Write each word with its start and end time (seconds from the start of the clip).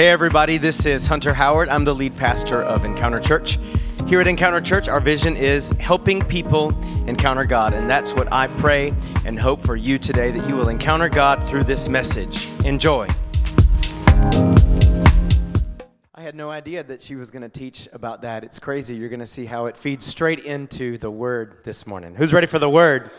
Hey, 0.00 0.08
everybody, 0.08 0.56
this 0.56 0.86
is 0.86 1.06
Hunter 1.06 1.34
Howard. 1.34 1.68
I'm 1.68 1.84
the 1.84 1.94
lead 1.94 2.16
pastor 2.16 2.62
of 2.62 2.86
Encounter 2.86 3.20
Church. 3.20 3.58
Here 4.06 4.18
at 4.18 4.26
Encounter 4.26 4.62
Church, 4.62 4.88
our 4.88 4.98
vision 4.98 5.36
is 5.36 5.72
helping 5.72 6.24
people 6.24 6.70
encounter 7.06 7.44
God. 7.44 7.74
And 7.74 7.90
that's 7.90 8.14
what 8.14 8.32
I 8.32 8.46
pray 8.46 8.94
and 9.26 9.38
hope 9.38 9.62
for 9.62 9.76
you 9.76 9.98
today 9.98 10.30
that 10.30 10.48
you 10.48 10.56
will 10.56 10.70
encounter 10.70 11.10
God 11.10 11.44
through 11.44 11.64
this 11.64 11.86
message. 11.86 12.48
Enjoy. 12.64 13.08
I 16.14 16.22
had 16.22 16.34
no 16.34 16.48
idea 16.48 16.82
that 16.82 17.02
she 17.02 17.14
was 17.14 17.30
going 17.30 17.42
to 17.42 17.50
teach 17.50 17.86
about 17.92 18.22
that. 18.22 18.42
It's 18.42 18.58
crazy. 18.58 18.96
You're 18.96 19.10
going 19.10 19.20
to 19.20 19.26
see 19.26 19.44
how 19.44 19.66
it 19.66 19.76
feeds 19.76 20.06
straight 20.06 20.38
into 20.38 20.96
the 20.96 21.10
Word 21.10 21.58
this 21.64 21.86
morning. 21.86 22.14
Who's 22.14 22.32
ready 22.32 22.46
for 22.46 22.58
the 22.58 22.70
Word? 22.70 23.10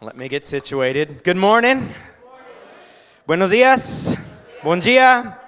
Let 0.00 0.16
me 0.16 0.28
get 0.28 0.46
situated. 0.46 1.22
Good 1.24 1.36
morning. 1.36 1.90
Buenos 3.24 3.50
dias. 3.50 4.16
Bon 4.64 4.80
dia. 4.80 5.38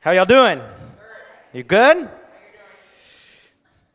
How 0.00 0.10
y'all 0.10 0.26
doing? 0.26 0.60
You 1.54 1.62
good? 1.62 2.10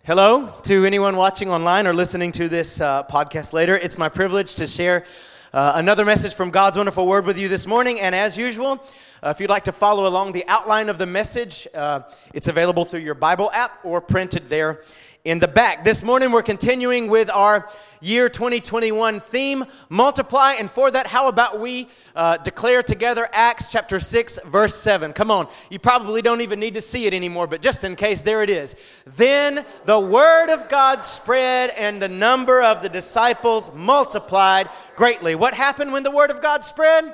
Hello 0.04 0.52
to 0.64 0.84
anyone 0.84 1.16
watching 1.16 1.52
online 1.52 1.86
or 1.86 1.94
listening 1.94 2.32
to 2.32 2.50
this 2.50 2.82
uh, 2.82 3.04
podcast 3.04 3.54
later. 3.54 3.78
It's 3.78 4.00
my 4.00 4.10
privilege 4.10 4.56
to 4.56 4.66
share 4.66 5.06
uh, 5.54 5.74
another 5.76 6.04
message 6.04 6.34
from 6.34 6.50
God's 6.50 6.76
wonderful 6.76 7.06
word 7.06 7.28
with 7.28 7.40
you 7.40 7.48
this 7.48 7.68
morning. 7.68 8.00
And 8.00 8.16
as 8.16 8.36
usual, 8.36 8.84
uh, 9.22 9.30
if 9.30 9.40
you'd 9.40 9.52
like 9.52 9.66
to 9.66 9.72
follow 9.72 10.08
along 10.08 10.32
the 10.32 10.44
outline 10.48 10.90
of 10.90 10.98
the 10.98 11.06
message, 11.06 11.68
uh, 11.76 12.00
it's 12.34 12.48
available 12.48 12.84
through 12.84 13.02
your 13.02 13.14
Bible 13.14 13.52
app 13.52 13.78
or 13.84 14.02
printed 14.02 14.50
there 14.50 14.82
in 15.24 15.38
the 15.38 15.48
back. 15.48 15.84
This 15.84 16.04
morning 16.04 16.32
we're 16.32 16.42
continuing 16.42 17.08
with 17.08 17.30
our 17.30 17.70
year 18.00 18.28
2021 18.28 19.20
theme, 19.20 19.64
multiply. 19.88 20.54
And 20.54 20.70
for 20.70 20.90
that, 20.90 21.06
how 21.06 21.28
about 21.28 21.60
we 21.60 21.90
uh, 22.16 22.38
declare 22.38 22.82
together 22.82 23.30
Acts 23.32 23.72
chapter 23.72 24.00
6, 24.00 24.40
verse 24.46 24.74
7? 24.74 25.14
Come 25.14 25.30
on. 25.30 25.48
You 25.70 25.78
probably 25.78 26.24
don't 26.24 26.42
even 26.42 26.60
need 26.60 26.74
to 26.74 26.82
see 26.82 27.06
it 27.06 27.14
anymore, 27.14 27.46
but 27.46 27.62
just 27.62 27.84
in 27.84 27.96
case, 27.96 28.22
there 28.22 28.42
it 28.42 28.50
is. 28.50 28.76
Then 29.06 29.64
the 29.86 30.00
word 30.00 30.52
of 30.52 30.68
God 30.70 31.04
spread 31.04 31.70
and 31.78 32.02
the 32.02 32.10
number 32.10 32.64
of 32.64 32.82
the 32.82 32.90
disciples 32.90 33.72
multiplied 33.76 34.70
greatly. 34.96 35.36
What 35.36 35.54
happened 35.54 35.94
when 35.94 36.02
the 36.02 36.12
word 36.12 36.32
of 36.32 36.42
God 36.42 36.64
spread? 36.64 37.14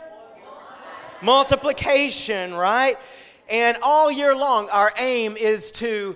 Multiplication, 1.21 2.53
right? 2.53 2.97
And 3.49 3.77
all 3.81 4.09
year 4.09 4.35
long, 4.35 4.69
our 4.69 4.93
aim 4.97 5.35
is 5.35 5.71
to 5.71 6.15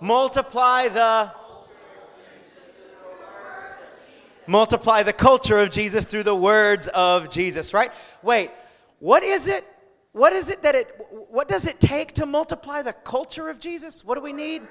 multiply 0.00 0.88
the 0.88 1.32
multiply 4.46 5.02
the 5.02 5.12
culture 5.12 5.58
of 5.58 5.70
Jesus 5.70 6.06
through 6.06 6.22
the 6.22 6.34
words 6.34 6.88
of 6.88 7.28
Jesus, 7.28 7.74
right? 7.74 7.92
Wait, 8.22 8.50
what 8.98 9.22
is 9.22 9.46
it? 9.46 9.64
What 10.12 10.32
is 10.32 10.50
it 10.50 10.62
that 10.62 10.74
it 10.74 10.90
what 11.28 11.48
does 11.48 11.66
it 11.66 11.78
take 11.80 12.14
to 12.14 12.26
multiply 12.26 12.82
the 12.82 12.92
culture 12.92 13.48
of 13.48 13.60
Jesus? 13.60 14.04
What 14.04 14.16
do 14.16 14.22
we 14.22 14.32
need? 14.32 14.62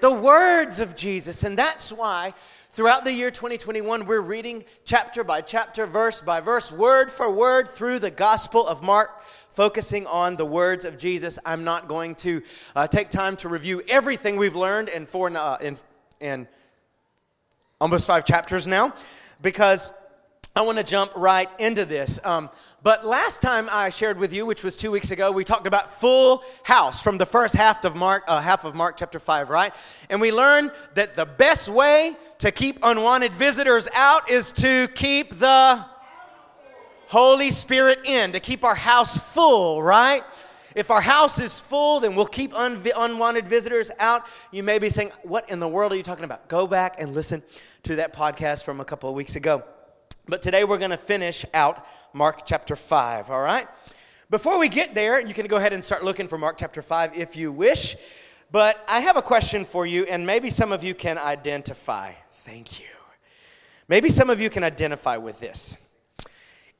The 0.00 0.12
words 0.12 0.80
of 0.80 0.96
Jesus. 0.96 1.44
And 1.44 1.56
that's 1.56 1.92
why 1.92 2.34
throughout 2.72 3.04
the 3.04 3.12
year 3.12 3.30
2021 3.30 4.04
we're 4.04 4.20
reading 4.20 4.64
chapter 4.84 5.22
by 5.22 5.40
chapter, 5.40 5.86
verse 5.86 6.20
by 6.20 6.40
verse, 6.40 6.72
word 6.72 7.10
for 7.10 7.30
word 7.30 7.68
through 7.68 8.00
the 8.00 8.10
Gospel 8.10 8.66
of 8.66 8.82
Mark 8.82 9.22
focusing 9.54 10.06
on 10.06 10.36
the 10.36 10.44
words 10.44 10.84
of 10.84 10.98
Jesus. 10.98 11.38
I'm 11.46 11.64
not 11.64 11.88
going 11.88 12.16
to 12.16 12.42
uh, 12.74 12.86
take 12.86 13.08
time 13.08 13.36
to 13.36 13.48
review 13.48 13.82
everything 13.88 14.36
we've 14.36 14.56
learned 14.56 14.88
in 14.88 15.06
four 15.06 15.34
uh, 15.36 15.56
in, 15.60 15.78
in 16.20 16.48
almost 17.80 18.06
five 18.06 18.24
chapters 18.24 18.66
now, 18.66 18.94
because 19.40 19.92
I 20.56 20.62
want 20.62 20.78
to 20.78 20.84
jump 20.84 21.12
right 21.16 21.48
into 21.58 21.84
this. 21.84 22.24
Um, 22.24 22.48
but 22.82 23.04
last 23.04 23.42
time 23.42 23.68
I 23.70 23.90
shared 23.90 24.18
with 24.18 24.32
you, 24.32 24.46
which 24.46 24.62
was 24.62 24.76
two 24.76 24.90
weeks 24.90 25.10
ago, 25.10 25.32
we 25.32 25.42
talked 25.42 25.66
about 25.66 25.90
full 25.90 26.42
house 26.64 27.02
from 27.02 27.18
the 27.18 27.26
first 27.26 27.56
half 27.56 27.84
of 27.84 27.96
Mark, 27.96 28.24
uh, 28.28 28.40
half 28.40 28.64
of 28.64 28.74
Mark 28.74 28.96
chapter 28.96 29.18
five, 29.18 29.50
right? 29.50 29.74
And 30.10 30.20
we 30.20 30.30
learned 30.32 30.70
that 30.94 31.16
the 31.16 31.26
best 31.26 31.68
way 31.68 32.14
to 32.38 32.52
keep 32.52 32.78
unwanted 32.82 33.32
visitors 33.32 33.88
out 33.94 34.30
is 34.30 34.52
to 34.52 34.88
keep 34.94 35.38
the 35.38 35.84
Holy 37.14 37.52
Spirit 37.52 38.00
in 38.06 38.32
to 38.32 38.40
keep 38.40 38.64
our 38.64 38.74
house 38.74 39.32
full, 39.32 39.80
right? 39.80 40.24
If 40.74 40.90
our 40.90 41.00
house 41.00 41.38
is 41.38 41.60
full, 41.60 42.00
then 42.00 42.16
we'll 42.16 42.26
keep 42.26 42.52
un- 42.52 42.82
unwanted 42.96 43.46
visitors 43.46 43.92
out. 44.00 44.24
You 44.50 44.64
may 44.64 44.80
be 44.80 44.90
saying, 44.90 45.12
What 45.22 45.48
in 45.48 45.60
the 45.60 45.68
world 45.68 45.92
are 45.92 45.96
you 45.96 46.02
talking 46.02 46.24
about? 46.24 46.48
Go 46.48 46.66
back 46.66 46.96
and 46.98 47.14
listen 47.14 47.44
to 47.84 47.94
that 47.96 48.12
podcast 48.16 48.64
from 48.64 48.80
a 48.80 48.84
couple 48.84 49.08
of 49.08 49.14
weeks 49.14 49.36
ago. 49.36 49.62
But 50.26 50.42
today 50.42 50.64
we're 50.64 50.78
going 50.78 50.90
to 50.90 50.96
finish 50.96 51.44
out 51.54 51.86
Mark 52.12 52.44
chapter 52.44 52.74
5, 52.74 53.30
all 53.30 53.40
right? 53.40 53.68
Before 54.28 54.58
we 54.58 54.68
get 54.68 54.96
there, 54.96 55.20
you 55.20 55.34
can 55.34 55.46
go 55.46 55.58
ahead 55.58 55.72
and 55.72 55.84
start 55.84 56.02
looking 56.02 56.26
for 56.26 56.36
Mark 56.36 56.56
chapter 56.58 56.82
5 56.82 57.16
if 57.16 57.36
you 57.36 57.52
wish. 57.52 57.94
But 58.50 58.84
I 58.88 58.98
have 58.98 59.16
a 59.16 59.22
question 59.22 59.64
for 59.64 59.86
you, 59.86 60.02
and 60.06 60.26
maybe 60.26 60.50
some 60.50 60.72
of 60.72 60.82
you 60.82 60.96
can 60.96 61.18
identify. 61.18 62.14
Thank 62.32 62.80
you. 62.80 62.86
Maybe 63.86 64.08
some 64.08 64.30
of 64.30 64.40
you 64.40 64.50
can 64.50 64.64
identify 64.64 65.16
with 65.16 65.38
this. 65.38 65.78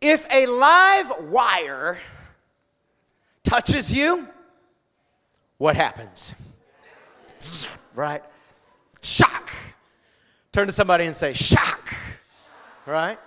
If 0.07 0.31
a 0.31 0.47
live 0.47 1.13
wire 1.31 1.99
touches 3.43 3.91
you, 3.91 4.29
what 5.57 5.77
happens? 5.77 6.35
Right? 7.95 8.23
Shock. 9.01 9.51
Turn 10.53 10.67
to 10.67 10.75
somebody 10.75 11.07
and 11.07 11.17
say, 11.17 11.33
shock. 11.33 11.97
Right? 12.85 13.19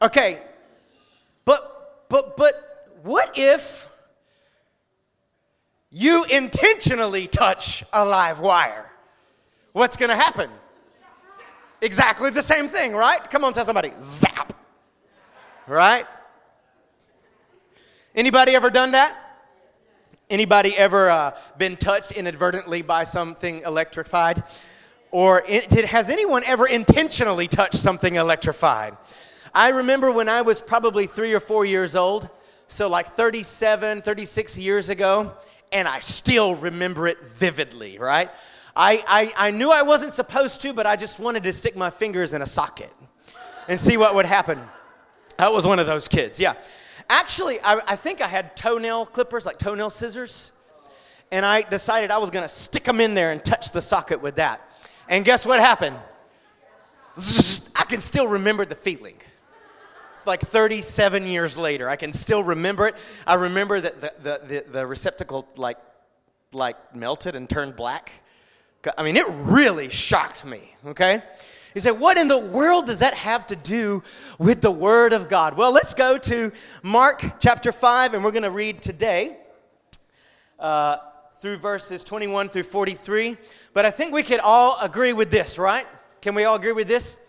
Okay. 0.00 0.40
But 1.44 2.06
but 2.08 2.36
but 2.36 2.88
what 3.02 3.32
if 3.36 3.88
you 5.90 6.26
intentionally 6.30 7.26
touch 7.26 7.82
a 7.92 8.04
live 8.04 8.38
wire? 8.38 8.92
What's 9.72 9.96
going 9.96 10.10
to 10.10 10.16
happen? 10.16 10.48
Exactly 11.80 12.30
the 12.30 12.40
same 12.40 12.68
thing, 12.68 12.94
right? 12.94 13.28
Come 13.28 13.42
on, 13.42 13.52
tell 13.52 13.64
somebody. 13.64 13.90
Zap 13.98 14.55
right? 15.66 16.06
Anybody 18.14 18.54
ever 18.54 18.70
done 18.70 18.92
that? 18.92 19.16
Anybody 20.28 20.76
ever 20.76 21.10
uh, 21.10 21.38
been 21.58 21.76
touched 21.76 22.12
inadvertently 22.12 22.82
by 22.82 23.04
something 23.04 23.62
electrified? 23.64 24.42
Or 25.10 25.42
it, 25.46 25.68
did, 25.68 25.84
has 25.84 26.10
anyone 26.10 26.42
ever 26.44 26.66
intentionally 26.66 27.46
touched 27.46 27.76
something 27.76 28.16
electrified? 28.16 28.96
I 29.54 29.68
remember 29.68 30.10
when 30.10 30.28
I 30.28 30.42
was 30.42 30.60
probably 30.60 31.06
three 31.06 31.32
or 31.32 31.40
four 31.40 31.64
years 31.64 31.94
old, 31.94 32.28
so 32.66 32.88
like 32.88 33.06
37, 33.06 34.02
36 34.02 34.58
years 34.58 34.88
ago, 34.88 35.32
and 35.72 35.86
I 35.86 36.00
still 36.00 36.54
remember 36.54 37.06
it 37.06 37.24
vividly, 37.24 37.98
right? 37.98 38.30
I, 38.74 39.04
I, 39.06 39.48
I 39.48 39.50
knew 39.52 39.70
I 39.70 39.82
wasn't 39.82 40.12
supposed 40.12 40.60
to, 40.62 40.74
but 40.74 40.86
I 40.86 40.96
just 40.96 41.18
wanted 41.18 41.44
to 41.44 41.52
stick 41.52 41.76
my 41.76 41.90
fingers 41.90 42.34
in 42.34 42.42
a 42.42 42.46
socket 42.46 42.92
and 43.68 43.78
see 43.78 43.96
what 43.96 44.14
would 44.14 44.26
happen. 44.26 44.60
That 45.38 45.52
was 45.52 45.66
one 45.66 45.78
of 45.78 45.86
those 45.86 46.08
kids, 46.08 46.40
yeah. 46.40 46.54
Actually, 47.08 47.60
I, 47.60 47.80
I 47.86 47.96
think 47.96 48.20
I 48.20 48.26
had 48.26 48.56
toenail 48.56 49.06
clippers, 49.06 49.46
like 49.46 49.58
toenail 49.58 49.90
scissors, 49.90 50.52
and 51.30 51.44
I 51.44 51.62
decided 51.62 52.10
I 52.10 52.18
was 52.18 52.30
gonna 52.30 52.48
stick 52.48 52.84
them 52.84 53.00
in 53.00 53.14
there 53.14 53.30
and 53.30 53.44
touch 53.44 53.70
the 53.70 53.80
socket 53.80 54.20
with 54.22 54.36
that. 54.36 54.60
And 55.08 55.24
guess 55.24 55.46
what 55.46 55.60
happened? 55.60 55.96
I 57.16 57.84
can 57.88 58.00
still 58.00 58.26
remember 58.26 58.64
the 58.64 58.74
feeling. 58.74 59.16
It's 60.14 60.26
like 60.26 60.40
37 60.40 61.26
years 61.26 61.56
later. 61.56 61.88
I 61.88 61.96
can 61.96 62.12
still 62.12 62.42
remember 62.42 62.88
it. 62.88 62.96
I 63.26 63.34
remember 63.34 63.80
that 63.80 64.00
the, 64.00 64.12
the, 64.22 64.40
the, 64.46 64.64
the 64.70 64.86
receptacle 64.86 65.46
like, 65.56 65.78
like 66.52 66.94
melted 66.94 67.36
and 67.36 67.48
turned 67.48 67.76
black. 67.76 68.12
I 68.96 69.02
mean, 69.02 69.16
it 69.16 69.26
really 69.28 69.88
shocked 69.88 70.44
me, 70.44 70.74
okay? 70.86 71.22
You 71.76 71.80
say, 71.82 71.90
what 71.90 72.16
in 72.16 72.26
the 72.26 72.38
world 72.38 72.86
does 72.86 73.00
that 73.00 73.12
have 73.12 73.48
to 73.48 73.54
do 73.54 74.02
with 74.38 74.62
the 74.62 74.70
Word 74.70 75.12
of 75.12 75.28
God? 75.28 75.58
Well, 75.58 75.74
let's 75.74 75.92
go 75.92 76.16
to 76.16 76.50
Mark 76.82 77.38
chapter 77.38 77.70
5, 77.70 78.14
and 78.14 78.24
we're 78.24 78.30
going 78.30 78.44
to 78.44 78.50
read 78.50 78.80
today 78.80 79.36
uh, 80.58 80.96
through 81.34 81.58
verses 81.58 82.02
21 82.02 82.48
through 82.48 82.62
43. 82.62 83.36
But 83.74 83.84
I 83.84 83.90
think 83.90 84.14
we 84.14 84.22
could 84.22 84.40
all 84.40 84.78
agree 84.80 85.12
with 85.12 85.30
this, 85.30 85.58
right? 85.58 85.86
Can 86.22 86.34
we 86.34 86.44
all 86.44 86.56
agree 86.56 86.72
with 86.72 86.88
this? 86.88 87.20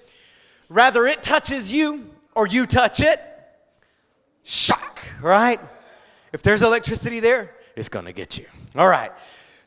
Rather 0.69 1.05
it 1.05 1.21
touches 1.21 1.73
you 1.73 2.09
or 2.33 2.47
you 2.47 2.65
touch 2.65 3.01
it, 3.01 3.19
shock, 4.45 5.01
right? 5.21 5.59
If 6.31 6.41
there's 6.41 6.61
electricity 6.61 7.19
there, 7.19 7.53
it's 7.75 7.89
going 7.89 8.05
to 8.05 8.13
get 8.13 8.37
you. 8.37 8.45
All 8.77 8.87
right. 8.87 9.11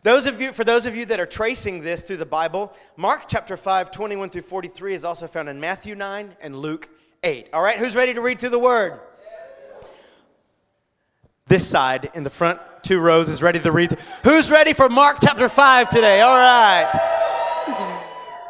Those 0.03 0.27
of 0.27 0.41
you, 0.41 0.53
for 0.53 0.65
those 0.65 0.87
of 0.87 0.97
you 0.97 1.05
that 1.07 1.21
are 1.21 1.27
tracing 1.27 1.83
this 1.83 2.01
through 2.01 2.17
the 2.17 2.27
Bible, 2.27 2.73
Mark 2.97 3.25
chapter 3.29 3.57
5, 3.57 3.91
21 3.91 4.31
through 4.31 4.41
43 4.43 4.95
is 4.95 5.05
also 5.05 5.27
found 5.27 5.49
in 5.49 5.61
Matthew 5.61 5.95
9 5.95 6.37
and 6.41 6.59
Luke 6.59 6.89
8. 7.23 7.51
All 7.53 7.63
right, 7.63 7.79
who's 7.79 7.95
ready 7.95 8.15
to 8.15 8.23
read 8.23 8.39
through 8.39 8.49
the 8.49 8.59
word? 8.59 8.99
This 11.49 11.69
side 11.69 12.11
in 12.15 12.23
the 12.23 12.31
front 12.31 12.61
two 12.83 12.99
rows 12.99 13.29
is 13.29 13.43
ready 13.43 13.59
to 13.61 13.73
read. 13.73 13.97
Who's 14.25 14.51
ready 14.51 14.73
for 14.73 14.89
Mark 14.89 15.19
chapter 15.23 15.49
5 15.49 15.89
today? 15.91 16.23
All 16.23 16.37
right. 16.37 17.19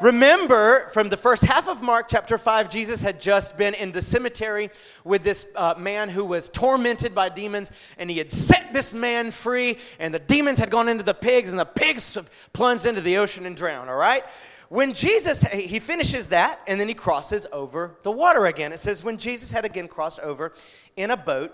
Remember, 0.00 0.88
from 0.94 1.10
the 1.10 1.16
first 1.18 1.44
half 1.44 1.68
of 1.68 1.82
Mark 1.82 2.06
chapter 2.08 2.38
5, 2.38 2.70
Jesus 2.70 3.02
had 3.02 3.20
just 3.20 3.58
been 3.58 3.74
in 3.74 3.92
the 3.92 4.00
cemetery 4.00 4.70
with 5.04 5.22
this 5.22 5.46
uh, 5.54 5.74
man 5.76 6.08
who 6.08 6.24
was 6.24 6.48
tormented 6.48 7.14
by 7.14 7.28
demons, 7.28 7.70
and 7.98 8.08
he 8.08 8.16
had 8.16 8.30
set 8.30 8.72
this 8.72 8.94
man 8.94 9.30
free, 9.30 9.76
and 9.98 10.14
the 10.14 10.18
demons 10.18 10.58
had 10.58 10.70
gone 10.70 10.88
into 10.88 11.04
the 11.04 11.12
pigs, 11.12 11.50
and 11.50 11.58
the 11.58 11.66
pigs 11.66 12.16
plunged 12.54 12.86
into 12.86 13.02
the 13.02 13.18
ocean 13.18 13.44
and 13.44 13.58
drowned, 13.58 13.90
all 13.90 13.96
right? 13.96 14.24
When 14.70 14.94
Jesus, 14.94 15.42
he 15.42 15.78
finishes 15.78 16.28
that, 16.28 16.60
and 16.66 16.80
then 16.80 16.88
he 16.88 16.94
crosses 16.94 17.46
over 17.52 17.98
the 18.02 18.10
water 18.10 18.46
again. 18.46 18.72
It 18.72 18.78
says, 18.78 19.04
When 19.04 19.18
Jesus 19.18 19.50
had 19.50 19.66
again 19.66 19.86
crossed 19.86 20.20
over 20.20 20.54
in 20.96 21.10
a 21.10 21.16
boat 21.16 21.52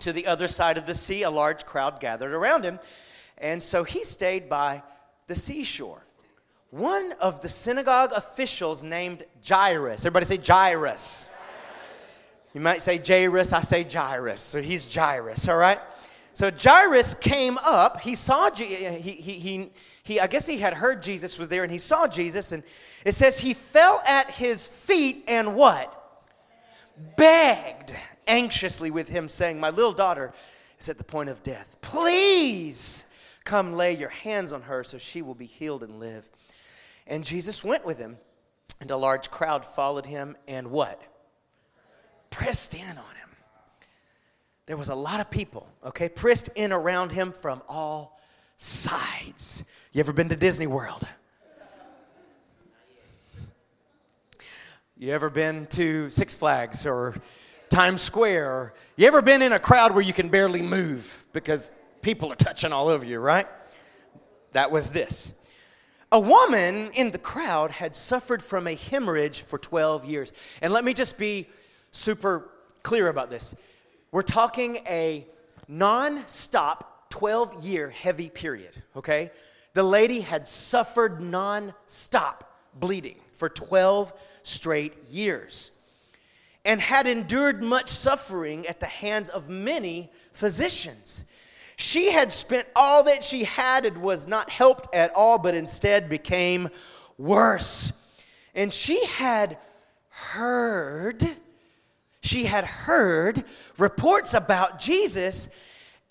to 0.00 0.12
the 0.12 0.26
other 0.26 0.48
side 0.48 0.76
of 0.76 0.84
the 0.84 0.94
sea, 0.94 1.22
a 1.22 1.30
large 1.30 1.64
crowd 1.64 1.98
gathered 1.98 2.34
around 2.34 2.62
him, 2.62 2.78
and 3.38 3.62
so 3.62 3.84
he 3.84 4.04
stayed 4.04 4.50
by 4.50 4.82
the 5.28 5.34
seashore 5.34 6.04
one 6.70 7.12
of 7.20 7.40
the 7.40 7.48
synagogue 7.48 8.12
officials 8.12 8.82
named 8.82 9.24
Jairus. 9.46 10.02
Everybody 10.02 10.26
say 10.26 10.38
Jairus. 10.38 11.32
You 12.54 12.60
might 12.60 12.82
say 12.82 12.98
Jairus, 12.98 13.52
I 13.52 13.60
say 13.60 13.84
Jairus. 13.84 14.40
So 14.40 14.62
he's 14.62 14.92
Jairus, 14.92 15.48
all 15.48 15.56
right? 15.56 15.80
So 16.34 16.50
Jairus 16.50 17.14
came 17.14 17.58
up. 17.58 18.00
He 18.00 18.14
saw, 18.14 18.50
he, 18.52 18.64
he, 18.98 19.12
he, 19.12 19.70
he, 20.02 20.20
I 20.20 20.26
guess 20.26 20.46
he 20.46 20.58
had 20.58 20.74
heard 20.74 21.02
Jesus 21.02 21.38
was 21.38 21.48
there 21.48 21.62
and 21.62 21.72
he 21.72 21.78
saw 21.78 22.06
Jesus. 22.06 22.52
And 22.52 22.62
it 23.04 23.12
says 23.12 23.38
he 23.40 23.54
fell 23.54 24.00
at 24.06 24.30
his 24.30 24.66
feet 24.66 25.24
and 25.28 25.54
what? 25.54 25.96
Begged 27.16 27.94
anxiously 28.26 28.90
with 28.90 29.08
him, 29.08 29.26
saying, 29.28 29.58
My 29.58 29.70
little 29.70 29.92
daughter 29.92 30.32
is 30.78 30.88
at 30.88 30.98
the 30.98 31.04
point 31.04 31.30
of 31.30 31.42
death. 31.42 31.76
Please 31.80 33.04
come 33.44 33.72
lay 33.72 33.96
your 33.96 34.08
hands 34.10 34.52
on 34.52 34.62
her 34.62 34.84
so 34.84 34.98
she 34.98 35.22
will 35.22 35.34
be 35.34 35.46
healed 35.46 35.82
and 35.82 35.98
live. 35.98 36.28
And 37.06 37.24
Jesus 37.24 37.64
went 37.64 37.84
with 37.84 37.98
him, 37.98 38.18
and 38.80 38.90
a 38.90 38.96
large 38.96 39.30
crowd 39.30 39.64
followed 39.64 40.06
him 40.06 40.36
and 40.46 40.70
what? 40.70 41.02
Pressed 42.30 42.74
in 42.74 42.88
on 42.88 42.94
him. 42.96 43.28
There 44.66 44.76
was 44.76 44.88
a 44.88 44.94
lot 44.94 45.20
of 45.20 45.30
people, 45.30 45.66
okay, 45.84 46.08
pressed 46.08 46.48
in 46.54 46.70
around 46.70 47.10
him 47.10 47.32
from 47.32 47.62
all 47.68 48.20
sides. 48.56 49.64
You 49.92 50.00
ever 50.00 50.12
been 50.12 50.28
to 50.28 50.36
Disney 50.36 50.68
World? 50.68 51.06
You 54.96 55.12
ever 55.12 55.30
been 55.30 55.66
to 55.70 56.10
Six 56.10 56.36
Flags 56.36 56.86
or 56.86 57.16
Times 57.70 58.02
Square? 58.02 58.74
You 58.96 59.06
ever 59.06 59.22
been 59.22 59.40
in 59.40 59.52
a 59.52 59.58
crowd 59.58 59.92
where 59.92 60.02
you 60.02 60.12
can 60.12 60.28
barely 60.28 60.62
move 60.62 61.24
because 61.32 61.72
people 62.02 62.30
are 62.30 62.36
touching 62.36 62.70
all 62.70 62.88
over 62.88 63.04
you, 63.04 63.18
right? 63.18 63.46
That 64.52 64.70
was 64.70 64.92
this. 64.92 65.39
A 66.12 66.18
woman 66.18 66.90
in 66.94 67.12
the 67.12 67.18
crowd 67.18 67.70
had 67.70 67.94
suffered 67.94 68.42
from 68.42 68.66
a 68.66 68.74
hemorrhage 68.74 69.42
for 69.42 69.58
12 69.58 70.04
years. 70.04 70.32
And 70.60 70.72
let 70.72 70.84
me 70.84 70.92
just 70.92 71.18
be 71.18 71.48
super 71.92 72.48
clear 72.82 73.08
about 73.08 73.30
this. 73.30 73.54
We're 74.10 74.22
talking 74.22 74.76
a 74.88 75.24
non 75.68 76.26
stop 76.26 77.10
12 77.10 77.64
year 77.64 77.90
heavy 77.90 78.28
period, 78.28 78.82
okay? 78.96 79.30
The 79.74 79.84
lady 79.84 80.20
had 80.20 80.48
suffered 80.48 81.20
non 81.20 81.74
stop 81.86 82.58
bleeding 82.74 83.20
for 83.32 83.48
12 83.48 84.12
straight 84.42 84.96
years 85.10 85.70
and 86.64 86.80
had 86.80 87.06
endured 87.06 87.62
much 87.62 87.88
suffering 87.88 88.66
at 88.66 88.80
the 88.80 88.86
hands 88.86 89.28
of 89.28 89.48
many 89.48 90.10
physicians. 90.32 91.24
She 91.80 92.12
had 92.12 92.30
spent 92.30 92.68
all 92.76 93.04
that 93.04 93.24
she 93.24 93.44
had 93.44 93.86
and 93.86 93.96
was 94.02 94.26
not 94.26 94.50
helped 94.50 94.94
at 94.94 95.14
all, 95.14 95.38
but 95.38 95.54
instead 95.54 96.10
became 96.10 96.68
worse. 97.16 97.94
And 98.54 98.70
she 98.70 99.02
had 99.06 99.56
heard, 100.10 101.24
she 102.22 102.44
had 102.44 102.64
heard 102.64 103.44
reports 103.78 104.34
about 104.34 104.78
Jesus, 104.78 105.48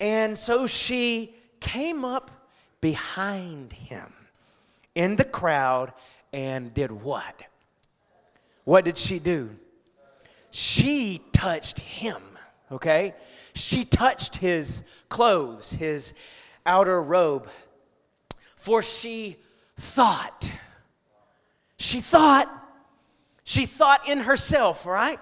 and 0.00 0.36
so 0.36 0.66
she 0.66 1.36
came 1.60 2.04
up 2.04 2.32
behind 2.80 3.72
him 3.72 4.12
in 4.96 5.14
the 5.14 5.24
crowd 5.24 5.92
and 6.32 6.74
did 6.74 6.90
what? 6.90 7.46
What 8.64 8.84
did 8.84 8.98
she 8.98 9.20
do? 9.20 9.50
She 10.50 11.22
touched 11.32 11.78
him, 11.78 12.20
okay? 12.72 13.14
She 13.54 13.84
touched 13.84 14.36
his 14.36 14.84
clothes, 15.08 15.72
his 15.72 16.14
outer 16.64 17.02
robe, 17.02 17.48
for 18.56 18.82
she 18.82 19.36
thought, 19.76 20.52
she 21.78 22.00
thought, 22.00 22.46
she 23.44 23.66
thought 23.66 24.08
in 24.08 24.18
herself, 24.18 24.86
right? 24.86 25.18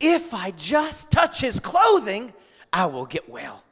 If 0.00 0.34
I 0.34 0.52
just 0.52 1.10
touch 1.10 1.40
his 1.40 1.58
clothing, 1.58 2.32
I 2.72 2.86
will 2.86 3.06
get 3.06 3.28
well. 3.28 3.64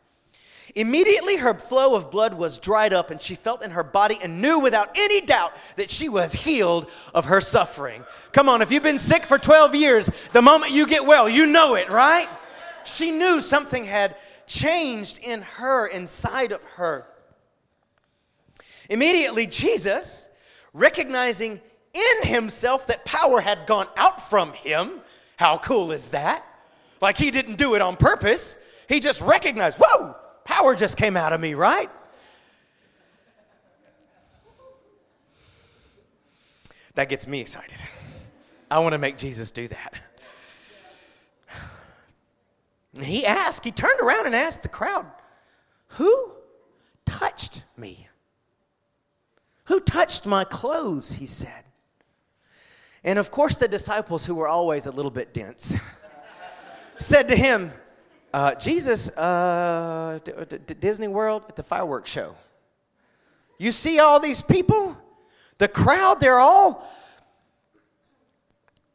Immediately, 0.74 1.36
her 1.38 1.54
flow 1.54 1.94
of 1.94 2.10
blood 2.10 2.34
was 2.34 2.58
dried 2.58 2.92
up, 2.92 3.10
and 3.10 3.20
she 3.20 3.34
felt 3.34 3.62
in 3.62 3.70
her 3.70 3.82
body 3.82 4.18
and 4.22 4.42
knew 4.42 4.60
without 4.60 4.90
any 4.98 5.22
doubt 5.22 5.52
that 5.76 5.90
she 5.90 6.10
was 6.10 6.34
healed 6.34 6.90
of 7.14 7.26
her 7.26 7.40
suffering. 7.40 8.04
Come 8.32 8.50
on, 8.50 8.60
if 8.60 8.70
you've 8.70 8.82
been 8.82 8.98
sick 8.98 9.24
for 9.24 9.38
12 9.38 9.74
years, 9.74 10.10
the 10.32 10.42
moment 10.42 10.72
you 10.72 10.86
get 10.86 11.06
well, 11.06 11.30
you 11.30 11.46
know 11.46 11.76
it, 11.76 11.88
right? 11.90 12.28
She 12.86 13.10
knew 13.10 13.40
something 13.40 13.84
had 13.84 14.16
changed 14.46 15.18
in 15.22 15.42
her, 15.42 15.86
inside 15.86 16.52
of 16.52 16.62
her. 16.62 17.06
Immediately, 18.88 19.46
Jesus, 19.46 20.28
recognizing 20.72 21.60
in 21.92 22.28
himself 22.28 22.86
that 22.86 23.04
power 23.04 23.40
had 23.40 23.66
gone 23.66 23.88
out 23.96 24.20
from 24.28 24.52
him, 24.52 25.00
how 25.36 25.58
cool 25.58 25.92
is 25.92 26.10
that? 26.10 26.44
Like 27.00 27.18
he 27.18 27.30
didn't 27.30 27.56
do 27.56 27.74
it 27.74 27.82
on 27.82 27.96
purpose. 27.96 28.58
He 28.88 29.00
just 29.00 29.20
recognized, 29.20 29.78
whoa, 29.80 30.14
power 30.44 30.74
just 30.74 30.96
came 30.96 31.16
out 31.16 31.32
of 31.32 31.40
me, 31.40 31.54
right? 31.54 31.90
That 36.94 37.08
gets 37.08 37.26
me 37.26 37.40
excited. 37.40 37.78
I 38.70 38.78
want 38.78 38.92
to 38.92 38.98
make 38.98 39.16
Jesus 39.16 39.50
do 39.50 39.68
that. 39.68 40.00
He 43.02 43.26
asked, 43.26 43.64
he 43.64 43.70
turned 43.70 44.00
around 44.00 44.26
and 44.26 44.34
asked 44.34 44.62
the 44.62 44.68
crowd, 44.68 45.06
Who 45.90 46.32
touched 47.04 47.62
me? 47.76 48.08
Who 49.66 49.80
touched 49.80 50.26
my 50.26 50.44
clothes? 50.44 51.12
He 51.12 51.26
said. 51.26 51.64
And 53.04 53.18
of 53.18 53.30
course, 53.30 53.56
the 53.56 53.68
disciples, 53.68 54.26
who 54.26 54.34
were 54.34 54.48
always 54.48 54.86
a 54.86 54.90
little 54.90 55.10
bit 55.10 55.32
dense, 55.32 55.74
said 56.98 57.28
to 57.28 57.36
him, 57.36 57.72
uh, 58.32 58.54
Jesus, 58.54 59.16
uh, 59.16 60.18
D- 60.24 60.32
D- 60.66 60.74
Disney 60.74 61.08
World 61.08 61.44
at 61.48 61.56
the 61.56 61.62
fireworks 61.62 62.10
show. 62.10 62.34
You 63.58 63.72
see 63.72 63.98
all 63.98 64.20
these 64.20 64.42
people? 64.42 64.96
The 65.58 65.68
crowd, 65.68 66.20
they're 66.20 66.38
all 66.38 66.86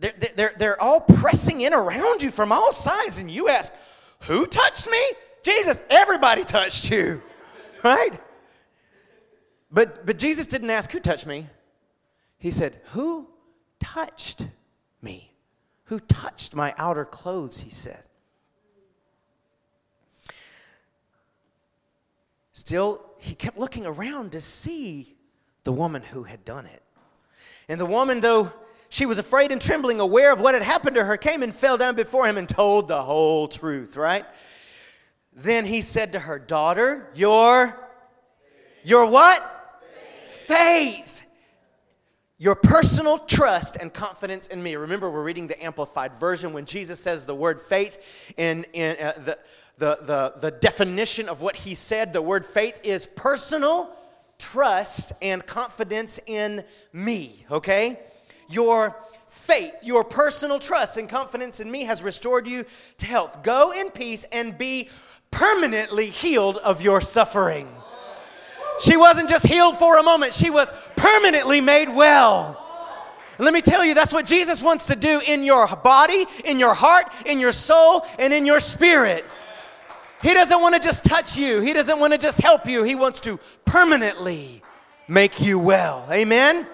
they're, 0.01 0.13
they're, 0.35 0.53
they're 0.57 0.81
all 0.81 0.99
pressing 0.99 1.61
in 1.61 1.73
around 1.73 2.23
you 2.23 2.31
from 2.31 2.51
all 2.51 2.71
sides, 2.71 3.19
and 3.19 3.29
you 3.29 3.49
ask, 3.49 3.71
who 4.23 4.45
touched 4.45 4.89
me? 4.89 5.01
Jesus, 5.43 5.81
everybody 5.89 6.43
touched 6.43 6.91
you, 6.91 7.21
right? 7.83 8.19
But, 9.71 10.05
but 10.05 10.17
Jesus 10.17 10.47
didn't 10.47 10.69
ask, 10.69 10.91
Who 10.91 10.99
touched 10.99 11.25
me? 11.25 11.47
He 12.37 12.51
said, 12.51 12.79
Who 12.91 13.27
touched 13.79 14.47
me? 15.01 15.33
Who 15.85 15.99
touched 15.99 16.55
my 16.55 16.73
outer 16.77 17.05
clothes? 17.05 17.59
He 17.59 17.69
said. 17.69 18.03
Still, 22.53 23.03
he 23.17 23.33
kept 23.33 23.57
looking 23.57 23.85
around 23.85 24.33
to 24.33 24.41
see 24.41 25.15
the 25.63 25.71
woman 25.71 26.01
who 26.01 26.23
had 26.23 26.45
done 26.45 26.65
it. 26.65 26.83
And 27.67 27.79
the 27.79 27.85
woman, 27.85 28.21
though 28.21 28.53
she 28.91 29.05
was 29.05 29.17
afraid 29.17 29.53
and 29.53 29.61
trembling, 29.61 30.01
aware 30.01 30.33
of 30.33 30.41
what 30.41 30.53
had 30.53 30.63
happened 30.63 30.97
to 30.97 31.05
her, 31.05 31.15
came 31.15 31.43
and 31.43 31.55
fell 31.55 31.77
down 31.77 31.95
before 31.95 32.27
him 32.27 32.37
and 32.37 32.47
told 32.47 32.89
the 32.89 33.01
whole 33.01 33.47
truth, 33.47 33.95
right? 33.95 34.25
Then 35.31 35.65
he 35.65 35.79
said 35.79 36.11
to 36.11 36.19
her, 36.19 36.37
Daughter, 36.37 37.07
your, 37.15 37.79
your 38.83 39.09
what? 39.09 39.41
Faith. 40.25 41.25
Your 42.37 42.53
personal 42.53 43.17
trust 43.17 43.77
and 43.79 43.93
confidence 43.93 44.47
in 44.47 44.61
me. 44.61 44.75
Remember, 44.75 45.09
we're 45.09 45.23
reading 45.23 45.47
the 45.47 45.63
Amplified 45.63 46.17
Version 46.17 46.51
when 46.51 46.65
Jesus 46.65 46.99
says 46.99 47.25
the 47.25 47.33
word 47.33 47.61
faith 47.61 48.33
in, 48.35 48.65
in 48.73 48.97
uh, 48.97 49.13
the, 49.23 49.39
the, 49.77 49.99
the, 50.01 50.33
the 50.41 50.51
definition 50.51 51.29
of 51.29 51.41
what 51.41 51.55
he 51.55 51.75
said. 51.75 52.11
The 52.11 52.21
word 52.21 52.45
faith 52.45 52.81
is 52.83 53.07
personal 53.07 53.89
trust 54.37 55.13
and 55.21 55.45
confidence 55.45 56.19
in 56.27 56.65
me, 56.91 57.45
okay? 57.49 57.97
Your 58.51 58.95
faith, 59.27 59.79
your 59.83 60.03
personal 60.03 60.59
trust 60.59 60.97
and 60.97 61.07
confidence 61.07 61.59
in 61.59 61.71
me 61.71 61.85
has 61.85 62.03
restored 62.03 62.47
you 62.47 62.65
to 62.97 63.05
health. 63.05 63.43
Go 63.43 63.71
in 63.71 63.89
peace 63.89 64.25
and 64.31 64.57
be 64.57 64.89
permanently 65.31 66.07
healed 66.07 66.57
of 66.57 66.81
your 66.81 66.99
suffering. 66.99 67.67
She 68.81 68.97
wasn't 68.97 69.29
just 69.29 69.47
healed 69.47 69.77
for 69.77 69.97
a 69.97 70.03
moment, 70.03 70.33
she 70.33 70.49
was 70.49 70.71
permanently 70.95 71.61
made 71.61 71.89
well. 71.89 72.57
let 73.39 73.53
me 73.53 73.61
tell 73.61 73.85
you, 73.85 73.93
that's 73.93 74.13
what 74.13 74.25
Jesus 74.25 74.61
wants 74.61 74.87
to 74.87 74.95
do 74.95 75.21
in 75.25 75.43
your 75.43 75.67
body, 75.77 76.25
in 76.43 76.59
your 76.59 76.73
heart, 76.73 77.05
in 77.25 77.39
your 77.39 77.51
soul, 77.51 78.05
and 78.19 78.33
in 78.33 78.45
your 78.45 78.59
spirit. 78.59 79.23
He 80.21 80.33
doesn't 80.33 80.61
want 80.61 80.75
to 80.75 80.81
just 80.81 81.05
touch 81.05 81.37
you, 81.37 81.61
He 81.61 81.73
doesn't 81.73 81.99
want 81.99 82.13
to 82.13 82.19
just 82.19 82.41
help 82.41 82.67
you. 82.67 82.83
He 82.83 82.95
wants 82.95 83.21
to 83.21 83.39
permanently 83.65 84.61
make 85.07 85.39
you 85.39 85.57
well. 85.57 86.05
Amen? 86.11 86.67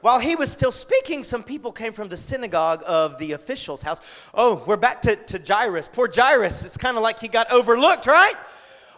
While 0.00 0.18
he 0.18 0.34
was 0.34 0.50
still 0.50 0.72
speaking, 0.72 1.22
some 1.22 1.42
people 1.42 1.72
came 1.72 1.92
from 1.92 2.08
the 2.08 2.16
synagogue 2.16 2.82
of 2.86 3.18
the 3.18 3.32
official's 3.32 3.82
house. 3.82 4.00
Oh, 4.32 4.62
we're 4.66 4.76
back 4.76 5.02
to, 5.02 5.16
to 5.16 5.42
Jairus. 5.46 5.88
Poor 5.88 6.08
Jairus. 6.12 6.64
It's 6.64 6.78
kind 6.78 6.96
of 6.96 7.02
like 7.02 7.18
he 7.18 7.28
got 7.28 7.52
overlooked, 7.52 8.06
right? 8.06 8.34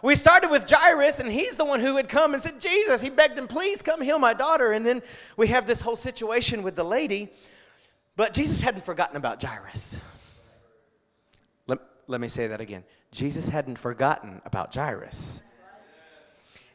We 0.01 0.15
started 0.15 0.49
with 0.49 0.69
Jairus, 0.69 1.19
and 1.19 1.31
he's 1.31 1.55
the 1.55 1.65
one 1.65 1.79
who 1.79 1.95
had 1.97 2.09
come 2.09 2.33
and 2.33 2.43
said, 2.43 2.59
Jesus, 2.59 3.01
he 3.01 3.09
begged 3.09 3.37
him, 3.37 3.47
please 3.47 3.81
come 3.81 4.01
heal 4.01 4.19
my 4.19 4.33
daughter. 4.33 4.71
And 4.71 4.85
then 4.85 5.01
we 5.37 5.47
have 5.47 5.65
this 5.65 5.81
whole 5.81 5.95
situation 5.95 6.63
with 6.63 6.75
the 6.75 6.83
lady. 6.83 7.29
But 8.15 8.33
Jesus 8.33 8.61
hadn't 8.61 8.83
forgotten 8.83 9.17
about 9.17 9.41
Jairus. 9.41 9.99
Let, 11.67 11.79
let 12.07 12.21
me 12.21 12.27
say 12.27 12.47
that 12.47 12.61
again. 12.61 12.83
Jesus 13.11 13.49
hadn't 13.49 13.77
forgotten 13.77 14.41
about 14.45 14.73
Jairus. 14.73 15.41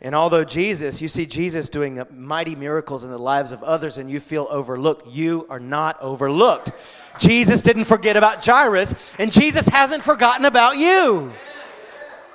And 0.00 0.14
although 0.14 0.44
Jesus, 0.44 1.02
you 1.02 1.08
see 1.08 1.26
Jesus 1.26 1.68
doing 1.68 2.00
mighty 2.12 2.54
miracles 2.54 3.02
in 3.02 3.10
the 3.10 3.18
lives 3.18 3.50
of 3.50 3.64
others 3.64 3.98
and 3.98 4.08
you 4.08 4.20
feel 4.20 4.46
overlooked, 4.48 5.08
you 5.08 5.44
are 5.50 5.58
not 5.58 6.00
overlooked. 6.00 6.70
Jesus 7.18 7.62
didn't 7.62 7.84
forget 7.84 8.16
about 8.16 8.44
Jairus, 8.44 9.16
and 9.18 9.32
Jesus 9.32 9.66
hasn't 9.66 10.04
forgotten 10.04 10.44
about 10.44 10.76
you. 10.76 11.32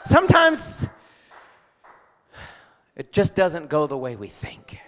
Sometimes 0.03 0.89
it 2.97 3.13
just 3.13 3.33
doesn't 3.33 3.69
go 3.69 3.87
the 3.87 3.97
way 3.97 4.17
we 4.17 4.27
think. 4.27 4.79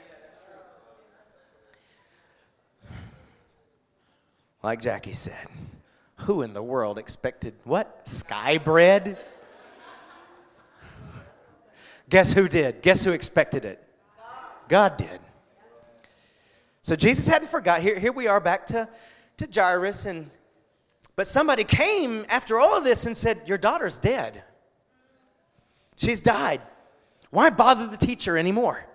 Like 4.62 4.82
Jackie 4.82 5.14
said, 5.14 5.48
who 6.22 6.42
in 6.42 6.54
the 6.54 6.64
world 6.64 6.98
expected 6.98 7.56
what? 7.64 8.06
Sky 8.08 8.58
bread? 8.58 9.18
Guess 12.16 12.32
who 12.32 12.48
did? 12.48 12.82
Guess 12.82 13.04
who 13.04 13.12
expected 13.12 13.66
it? 13.66 13.86
God 14.70 14.96
did. 14.96 15.20
So 16.82 16.96
Jesus 16.96 17.28
hadn't 17.28 17.50
forgot. 17.50 17.82
Here, 17.82 18.00
here 18.00 18.14
we 18.14 18.26
are 18.28 18.40
back 18.40 18.68
to, 18.68 18.88
to 19.36 19.50
Jairus, 19.54 20.06
and 20.06 20.32
but 21.18 21.28
somebody 21.28 21.66
came 21.66 22.26
after 22.30 22.58
all 22.58 22.78
of 22.78 22.86
this 22.86 23.06
and 23.06 23.18
said, 23.18 23.42
Your 23.48 23.58
daughter's 23.58 24.00
dead. 24.00 24.42
She's 25.98 26.22
died. 26.22 26.62
Why 27.32 27.50
bother 27.50 27.86
the 27.86 27.98
teacher 27.98 28.38
anymore? 28.38 28.88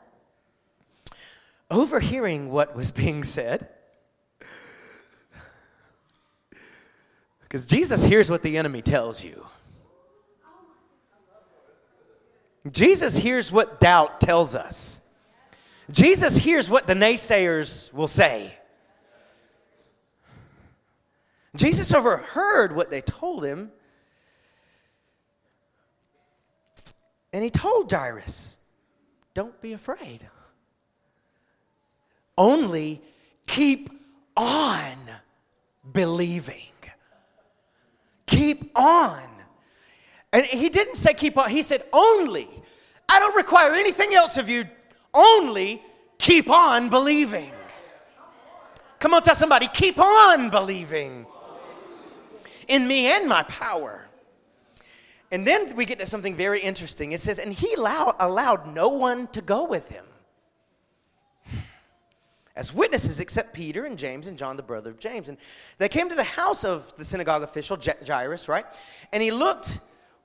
Overhearing 1.71 2.50
what 2.50 2.75
was 2.75 2.91
being 3.03 3.23
said, 3.23 3.69
because 7.43 7.67
Jesus 7.67 8.03
hears 8.03 8.31
what 8.31 8.41
the 8.41 8.57
enemy 8.57 8.81
tells 8.81 9.23
you. 9.23 9.50
Jesus 12.69 13.17
hears 13.17 13.50
what 13.50 13.81
doubt 13.81 14.21
tells 14.21 14.55
us. 14.55 15.00
Jesus 15.90 16.37
hears 16.37 16.69
what 16.69 16.87
the 16.87 16.95
naysayers 16.95 17.93
will 17.93 18.07
say. 18.07 18.57
Jesus 21.57 21.93
overheard 21.93 22.75
what 22.75 22.90
they 22.90 23.00
told 23.00 23.45
him. 23.45 23.73
And 27.33 27.43
he 27.43 27.50
told 27.50 27.90
Jairus, 27.90 28.59
Don't 29.35 29.61
be 29.61 29.73
afraid. 29.73 30.29
Only 32.37 33.02
keep 33.47 33.90
on 34.37 34.97
believing. 35.93 36.57
Keep 38.26 38.79
on 38.79 39.29
and 40.32 40.44
he 40.44 40.68
didn't 40.68 40.96
say 40.96 41.14
keep 41.14 41.37
on, 41.37 41.50
he 41.50 41.62
said 41.62 41.84
only. 41.92 42.49
I 43.08 43.18
don't 43.18 43.37
require 43.37 43.72
anything 43.72 44.14
else 44.14 44.38
of 44.38 44.49
you, 44.49 44.64
only 45.12 45.82
keep 46.18 46.49
on 46.49 46.88
believing. 46.88 47.52
Come 49.00 49.14
on, 49.14 49.22
tell 49.22 49.34
somebody, 49.34 49.66
keep 49.72 49.99
on 49.99 50.50
believing 50.50 51.26
in 52.68 52.87
me 52.87 53.06
and 53.06 53.28
my 53.28 53.42
power. 53.44 54.06
And 55.32 55.46
then 55.46 55.75
we 55.76 55.84
get 55.84 55.99
to 56.00 56.06
something 56.06 56.34
very 56.34 56.60
interesting. 56.60 57.12
It 57.12 57.20
says, 57.20 57.38
and 57.38 57.52
he 57.52 57.72
allowed, 57.75 58.16
allowed 58.18 58.75
no 58.75 58.88
one 58.88 59.28
to 59.28 59.40
go 59.40 59.66
with 59.66 59.88
him 59.88 60.04
as 62.56 62.75
witnesses 62.75 63.20
except 63.20 63.54
Peter 63.54 63.87
and 63.87 63.96
James 63.96 64.26
and 64.26 64.37
John, 64.37 64.56
the 64.56 64.62
brother 64.62 64.90
of 64.90 64.99
James. 64.99 65.28
And 65.28 65.38
they 65.78 65.88
came 65.88 66.08
to 66.08 66.14
the 66.14 66.25
house 66.25 66.64
of 66.64 66.94
the 66.96 67.04
synagogue 67.04 67.42
official, 67.42 67.78
Jairus, 68.06 68.49
right? 68.49 68.66
And 69.12 69.22
he 69.22 69.30
looked 69.30 69.78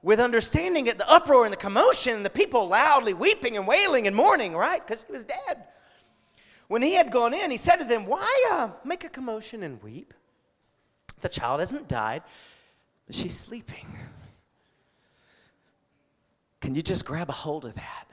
with 0.05 0.19
understanding 0.19 0.87
at 0.87 0.99
the 0.99 1.11
uproar 1.11 1.45
and 1.45 1.51
the 1.51 1.57
commotion 1.57 2.15
and 2.15 2.23
the 2.23 2.29
people 2.29 2.67
loudly 2.67 3.11
weeping 3.11 3.57
and 3.57 3.65
wailing 3.65 4.05
and 4.05 4.15
mourning, 4.15 4.55
right? 4.55 4.85
Because 4.85 5.03
he 5.03 5.11
was 5.11 5.23
dead. 5.23 5.63
When 6.67 6.83
he 6.83 6.93
had 6.93 7.11
gone 7.11 7.33
in, 7.33 7.49
he 7.49 7.57
said 7.57 7.77
to 7.77 7.85
them, 7.85 8.05
Why 8.05 8.49
uh, 8.51 8.69
make 8.85 9.03
a 9.03 9.09
commotion 9.09 9.63
and 9.63 9.81
weep? 9.81 10.13
The 11.21 11.29
child 11.29 11.59
hasn't 11.59 11.87
died, 11.87 12.21
but 13.07 13.15
she's 13.15 13.35
sleeping. 13.35 13.97
Can 16.61 16.75
you 16.75 16.83
just 16.83 17.03
grab 17.03 17.29
a 17.29 17.33
hold 17.33 17.65
of 17.65 17.73
that? 17.73 18.07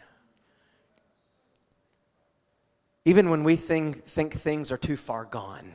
Even 3.04 3.28
when 3.28 3.44
we 3.44 3.54
think, 3.54 4.04
think 4.04 4.32
things 4.32 4.72
are 4.72 4.78
too 4.78 4.96
far 4.96 5.26
gone, 5.26 5.75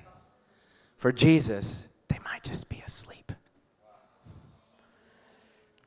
for 0.97 1.11
Jesus, 1.11 1.87
they 2.07 2.17
might 2.25 2.43
just 2.43 2.69
be 2.69 2.79
asleep 2.79 3.16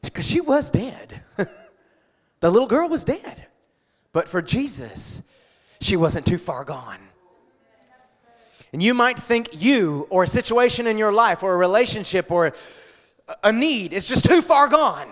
because 0.03 0.27
she 0.27 0.41
was 0.41 0.71
dead. 0.71 1.23
the 1.37 2.51
little 2.51 2.69
girl 2.69 2.89
was 2.89 3.05
dead. 3.05 3.47
But 4.13 4.29
for 4.29 4.43
Jesus, 4.43 5.23
she 5.81 5.97
wasn't 5.97 6.27
too 6.27 6.39
far 6.39 6.65
gone. 6.65 6.99
And 8.73 8.83
you 8.83 8.95
might 8.95 9.19
think 9.19 9.49
you 9.53 10.07
or 10.11 10.23
a 10.23 10.29
situation 10.29 10.87
in 10.87 10.97
your 10.97 11.13
life 11.13 11.43
or 11.43 11.55
a 11.55 11.57
relationship 11.57 12.31
or 12.31 12.53
a 13.43 13.53
need 13.53 13.93
is 13.93 14.09
just 14.09 14.25
too 14.25 14.43
far 14.43 14.69
gone. 14.69 15.09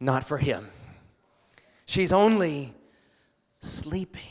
Not 0.00 0.24
for 0.24 0.38
him. 0.38 0.66
She's 1.86 2.12
only 2.12 2.74
sleeping. 3.60 4.22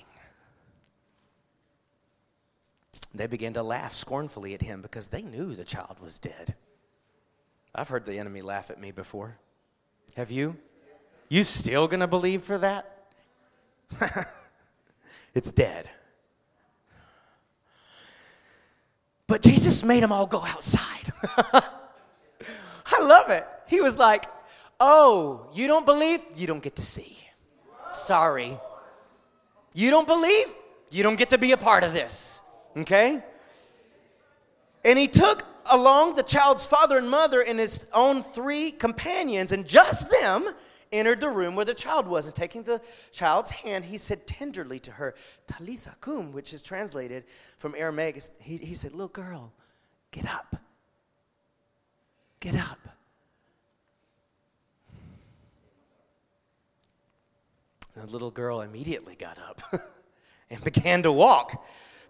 They 3.13 3.27
began 3.27 3.53
to 3.53 3.63
laugh 3.63 3.93
scornfully 3.93 4.53
at 4.53 4.61
him 4.61 4.81
because 4.81 5.07
they 5.07 5.21
knew 5.21 5.55
the 5.55 5.63
child 5.63 5.99
was 6.01 6.19
dead. 6.19 6.55
I've 7.75 7.89
heard 7.89 8.05
the 8.05 8.17
enemy 8.17 8.41
laugh 8.41 8.71
at 8.71 8.79
me 8.79 8.91
before. 8.91 9.37
Have 10.15 10.31
you? 10.31 10.55
You 11.27 11.43
still 11.43 11.87
gonna 11.87 12.07
believe 12.07 12.41
for 12.41 12.57
that? 12.57 13.07
it's 15.33 15.51
dead. 15.51 15.89
But 19.27 19.41
Jesus 19.41 19.83
made 19.83 20.03
them 20.03 20.11
all 20.11 20.27
go 20.27 20.43
outside. 20.45 21.11
I 22.87 23.01
love 23.01 23.29
it. 23.29 23.45
He 23.67 23.81
was 23.81 23.97
like, 23.97 24.25
Oh, 24.79 25.47
you 25.53 25.67
don't 25.67 25.85
believe? 25.85 26.21
You 26.35 26.47
don't 26.47 26.61
get 26.61 26.75
to 26.77 26.83
see. 26.83 27.17
Sorry. 27.93 28.57
You 29.73 29.89
don't 29.89 30.07
believe? 30.07 30.47
You 30.89 31.03
don't 31.03 31.17
get 31.17 31.29
to 31.31 31.37
be 31.37 31.51
a 31.51 31.57
part 31.57 31.83
of 31.83 31.93
this. 31.93 32.41
Okay? 32.77 33.23
And 34.83 34.99
he 34.99 35.07
took 35.07 35.43
along 35.71 36.15
the 36.15 36.23
child's 36.23 36.65
father 36.65 36.97
and 36.97 37.09
mother 37.09 37.41
and 37.41 37.59
his 37.59 37.85
own 37.93 38.23
three 38.23 38.71
companions, 38.71 39.51
and 39.51 39.67
just 39.67 40.09
them 40.09 40.53
entered 40.91 41.21
the 41.21 41.29
room 41.29 41.55
where 41.55 41.65
the 41.65 41.73
child 41.73 42.07
was. 42.07 42.25
And 42.25 42.35
taking 42.35 42.63
the 42.63 42.81
child's 43.11 43.49
hand, 43.49 43.85
he 43.85 43.97
said 43.97 44.27
tenderly 44.27 44.79
to 44.79 44.91
her, 44.91 45.15
Talitha 45.47 45.95
cum, 46.01 46.31
which 46.31 46.53
is 46.53 46.63
translated 46.63 47.25
from 47.57 47.75
Aramaic. 47.75 48.21
He, 48.39 48.57
he 48.57 48.73
said, 48.73 48.91
Little 48.91 49.07
girl, 49.07 49.51
get 50.11 50.29
up. 50.31 50.55
Get 52.39 52.55
up. 52.55 52.79
The 57.95 58.05
little 58.07 58.31
girl 58.31 58.61
immediately 58.61 59.15
got 59.15 59.37
up 59.37 59.61
and 60.49 60.63
began 60.63 61.03
to 61.03 61.11
walk 61.11 61.65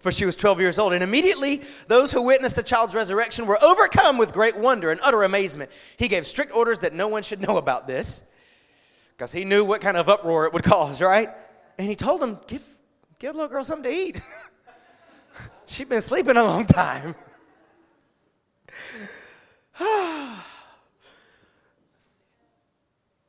for 0.06 0.12
she 0.12 0.24
was 0.24 0.36
12 0.36 0.62
years 0.62 0.78
old. 0.78 0.94
And 0.94 1.02
immediately 1.02 1.64
those 1.88 2.12
who 2.12 2.22
witnessed 2.22 2.56
the 2.56 2.62
child's 2.62 2.94
resurrection 2.94 3.48
were 3.48 3.58
overcome 3.64 4.20
with 4.20 4.32
great 4.32 4.56
wonder 4.56 4.92
and 4.92 5.02
utter 5.04 5.24
amazement. 5.24 5.72
He 5.98 6.08
gave 6.08 6.28
strict 6.28 6.56
orders 6.56 6.78
that 6.80 6.94
no 6.94 7.08
one 7.08 7.24
should 7.24 7.42
know 7.42 7.58
about 7.58 7.88
this 7.88 8.30
because 9.18 9.32
he 9.32 9.46
knew 9.46 9.66
what 9.66 9.82
kind 9.82 9.98
of 9.98 10.08
uproar 10.08 10.46
it 10.46 10.54
would 10.54 10.62
cause, 10.62 11.02
right? 11.02 11.32
And 11.80 11.88
he 11.88 11.96
told 11.96 12.22
them, 12.22 12.38
give, 12.46 12.64
give 13.18 13.34
the 13.34 13.40
little 13.40 13.50
girl 13.50 13.64
something 13.64 13.92
to 13.92 13.98
eat. 13.98 14.22
She'd 15.66 15.90
been 15.90 16.02
sleeping 16.02 16.38
a 16.38 16.44
long 16.44 16.68
time. 16.68 17.16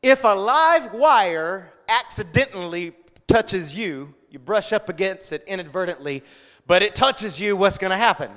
if 0.03 0.25
a 0.25 0.29
live 0.29 0.93
wire 0.93 1.73
accidentally 1.89 2.93
touches 3.27 3.75
you, 3.75 4.15
you 4.29 4.39
brush 4.39 4.75
up 4.75 4.91
against 4.91 5.33
it 5.33 5.43
inadvertently, 5.47 6.23
but 6.67 6.83
it 6.83 6.95
touches 6.95 7.41
you, 7.41 7.57
what's 7.57 7.79
going 7.79 7.91
to 7.91 7.97
happen? 7.97 8.31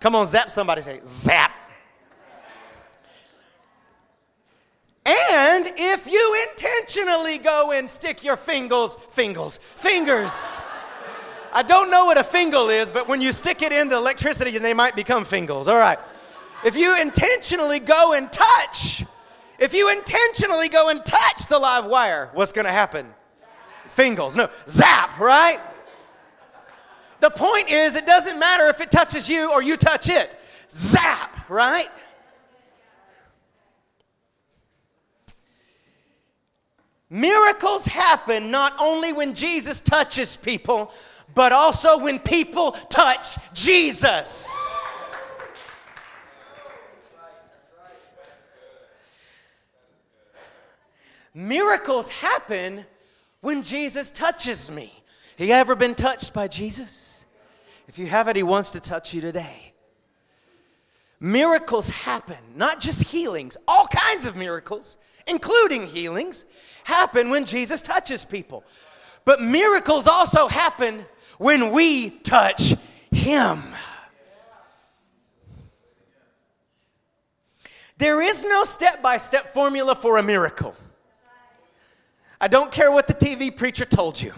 Come 0.00 0.14
on, 0.14 0.26
zap 0.26 0.50
somebody, 0.50 0.82
say, 0.82 1.00
zap. 1.04 1.52
And 5.06 5.66
if 5.76 6.10
you 6.10 6.46
intentionally 6.50 7.38
go 7.38 7.72
and 7.72 7.88
stick 7.88 8.22
your 8.24 8.36
fingers, 8.36 8.94
fingers, 8.94 9.58
fingers. 9.58 10.62
I 11.52 11.62
don't 11.62 11.90
know 11.90 12.04
what 12.04 12.16
a 12.16 12.24
fingle 12.24 12.68
is, 12.68 12.90
but 12.90 13.08
when 13.08 13.20
you 13.20 13.32
stick 13.32 13.60
it 13.62 13.72
in 13.72 13.88
the 13.88 13.96
electricity, 13.96 14.56
they 14.58 14.74
might 14.74 14.94
become 14.94 15.24
fingers. 15.24 15.68
All 15.68 15.78
right. 15.78 15.98
If 16.64 16.76
you 16.76 17.00
intentionally 17.00 17.80
go 17.80 18.12
and 18.12 18.32
touch, 18.32 19.04
if 19.58 19.74
you 19.74 19.90
intentionally 19.90 20.68
go 20.68 20.90
and 20.90 21.04
touch 21.04 21.46
the 21.48 21.58
live 21.58 21.86
wire, 21.86 22.30
what's 22.34 22.52
going 22.52 22.66
to 22.66 22.72
happen? 22.72 23.06
Fingers. 23.88 24.36
No, 24.36 24.48
zap, 24.68 25.18
right? 25.18 25.60
The 27.20 27.30
point 27.30 27.70
is, 27.70 27.96
it 27.96 28.06
doesn't 28.06 28.38
matter 28.38 28.66
if 28.68 28.80
it 28.80 28.90
touches 28.90 29.28
you 29.28 29.52
or 29.52 29.62
you 29.62 29.76
touch 29.76 30.08
it. 30.08 30.30
Zap, 30.70 31.48
right? 31.50 31.88
Miracles 37.10 37.86
happen 37.86 38.50
not 38.52 38.74
only 38.78 39.12
when 39.12 39.34
Jesus 39.34 39.80
touches 39.80 40.36
people, 40.36 40.92
but 41.34 41.52
also 41.52 41.98
when 41.98 42.20
people 42.20 42.72
touch 42.72 43.36
Jesus. 43.52 44.76
Miracles 51.34 52.08
happen 52.08 52.84
when 53.40 53.62
Jesus 53.62 54.10
touches 54.10 54.70
me. 54.70 54.92
Have 55.38 55.48
you 55.48 55.54
ever 55.54 55.74
been 55.74 55.94
touched 55.94 56.32
by 56.32 56.48
Jesus? 56.48 57.09
If 57.90 57.98
you 57.98 58.06
have 58.06 58.28
it, 58.28 58.36
He 58.36 58.44
wants 58.44 58.70
to 58.70 58.80
touch 58.80 59.12
you 59.12 59.20
today. 59.20 59.72
Miracles 61.18 61.88
happen, 61.88 62.36
not 62.54 62.78
just 62.78 63.08
healings, 63.08 63.56
all 63.66 63.88
kinds 63.88 64.24
of 64.24 64.36
miracles, 64.36 64.96
including 65.26 65.88
healings, 65.88 66.44
happen 66.84 67.30
when 67.30 67.46
Jesus 67.46 67.82
touches 67.82 68.24
people. 68.24 68.62
But 69.24 69.42
miracles 69.42 70.06
also 70.06 70.46
happen 70.46 71.04
when 71.38 71.72
we 71.72 72.10
touch 72.10 72.76
Him. 73.10 73.60
There 77.98 78.22
is 78.22 78.44
no 78.44 78.62
step 78.62 79.02
by 79.02 79.16
step 79.16 79.48
formula 79.48 79.96
for 79.96 80.18
a 80.18 80.22
miracle. 80.22 80.76
I 82.40 82.46
don't 82.46 82.70
care 82.70 82.92
what 82.92 83.08
the 83.08 83.14
TV 83.14 83.54
preacher 83.54 83.84
told 83.84 84.22
you. 84.22 84.32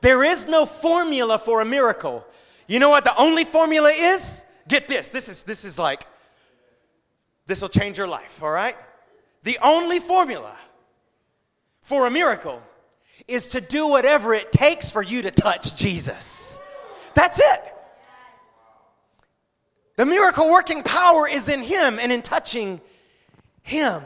There 0.00 0.22
is 0.22 0.46
no 0.46 0.66
formula 0.66 1.38
for 1.38 1.60
a 1.60 1.64
miracle. 1.64 2.26
You 2.66 2.78
know 2.78 2.90
what 2.90 3.04
the 3.04 3.16
only 3.18 3.44
formula 3.44 3.90
is? 3.90 4.44
Get 4.68 4.88
this. 4.88 5.08
This 5.08 5.28
is 5.28 5.42
this 5.44 5.64
is 5.64 5.78
like 5.78 6.02
this 7.46 7.62
will 7.62 7.68
change 7.68 7.98
your 7.98 8.08
life, 8.08 8.42
all 8.42 8.50
right? 8.50 8.76
The 9.42 9.58
only 9.62 10.00
formula 10.00 10.56
for 11.80 12.06
a 12.06 12.10
miracle 12.10 12.60
is 13.28 13.48
to 13.48 13.60
do 13.60 13.86
whatever 13.86 14.34
it 14.34 14.52
takes 14.52 14.90
for 14.90 15.02
you 15.02 15.22
to 15.22 15.30
touch 15.30 15.76
Jesus. 15.76 16.58
That's 17.14 17.40
it. 17.40 17.74
The 19.96 20.04
miracle 20.04 20.50
working 20.50 20.82
power 20.82 21.28
is 21.28 21.48
in 21.48 21.62
Him 21.62 21.98
and 21.98 22.12
in 22.12 22.22
touching 22.22 22.80
Him. 23.62 24.02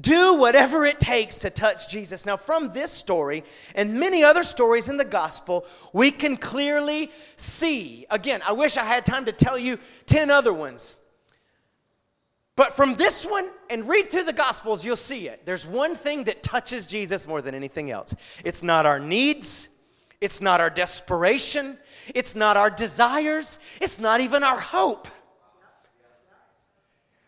Do 0.00 0.38
whatever 0.40 0.84
it 0.84 0.98
takes 0.98 1.38
to 1.38 1.50
touch 1.50 1.88
Jesus. 1.88 2.26
Now, 2.26 2.36
from 2.36 2.70
this 2.70 2.90
story 2.90 3.44
and 3.76 3.94
many 3.94 4.24
other 4.24 4.42
stories 4.42 4.88
in 4.88 4.96
the 4.96 5.04
gospel, 5.04 5.64
we 5.92 6.10
can 6.10 6.36
clearly 6.36 7.12
see. 7.36 8.04
Again, 8.10 8.42
I 8.46 8.52
wish 8.52 8.76
I 8.76 8.84
had 8.84 9.06
time 9.06 9.24
to 9.26 9.32
tell 9.32 9.56
you 9.56 9.78
10 10.06 10.30
other 10.30 10.52
ones. 10.52 10.98
But 12.56 12.72
from 12.72 12.94
this 12.94 13.26
one, 13.26 13.48
and 13.68 13.88
read 13.88 14.06
through 14.06 14.24
the 14.24 14.32
Gospels, 14.32 14.84
you'll 14.84 14.96
see 14.96 15.28
it. 15.28 15.44
There's 15.44 15.66
one 15.66 15.96
thing 15.96 16.24
that 16.24 16.42
touches 16.42 16.86
Jesus 16.86 17.26
more 17.26 17.42
than 17.42 17.54
anything 17.54 17.90
else 17.90 18.14
it's 18.44 18.62
not 18.62 18.86
our 18.86 19.00
needs, 19.00 19.68
it's 20.20 20.40
not 20.40 20.60
our 20.60 20.70
desperation, 20.70 21.76
it's 22.14 22.36
not 22.36 22.56
our 22.56 22.70
desires, 22.70 23.58
it's 23.80 23.98
not 23.98 24.20
even 24.20 24.42
our 24.44 24.60
hope. 24.60 25.08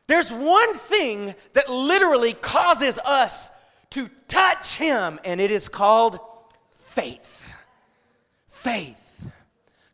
There's 0.07 0.33
one 0.33 0.75
thing 0.75 1.35
that 1.55 1.69
literally 1.69 2.33
causes 2.33 2.99
us 2.99 3.51
to 3.91 4.09
touch 4.29 4.77
Him, 4.77 5.19
and 5.25 5.41
it 5.41 5.51
is 5.51 5.69
called 5.69 6.19
faith. 6.73 7.53
Faith. 8.47 9.27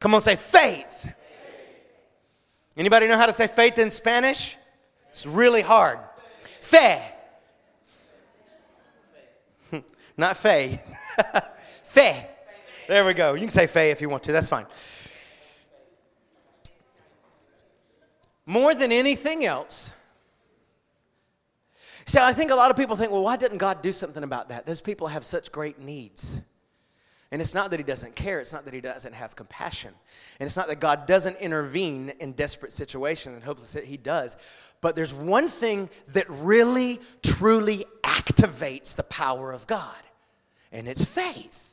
Come 0.01 0.15
on, 0.15 0.21
say 0.21 0.37
faith. 0.37 1.15
Anybody 2.77 3.07
know 3.07 3.17
how 3.17 3.27
to 3.27 3.33
say 3.33 3.47
faith 3.47 3.79
in 3.79 3.91
Spanish? 3.91 4.57
It's 5.11 5.27
really 5.27 5.63
hard. 5.63 5.99
Fe. 6.43 7.03
Not 10.17 10.37
fe. 10.37 10.83
fe. 11.85 12.29
There 12.89 13.05
we 13.05 13.15
go. 13.15 13.35
You 13.35 13.41
can 13.41 13.51
say 13.51 13.67
fe 13.67 13.91
if 13.91 14.01
you 14.01 14.09
want 14.09 14.23
to. 14.25 14.33
That's 14.33 14.49
fine. 14.49 14.67
More 18.45 18.75
than 18.75 18.91
anything 18.91 19.45
else, 19.45 19.93
See, 22.07 22.19
I 22.19 22.33
think 22.33 22.51
a 22.51 22.55
lot 22.55 22.71
of 22.71 22.77
people 22.77 22.97
think, 22.97 23.13
well, 23.13 23.23
why 23.23 23.37
didn't 23.37 23.59
God 23.59 23.83
do 23.83 23.93
something 23.93 24.23
about 24.23 24.49
that? 24.49 24.67
Those 24.67 24.81
people 24.81 25.09
have 25.09 25.25
such 25.25 25.53
great 25.53 25.79
needs. 25.79 26.41
And 27.31 27.41
it's 27.41 27.55
not 27.55 27.71
that 27.71 27.81
he 27.81 27.85
doesn't 27.85 28.15
care, 28.15 28.41
it's 28.41 28.53
not 28.53 28.67
that 28.67 28.75
he 28.75 28.83
doesn't 28.83 29.15
have 29.15 29.35
compassion. 29.35 29.95
And 30.39 30.47
it's 30.47 30.57
not 30.57 30.67
that 30.69 30.81
God 30.81 31.07
doesn't 31.07 31.39
intervene 31.39 32.13
in 32.21 32.33
desperate 32.33 32.73
situations 32.73 33.35
and 33.35 33.43
hopeless 33.43 33.73
that 33.73 33.87
he 33.87 33.97
does. 33.97 34.37
But 34.83 34.97
there's 34.97 35.15
one 35.15 35.49
thing 35.49 35.89
that 36.09 36.29
really 36.29 37.01
truly 37.23 37.87
activates 38.03 38.95
the 38.95 39.05
power 39.05 39.51
of 39.51 39.67
God, 39.67 39.97
and 40.73 40.87
it's 40.87 41.05
faith. 41.05 41.73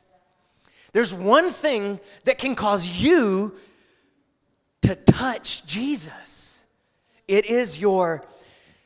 There's 0.92 1.12
one 1.12 1.50
thing 1.50 2.00
that 2.24 2.38
can 2.38 2.54
cause 2.54 3.00
you 3.00 3.54
to 4.82 4.94
touch 4.94 5.66
Jesus. 5.66 6.58
It 7.28 7.46
is 7.46 7.78
your 7.78 8.24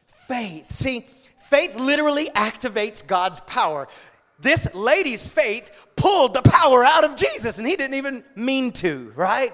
faith. 0.07 0.73
See, 0.73 1.07
faith 1.55 1.79
literally 1.79 2.29
activates 2.31 3.07
God's 3.07 3.41
power. 3.43 3.87
This 4.41 4.75
lady's 4.75 5.29
faith 5.29 5.87
pulled 5.95 6.35
the 6.35 6.43
power 6.43 6.85
out 6.85 7.05
of 7.05 7.15
Jesus, 7.15 7.59
and 7.59 7.69
he 7.69 7.77
didn't 7.77 7.95
even 7.95 8.25
mean 8.35 8.73
to, 8.73 9.13
right? 9.15 9.53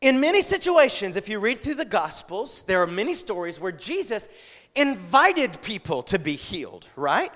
In 0.00 0.18
many 0.18 0.42
situations, 0.42 1.16
if 1.16 1.28
you 1.28 1.38
read 1.38 1.58
through 1.58 1.76
the 1.76 1.84
Gospels, 1.84 2.64
there 2.64 2.82
are 2.82 2.86
many 2.88 3.14
stories 3.14 3.60
where 3.60 3.70
Jesus 3.70 4.28
invited 4.74 5.62
people 5.62 6.02
to 6.02 6.18
be 6.18 6.34
healed, 6.34 6.88
right? 6.96 7.30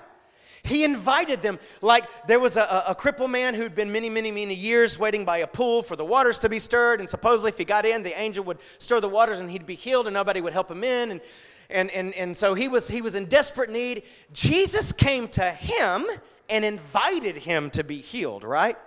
He 0.63 0.83
invited 0.83 1.41
them. 1.41 1.57
Like 1.81 2.03
there 2.27 2.39
was 2.39 2.57
a, 2.57 2.83
a, 2.89 2.95
crippled 2.95 3.31
man 3.31 3.53
who'd 3.53 3.75
been 3.75 3.93
many, 3.93 4.09
many, 4.09 4.29
many 4.29 4.53
years 4.53 4.99
waiting 4.99 5.23
by 5.23 5.37
a 5.37 5.47
pool 5.47 5.81
for 5.81 5.95
the 5.95 6.03
waters 6.03 6.39
to 6.39 6.49
be 6.49 6.59
stirred. 6.59 6.99
And 6.99 7.07
supposedly, 7.07 7.49
if 7.49 7.57
he 7.57 7.63
got 7.63 7.85
in, 7.85 8.03
the 8.03 8.19
angel 8.19 8.43
would 8.43 8.57
stir 8.77 8.99
the 8.99 9.07
waters 9.07 9.39
and 9.39 9.49
he'd 9.49 9.65
be 9.65 9.75
healed 9.75 10.05
and 10.05 10.13
nobody 10.13 10.41
would 10.41 10.51
help 10.51 10.69
him 10.69 10.83
in. 10.83 11.11
And 11.11 11.21
and, 11.69 11.91
and, 11.91 12.13
and 12.15 12.35
so 12.35 12.53
he 12.53 12.67
was, 12.67 12.87
he 12.87 13.01
was 13.01 13.15
in 13.15 13.25
desperate 13.25 13.69
need. 13.69 14.03
Jesus 14.33 14.91
came 14.91 15.27
to 15.29 15.49
him 15.51 16.05
and 16.49 16.65
invited 16.65 17.37
him 17.37 17.69
to 17.71 17.83
be 17.83 17.97
healed, 17.97 18.43
right? 18.43 18.77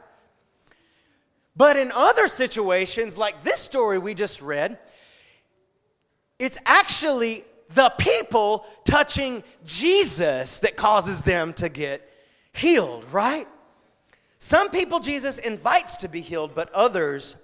But 1.57 1.77
in 1.77 1.93
other 1.93 2.29
situations, 2.29 3.17
like 3.17 3.45
this 3.45 3.61
story 3.61 3.99
we 3.99 4.15
just 4.15 4.43
read, 4.43 4.79
it's 6.39 6.59
actually 6.67 7.45
the 7.71 7.93
people 7.99 8.67
touching 8.85 9.45
Jesus 9.65 10.61
that 10.61 10.77
causes 10.77 11.23
them 11.23 11.53
to 11.55 11.69
get 11.69 12.09
healed, 12.53 13.05
right? 13.13 13.47
Some 14.39 14.71
people 14.71 14.99
Jesus 14.99 15.39
invites 15.39 15.97
to 15.99 16.09
be 16.09 16.21
healed, 16.21 16.55
but 16.55 16.73
others 16.73 17.37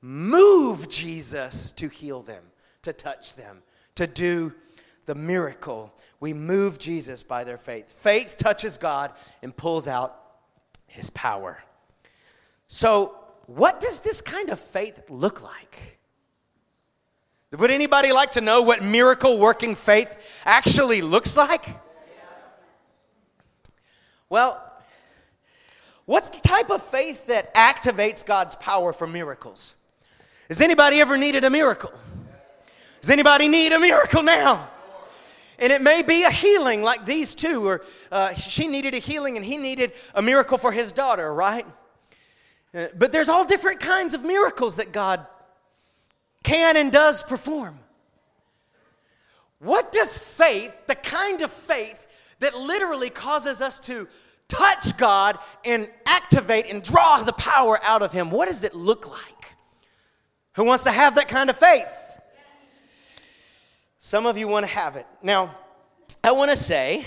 move 0.00 0.88
Jesus 0.88 1.72
to 1.72 1.88
heal 1.88 2.22
them, 2.22 2.44
to 2.82 2.92
touch 2.92 3.34
them, 3.34 3.62
to 3.96 4.06
do 4.06 4.54
the 5.06 5.14
miracle. 5.14 5.92
We 6.20 6.32
move 6.32 6.78
Jesus 6.78 7.22
by 7.22 7.44
their 7.44 7.56
faith. 7.56 7.90
Faith 7.90 8.36
touches 8.36 8.76
God 8.76 9.12
and 9.42 9.56
pulls 9.56 9.88
out 9.88 10.20
his 10.86 11.10
power. 11.10 11.62
So, 12.68 13.14
what 13.46 13.80
does 13.80 14.00
this 14.00 14.20
kind 14.20 14.50
of 14.50 14.58
faith 14.58 15.08
look 15.08 15.42
like? 15.42 15.98
Would 17.52 17.70
anybody 17.70 18.12
like 18.12 18.32
to 18.32 18.40
know 18.40 18.60
what 18.62 18.82
miracle 18.82 19.38
working 19.38 19.76
faith 19.76 20.42
actually 20.44 21.00
looks 21.00 21.36
like? 21.36 21.64
Well, 24.28 24.60
what's 26.04 26.28
the 26.30 26.40
type 26.40 26.70
of 26.70 26.82
faith 26.82 27.28
that 27.28 27.54
activates 27.54 28.26
God's 28.26 28.56
power 28.56 28.92
for 28.92 29.06
miracles? 29.06 29.76
Has 30.48 30.60
anybody 30.60 31.00
ever 31.00 31.16
needed 31.16 31.44
a 31.44 31.50
miracle? 31.50 31.92
Does 33.00 33.10
anybody 33.10 33.46
need 33.46 33.72
a 33.72 33.78
miracle 33.78 34.24
now? 34.24 34.68
And 35.58 35.72
it 35.72 35.80
may 35.80 36.02
be 36.02 36.24
a 36.24 36.30
healing 36.30 36.82
like 36.82 37.06
these 37.06 37.34
two, 37.34 37.66
or 37.66 37.82
uh, 38.12 38.34
she 38.34 38.66
needed 38.66 38.94
a 38.94 38.98
healing 38.98 39.36
and 39.36 39.44
he 39.44 39.56
needed 39.56 39.92
a 40.14 40.20
miracle 40.20 40.58
for 40.58 40.72
his 40.72 40.92
daughter, 40.92 41.32
right? 41.32 41.66
Uh, 42.74 42.86
But 42.96 43.12
there's 43.12 43.28
all 43.28 43.44
different 43.46 43.80
kinds 43.80 44.12
of 44.12 44.22
miracles 44.22 44.76
that 44.76 44.92
God 44.92 45.26
can 46.44 46.76
and 46.76 46.92
does 46.92 47.22
perform. 47.22 47.78
What 49.58 49.92
does 49.92 50.18
faith, 50.18 50.86
the 50.86 50.94
kind 50.94 51.40
of 51.42 51.50
faith 51.50 52.06
that 52.40 52.54
literally 52.54 53.10
causes 53.10 53.62
us 53.62 53.80
to 53.80 54.06
touch 54.48 54.96
God 54.96 55.38
and 55.64 55.88
activate 56.06 56.66
and 56.66 56.82
draw 56.82 57.22
the 57.22 57.32
power 57.32 57.80
out 57.82 58.02
of 58.02 58.12
Him, 58.12 58.30
what 58.30 58.46
does 58.46 58.62
it 58.62 58.74
look 58.74 59.10
like? 59.10 59.54
Who 60.54 60.64
wants 60.64 60.84
to 60.84 60.90
have 60.90 61.14
that 61.14 61.28
kind 61.28 61.50
of 61.50 61.56
faith? 61.56 61.88
Some 64.06 64.24
of 64.24 64.38
you 64.38 64.46
want 64.46 64.64
to 64.64 64.72
have 64.72 64.94
it. 64.94 65.04
Now, 65.20 65.52
I 66.22 66.30
want 66.30 66.52
to 66.52 66.56
say 66.56 67.04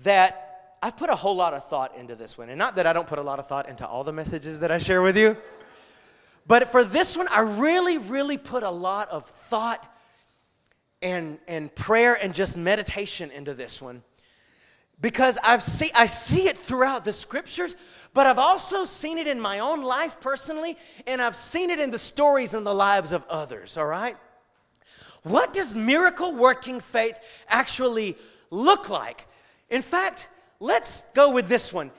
that 0.00 0.76
I've 0.82 0.98
put 0.98 1.08
a 1.08 1.14
whole 1.14 1.34
lot 1.34 1.54
of 1.54 1.64
thought 1.64 1.96
into 1.96 2.14
this 2.14 2.36
one. 2.36 2.50
And 2.50 2.58
not 2.58 2.74
that 2.74 2.86
I 2.86 2.92
don't 2.92 3.06
put 3.06 3.18
a 3.18 3.22
lot 3.22 3.38
of 3.38 3.46
thought 3.46 3.70
into 3.70 3.88
all 3.88 4.04
the 4.04 4.12
messages 4.12 4.60
that 4.60 4.70
I 4.70 4.76
share 4.76 5.00
with 5.00 5.16
you, 5.16 5.34
but 6.46 6.68
for 6.68 6.84
this 6.84 7.16
one, 7.16 7.26
I 7.30 7.40
really, 7.40 7.96
really 7.96 8.36
put 8.36 8.64
a 8.64 8.70
lot 8.70 9.08
of 9.08 9.24
thought 9.24 9.90
and, 11.00 11.38
and 11.48 11.74
prayer 11.74 12.18
and 12.22 12.34
just 12.34 12.54
meditation 12.54 13.30
into 13.30 13.54
this 13.54 13.80
one 13.80 14.02
because 15.00 15.38
I've 15.42 15.62
see, 15.62 15.90
I 15.96 16.04
see 16.04 16.48
it 16.48 16.58
throughout 16.58 17.06
the 17.06 17.14
scriptures, 17.14 17.76
but 18.12 18.26
I've 18.26 18.38
also 18.38 18.84
seen 18.84 19.16
it 19.16 19.26
in 19.26 19.40
my 19.40 19.60
own 19.60 19.82
life 19.82 20.20
personally, 20.20 20.76
and 21.06 21.22
I've 21.22 21.34
seen 21.34 21.70
it 21.70 21.80
in 21.80 21.92
the 21.92 21.98
stories 21.98 22.52
and 22.52 22.66
the 22.66 22.74
lives 22.74 23.12
of 23.12 23.24
others, 23.30 23.78
all 23.78 23.86
right? 23.86 24.18
What 25.22 25.52
does 25.52 25.76
miracle 25.76 26.34
working 26.34 26.80
faith 26.80 27.44
actually 27.48 28.16
look 28.50 28.88
like? 28.88 29.26
In 29.68 29.82
fact, 29.82 30.28
let's 30.60 31.10
go 31.12 31.32
with 31.32 31.48
this 31.48 31.72
one. 31.72 31.90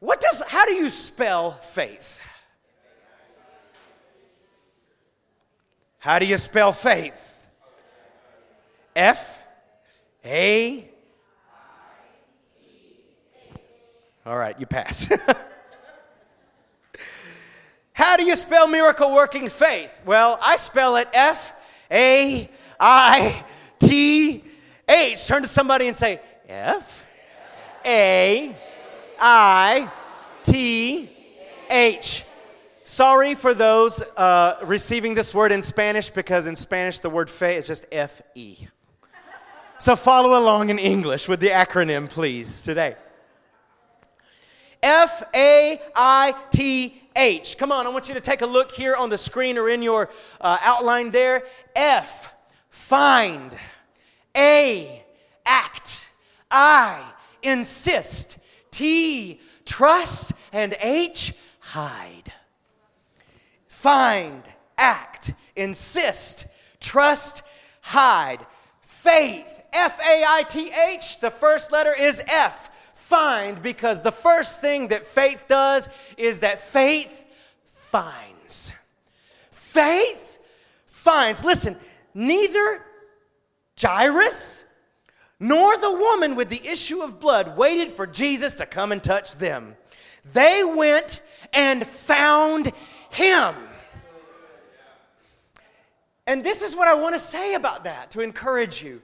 What 0.00 0.20
does 0.20 0.42
how 0.48 0.64
do 0.64 0.74
you 0.74 0.88
spell 0.88 1.50
faith? 1.50 2.24
How 5.98 6.18
do 6.18 6.26
you 6.26 6.36
spell 6.36 6.72
faith? 6.72 7.46
F 8.94 9.44
A 10.24 10.88
All 14.28 14.36
right, 14.36 14.60
you 14.60 14.66
pass. 14.66 15.10
How 17.94 18.18
do 18.18 18.24
you 18.24 18.36
spell 18.36 18.68
miracle 18.68 19.14
working 19.14 19.48
faith? 19.48 20.02
Well, 20.04 20.38
I 20.42 20.56
spell 20.56 20.96
it 20.96 21.08
F 21.14 21.54
A 21.90 22.48
I 22.78 23.44
T 23.78 24.42
H. 24.88 25.26
Turn 25.26 25.42
to 25.42 25.48
somebody 25.48 25.86
and 25.86 25.96
say 25.96 26.20
F 26.48 27.06
A 27.84 28.56
I 29.18 29.90
T 30.42 31.10
H. 31.70 32.24
Sorry 32.84 33.34
for 33.34 33.52
those 33.52 34.00
uh, 34.16 34.58
receiving 34.62 35.14
this 35.14 35.34
word 35.34 35.52
in 35.52 35.60
Spanish 35.62 36.08
because 36.08 36.46
in 36.46 36.56
Spanish 36.56 37.00
the 37.00 37.10
word 37.10 37.28
fe 37.28 37.56
is 37.56 37.66
just 37.66 37.84
F 37.92 38.22
E. 38.34 38.56
So 39.78 39.94
follow 39.94 40.38
along 40.38 40.70
in 40.70 40.78
English 40.78 41.28
with 41.28 41.40
the 41.40 41.48
acronym, 41.48 42.08
please, 42.08 42.62
today. 42.62 42.96
F 44.82 45.22
A 45.34 45.78
I 45.94 46.34
T 46.50 47.00
H. 47.18 47.58
Come 47.58 47.72
on, 47.72 47.84
I 47.84 47.90
want 47.90 48.08
you 48.08 48.14
to 48.14 48.20
take 48.20 48.42
a 48.42 48.46
look 48.46 48.72
here 48.72 48.94
on 48.94 49.10
the 49.10 49.18
screen 49.18 49.58
or 49.58 49.68
in 49.68 49.82
your 49.82 50.08
uh, 50.40 50.56
outline 50.62 51.10
there. 51.10 51.42
F, 51.74 52.32
find. 52.70 53.54
A, 54.36 55.04
act. 55.44 56.06
I, 56.50 57.12
insist. 57.42 58.38
T, 58.70 59.40
trust. 59.64 60.32
And 60.52 60.74
H, 60.80 61.34
hide. 61.58 62.32
Find, 63.66 64.42
act, 64.76 65.32
insist, 65.54 66.46
trust, 66.80 67.42
hide. 67.80 68.44
Faith, 68.80 69.62
F 69.72 70.00
A 70.00 70.24
I 70.26 70.42
T 70.48 70.72
H, 70.72 71.20
the 71.20 71.30
first 71.30 71.70
letter 71.70 71.94
is 71.96 72.24
F 72.28 72.77
find 73.08 73.62
because 73.62 74.02
the 74.02 74.12
first 74.12 74.60
thing 74.60 74.88
that 74.88 75.06
faith 75.06 75.46
does 75.48 75.88
is 76.18 76.40
that 76.40 76.58
faith 76.58 77.24
finds. 77.64 78.72
Faith 79.50 80.38
finds. 80.86 81.42
Listen, 81.42 81.74
neither 82.12 82.84
Jairus 83.80 84.62
nor 85.40 85.78
the 85.78 85.92
woman 85.92 86.36
with 86.36 86.50
the 86.50 86.68
issue 86.68 87.00
of 87.00 87.18
blood 87.18 87.56
waited 87.56 87.90
for 87.90 88.06
Jesus 88.06 88.54
to 88.56 88.66
come 88.66 88.92
and 88.92 89.02
touch 89.02 89.36
them. 89.36 89.76
They 90.34 90.62
went 90.64 91.22
and 91.54 91.86
found 91.86 92.72
him. 93.10 93.54
And 96.26 96.44
this 96.44 96.60
is 96.60 96.76
what 96.76 96.88
I 96.88 96.94
want 96.94 97.14
to 97.14 97.18
say 97.18 97.54
about 97.54 97.84
that 97.84 98.10
to 98.10 98.20
encourage 98.20 98.82
you. 98.82 99.00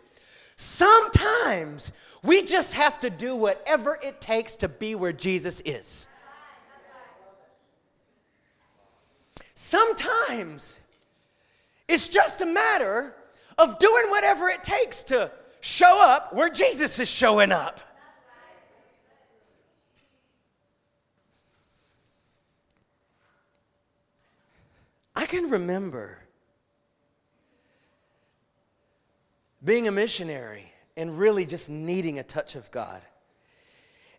Sometimes 0.57 1.91
we 2.25 2.43
just 2.43 2.75
have 2.75 2.99
to 3.01 3.11
do 3.11 3.37
whatever 3.37 3.99
it 4.03 4.21
takes 4.21 4.57
to 4.57 4.69
be 4.69 4.95
where 4.95 5.13
Jesus 5.13 5.61
is. 5.61 6.09
Sometimes 9.55 10.81
it's 11.87 12.09
just 12.09 12.41
a 12.41 12.47
matter 12.47 13.15
of 13.59 13.79
doing 13.79 14.07
whatever 14.09 14.49
it 14.49 14.65
takes 14.65 15.05
to 15.05 15.31
show 15.61 16.01
up 16.03 16.33
where 16.33 16.49
Jesus 16.49 16.99
is 16.99 17.11
showing 17.11 17.53
up. 17.53 17.81
I 25.15 25.27
can 25.27 25.51
remember 25.51 26.19
being 29.63 29.87
a 29.87 29.93
missionary 29.93 30.74
and 30.97 31.19
really 31.19 31.47
just 31.47 31.71
needing 31.71 32.19
a 32.19 32.23
touch 32.23 32.55
of 32.55 32.71
God. 32.71 33.03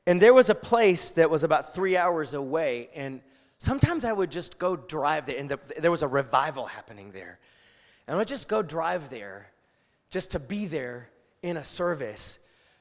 And 0.07 0.21
there 0.21 0.33
was 0.33 0.49
a 0.49 0.55
place 0.55 1.11
that 1.11 1.29
was 1.29 1.43
about 1.43 1.73
three 1.73 1.97
hours 1.97 2.33
away, 2.33 2.89
and 2.95 3.21
sometimes 3.57 4.05
I 4.05 4.13
would 4.13 4.31
just 4.31 4.59
go 4.59 4.75
drive 4.75 5.25
there, 5.25 5.37
and 5.37 5.49
the, 5.49 5.59
there 5.79 5.91
was 5.91 6.03
a 6.03 6.07
revival 6.07 6.65
happening 6.65 7.11
there. 7.11 7.39
And 8.07 8.15
I 8.15 8.17
would 8.19 8.27
just 8.27 8.47
go 8.47 8.61
drive 8.61 9.09
there 9.09 9.51
just 10.11 10.31
to 10.31 10.39
be 10.39 10.65
there 10.65 11.09
in 11.41 11.57
a 11.57 11.63
service 11.63 12.39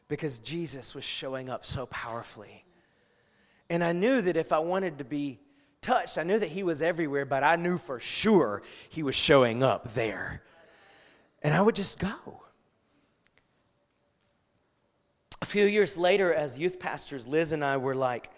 because 0.09 0.39
Jesus 0.39 0.95
was 0.95 1.05
showing 1.05 1.49
up 1.49 1.65
so 1.65 1.87
powerfully. 1.87 2.65
And 3.71 3.83
I 3.83 3.93
knew 3.93 4.21
that 4.21 4.37
if 4.37 4.53
I 4.53 4.59
wanted 4.59 4.99
to 4.99 5.05
be 5.05 5.39
touched, 5.81 6.19
I 6.19 6.23
knew 6.23 6.39
that 6.39 6.51
He 6.51 6.63
was 6.63 6.83
everywhere, 6.83 7.25
but 7.25 7.43
I 7.43 7.57
knew 7.57 7.79
for 7.79 7.99
sure 7.99 8.63
He 8.91 9.03
was 9.03 9.15
showing 9.15 9.63
up 9.63 9.95
there. 9.95 10.43
And 11.43 11.55
I 11.55 11.63
would 11.63 11.75
just 11.75 11.99
go. 11.99 12.44
A 15.45 15.47
few 15.47 15.67
years 15.67 15.99
later, 15.99 16.33
as 16.33 16.59
youth 16.59 16.81
pastors, 16.81 17.27
Liz 17.27 17.53
and 17.53 17.63
I 17.63 17.77
were 17.77 17.95
like 17.95 18.31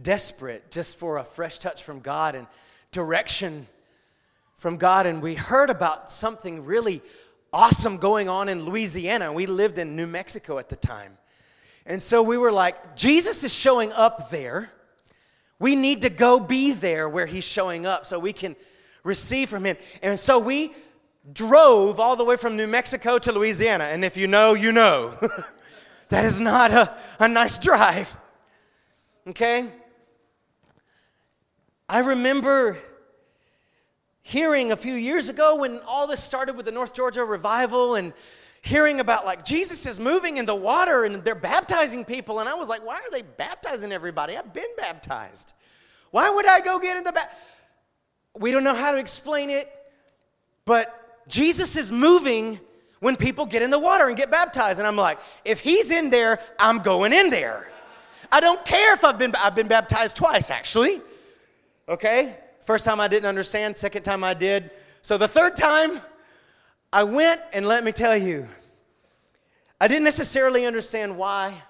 desperate 0.00 0.70
just 0.70 0.96
for 0.96 1.18
a 1.18 1.22
fresh 1.22 1.58
touch 1.58 1.82
from 1.82 2.00
God 2.00 2.34
and 2.34 2.46
direction 2.92 3.66
from 4.54 4.78
God. 4.78 5.04
And 5.04 5.20
we 5.20 5.34
heard 5.34 5.68
about 5.68 6.10
something 6.10 6.64
really 6.64 7.02
awesome 7.52 7.98
going 7.98 8.30
on 8.30 8.48
in 8.48 8.64
Louisiana. 8.64 9.34
We 9.34 9.44
lived 9.44 9.76
in 9.76 9.96
New 9.96 10.06
Mexico 10.06 10.58
at 10.58 10.70
the 10.70 10.76
time. 10.76 11.18
And 11.84 12.02
so 12.02 12.22
we 12.22 12.38
were 12.38 12.52
like, 12.52 12.96
Jesus 12.96 13.44
is 13.44 13.52
showing 13.52 13.92
up 13.92 14.30
there. 14.30 14.72
We 15.58 15.76
need 15.76 16.00
to 16.00 16.08
go 16.08 16.40
be 16.40 16.72
there 16.72 17.06
where 17.06 17.26
he's 17.26 17.44
showing 17.44 17.84
up 17.84 18.06
so 18.06 18.18
we 18.18 18.32
can 18.32 18.56
receive 19.04 19.50
from 19.50 19.66
him. 19.66 19.76
And 20.02 20.18
so 20.18 20.38
we 20.38 20.72
drove 21.30 22.00
all 22.00 22.16
the 22.16 22.24
way 22.24 22.36
from 22.36 22.56
New 22.56 22.66
Mexico 22.66 23.18
to 23.18 23.30
Louisiana. 23.30 23.84
And 23.84 24.06
if 24.06 24.16
you 24.16 24.26
know, 24.26 24.54
you 24.54 24.72
know. 24.72 25.18
that 26.08 26.24
is 26.24 26.40
not 26.40 26.70
a, 26.70 26.96
a 27.18 27.28
nice 27.28 27.58
drive. 27.58 28.16
Okay? 29.28 29.68
I 31.88 32.00
remember 32.00 32.78
hearing 34.22 34.72
a 34.72 34.76
few 34.76 34.94
years 34.94 35.28
ago 35.28 35.60
when 35.60 35.80
all 35.86 36.06
this 36.06 36.22
started 36.22 36.56
with 36.56 36.66
the 36.66 36.72
North 36.72 36.94
Georgia 36.94 37.24
revival 37.24 37.94
and 37.94 38.12
hearing 38.62 38.98
about 38.98 39.24
like 39.24 39.44
Jesus 39.44 39.86
is 39.86 40.00
moving 40.00 40.36
in 40.36 40.46
the 40.46 40.54
water 40.54 41.04
and 41.04 41.22
they're 41.22 41.36
baptizing 41.36 42.04
people. 42.04 42.40
And 42.40 42.48
I 42.48 42.54
was 42.54 42.68
like, 42.68 42.84
why 42.84 42.96
are 42.96 43.10
they 43.12 43.22
baptizing 43.22 43.92
everybody? 43.92 44.36
I've 44.36 44.52
been 44.52 44.74
baptized. 44.76 45.54
Why 46.10 46.28
would 46.30 46.46
I 46.46 46.60
go 46.60 46.80
get 46.80 46.96
in 46.96 47.04
the 47.04 47.12
baptism? 47.12 47.38
We 48.38 48.50
don't 48.50 48.64
know 48.64 48.74
how 48.74 48.92
to 48.92 48.98
explain 48.98 49.48
it, 49.50 49.72
but 50.64 51.28
Jesus 51.28 51.76
is 51.76 51.90
moving 51.90 52.60
when 53.00 53.16
people 53.16 53.46
get 53.46 53.62
in 53.62 53.70
the 53.70 53.78
water 53.78 54.08
and 54.08 54.16
get 54.16 54.30
baptized. 54.30 54.78
And 54.78 54.86
I'm 54.86 54.96
like, 54.96 55.18
if 55.44 55.60
he's 55.60 55.90
in 55.90 56.10
there, 56.10 56.40
I'm 56.58 56.78
going 56.78 57.12
in 57.12 57.30
there. 57.30 57.70
I 58.32 58.40
don't 58.40 58.64
care 58.64 58.94
if 58.94 59.04
I've 59.04 59.18
been, 59.18 59.34
I've 59.36 59.54
been 59.54 59.68
baptized 59.68 60.16
twice, 60.16 60.50
actually. 60.50 61.00
Okay? 61.88 62.36
First 62.60 62.84
time 62.84 63.00
I 63.00 63.08
didn't 63.08 63.26
understand, 63.26 63.76
second 63.76 64.02
time 64.02 64.24
I 64.24 64.34
did. 64.34 64.70
So 65.02 65.16
the 65.16 65.28
third 65.28 65.54
time, 65.54 66.00
I 66.92 67.04
went, 67.04 67.40
and 67.52 67.66
let 67.66 67.84
me 67.84 67.92
tell 67.92 68.16
you, 68.16 68.48
I 69.80 69.86
didn't 69.88 70.04
necessarily 70.04 70.64
understand 70.66 71.16
why, 71.16 71.62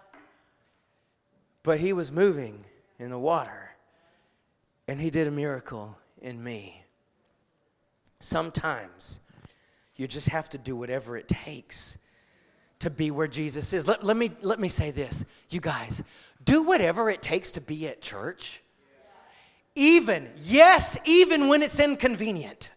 but 1.62 1.80
he 1.80 1.92
was 1.92 2.12
moving 2.12 2.64
in 2.98 3.10
the 3.10 3.18
water. 3.18 3.74
and 4.88 5.00
he 5.00 5.10
did 5.10 5.26
a 5.26 5.30
miracle 5.30 5.98
in 6.20 6.42
me. 6.42 6.84
Sometimes 8.20 9.20
you 9.96 10.06
just 10.06 10.28
have 10.28 10.48
to 10.50 10.58
do 10.58 10.76
whatever 10.76 11.16
it 11.16 11.28
takes 11.28 11.98
to 12.80 12.90
be 12.90 13.10
where 13.10 13.26
Jesus 13.26 13.72
is. 13.72 13.86
Let, 13.86 14.04
let, 14.04 14.16
me, 14.16 14.30
let 14.42 14.60
me 14.60 14.68
say 14.68 14.90
this, 14.90 15.24
you 15.50 15.60
guys, 15.60 16.02
do 16.44 16.62
whatever 16.62 17.08
it 17.08 17.22
takes 17.22 17.52
to 17.52 17.60
be 17.60 17.88
at 17.88 18.02
church. 18.02 18.62
Even, 19.74 20.28
yes, 20.38 20.98
even 21.04 21.48
when 21.48 21.62
it's 21.62 21.80
inconvenient. 21.80 22.70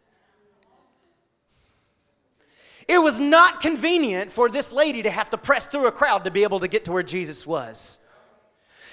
It 2.87 2.97
was 2.97 3.21
not 3.21 3.61
convenient 3.61 4.31
for 4.31 4.49
this 4.49 4.73
lady 4.73 5.03
to 5.03 5.11
have 5.11 5.29
to 5.29 5.37
press 5.37 5.67
through 5.67 5.87
a 5.87 5.91
crowd 5.91 6.23
to 6.23 6.31
be 6.31 6.43
able 6.43 6.59
to 6.61 6.67
get 6.67 6.85
to 6.85 6.91
where 6.91 7.03
Jesus 7.03 7.45
was. 7.45 7.99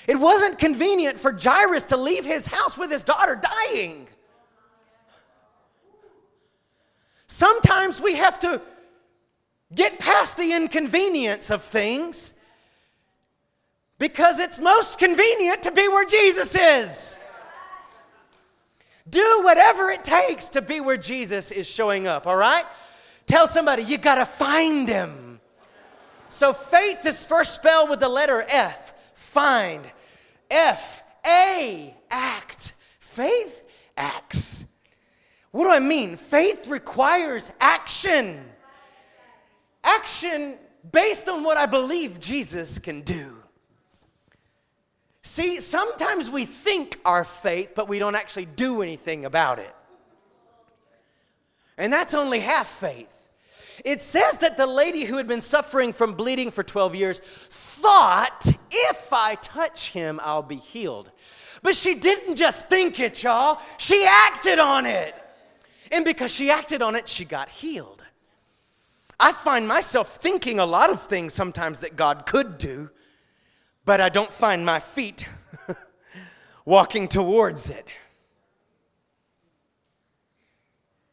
It 0.06 0.20
wasn't 0.20 0.58
convenient 0.58 1.18
for 1.18 1.32
Jairus 1.32 1.84
to 1.86 1.96
leave 1.96 2.24
his 2.24 2.46
house 2.46 2.76
with 2.76 2.90
his 2.90 3.02
daughter 3.02 3.40
dying. 3.42 4.06
Sometimes 7.26 8.00
we 8.00 8.16
have 8.16 8.38
to 8.40 8.60
get 9.74 9.98
past 9.98 10.36
the 10.36 10.52
inconvenience 10.52 11.50
of 11.50 11.62
things 11.62 12.34
because 13.98 14.38
it's 14.38 14.60
most 14.60 14.98
convenient 14.98 15.62
to 15.64 15.72
be 15.72 15.88
where 15.88 16.06
Jesus 16.06 16.54
is. 16.54 17.18
Do 19.08 19.40
whatever 19.44 19.90
it 19.90 20.04
takes 20.04 20.48
to 20.50 20.62
be 20.62 20.80
where 20.80 20.96
Jesus 20.96 21.50
is 21.52 21.68
showing 21.68 22.06
up, 22.06 22.26
all 22.26 22.36
right? 22.36 22.64
Tell 23.26 23.46
somebody, 23.46 23.82
you 23.82 23.98
gotta 23.98 24.26
find 24.26 24.88
him. 24.88 25.40
So 26.28 26.52
faith 26.52 27.04
is 27.06 27.24
first 27.24 27.54
spelled 27.54 27.88
with 27.88 28.00
the 28.00 28.08
letter 28.08 28.44
F, 28.48 28.92
find. 29.14 29.84
F, 30.50 31.02
A, 31.26 31.94
act. 32.10 32.72
Faith 33.00 33.64
acts. 33.96 34.66
What 35.56 35.64
do 35.64 35.70
I 35.70 35.78
mean? 35.80 36.16
Faith 36.16 36.68
requires 36.68 37.50
action. 37.60 38.44
Action 39.82 40.58
based 40.92 41.30
on 41.30 41.42
what 41.44 41.56
I 41.56 41.64
believe 41.64 42.20
Jesus 42.20 42.78
can 42.78 43.00
do. 43.00 43.36
See, 45.22 45.60
sometimes 45.60 46.30
we 46.30 46.44
think 46.44 47.00
our 47.06 47.24
faith, 47.24 47.72
but 47.74 47.88
we 47.88 47.98
don't 47.98 48.14
actually 48.14 48.44
do 48.44 48.82
anything 48.82 49.24
about 49.24 49.58
it. 49.58 49.74
And 51.78 51.90
that's 51.90 52.12
only 52.12 52.40
half 52.40 52.66
faith. 52.66 53.26
It 53.82 54.02
says 54.02 54.36
that 54.38 54.58
the 54.58 54.66
lady 54.66 55.06
who 55.06 55.16
had 55.16 55.26
been 55.26 55.40
suffering 55.40 55.94
from 55.94 56.12
bleeding 56.12 56.50
for 56.50 56.64
12 56.64 56.94
years 56.94 57.20
thought, 57.20 58.46
if 58.70 59.10
I 59.10 59.36
touch 59.36 59.92
him, 59.92 60.20
I'll 60.22 60.42
be 60.42 60.56
healed. 60.56 61.12
But 61.62 61.74
she 61.74 61.94
didn't 61.94 62.36
just 62.36 62.68
think 62.68 63.00
it, 63.00 63.22
y'all, 63.22 63.58
she 63.78 64.06
acted 64.06 64.58
on 64.58 64.84
it. 64.84 65.14
And 65.90 66.04
because 66.04 66.34
she 66.34 66.50
acted 66.50 66.82
on 66.82 66.96
it, 66.96 67.08
she 67.08 67.24
got 67.24 67.48
healed. 67.48 68.04
I 69.18 69.32
find 69.32 69.66
myself 69.66 70.16
thinking 70.16 70.58
a 70.58 70.66
lot 70.66 70.90
of 70.90 71.00
things 71.00 71.32
sometimes 71.32 71.80
that 71.80 71.96
God 71.96 72.26
could 72.26 72.58
do, 72.58 72.90
but 73.84 74.00
I 74.00 74.08
don't 74.08 74.30
find 74.30 74.66
my 74.66 74.78
feet 74.78 75.26
walking 76.64 77.08
towards 77.08 77.70
it. 77.70 77.86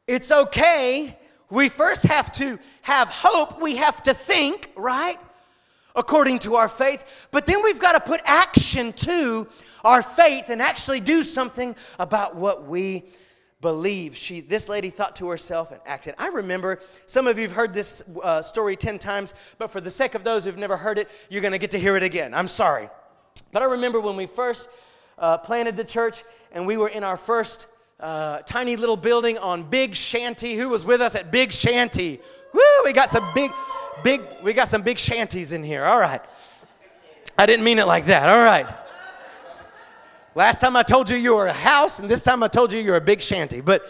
It's 0.06 0.32
okay 0.32 1.18
we 1.54 1.70
first 1.70 2.04
have 2.06 2.32
to 2.34 2.58
have 2.82 3.10
hope, 3.10 3.62
we 3.62 3.76
have 3.76 4.02
to 4.04 4.14
think, 4.16 4.72
right? 4.76 5.20
According 5.96 6.40
to 6.40 6.56
our 6.56 6.68
faith, 6.68 7.28
but 7.30 7.46
then 7.46 7.62
we've 7.64 7.80
got 7.80 7.92
to 7.92 8.00
put 8.00 8.22
action 8.26 8.92
to 8.94 9.48
our 9.84 10.02
faith 10.02 10.50
and 10.50 10.64
actually 10.64 11.00
do 11.00 11.22
something 11.22 11.76
about 12.00 12.36
what 12.36 12.66
we 12.66 13.04
believe. 13.64 14.16
She, 14.16 14.42
this 14.42 14.70
lady 14.70 14.92
thought 14.92 15.16
to 15.16 15.30
herself 15.30 15.72
and 15.72 15.82
acted. 15.88 16.14
I 16.20 16.28
remember 16.28 16.80
some 17.08 17.26
of 17.26 17.40
you 17.40 17.44
have 17.44 17.54
heard 17.54 17.74
this 17.74 18.04
uh, 18.22 18.44
story 18.44 18.76
10 18.76 19.00
times, 19.00 19.34
but 19.58 19.72
for 19.72 19.82
the 19.82 19.90
sake 19.90 20.14
of 20.14 20.24
those 20.24 20.46
who've 20.46 20.58
never 20.58 20.78
heard 20.78 21.00
it, 21.00 21.10
you're 21.30 21.42
going 21.42 21.54
to 21.54 21.58
get 21.58 21.72
to 21.72 21.80
hear 21.80 21.98
it 21.98 22.04
again. 22.04 22.36
I'm 22.36 22.48
sorry. 22.48 22.90
But 23.52 23.64
I 23.64 23.66
remember 23.66 24.00
when 24.00 24.16
we 24.16 24.28
first 24.28 24.70
uh, 25.18 25.40
planted 25.40 25.78
the 25.78 25.84
church 25.84 26.24
and 26.52 26.68
we 26.68 26.78
were 26.78 26.90
in 26.90 27.04
our 27.04 27.18
first 27.18 27.68
uh, 28.00 28.40
tiny 28.40 28.76
little 28.76 28.98
building 28.98 29.38
on 29.38 29.64
Big 29.64 29.96
Shanty. 29.96 30.56
Who 30.56 30.70
was 30.70 30.86
with 30.86 31.02
us 31.02 31.16
at 31.16 31.32
Big 31.32 31.54
Shanty? 31.54 32.20
Woo! 32.54 32.62
We 32.84 32.92
got 32.92 33.10
some 33.10 33.34
big, 33.34 33.50
big, 34.04 34.22
we 34.44 34.54
got 34.54 34.68
some 34.68 34.82
big 34.82 34.98
shanties 34.98 35.54
in 35.54 35.64
here. 35.64 35.86
All 35.86 36.00
right. 36.00 36.22
I 37.38 37.46
didn't 37.46 37.64
mean 37.64 37.80
it 37.80 37.88
like 37.88 38.06
that. 38.06 38.30
All 38.30 38.44
right. 38.44 38.68
Last 40.36 40.62
time 40.62 40.76
I 40.76 40.82
told 40.82 41.12
you 41.12 41.16
you 41.16 41.36
were 41.36 41.46
a 41.46 41.54
house, 41.54 42.00
and 42.00 42.10
this 42.10 42.24
time 42.24 42.42
I 42.42 42.48
told 42.48 42.74
you 42.74 42.80
you're 42.80 42.96
a 42.96 43.02
big 43.02 43.22
shanty. 43.22 43.62
But 43.62 43.86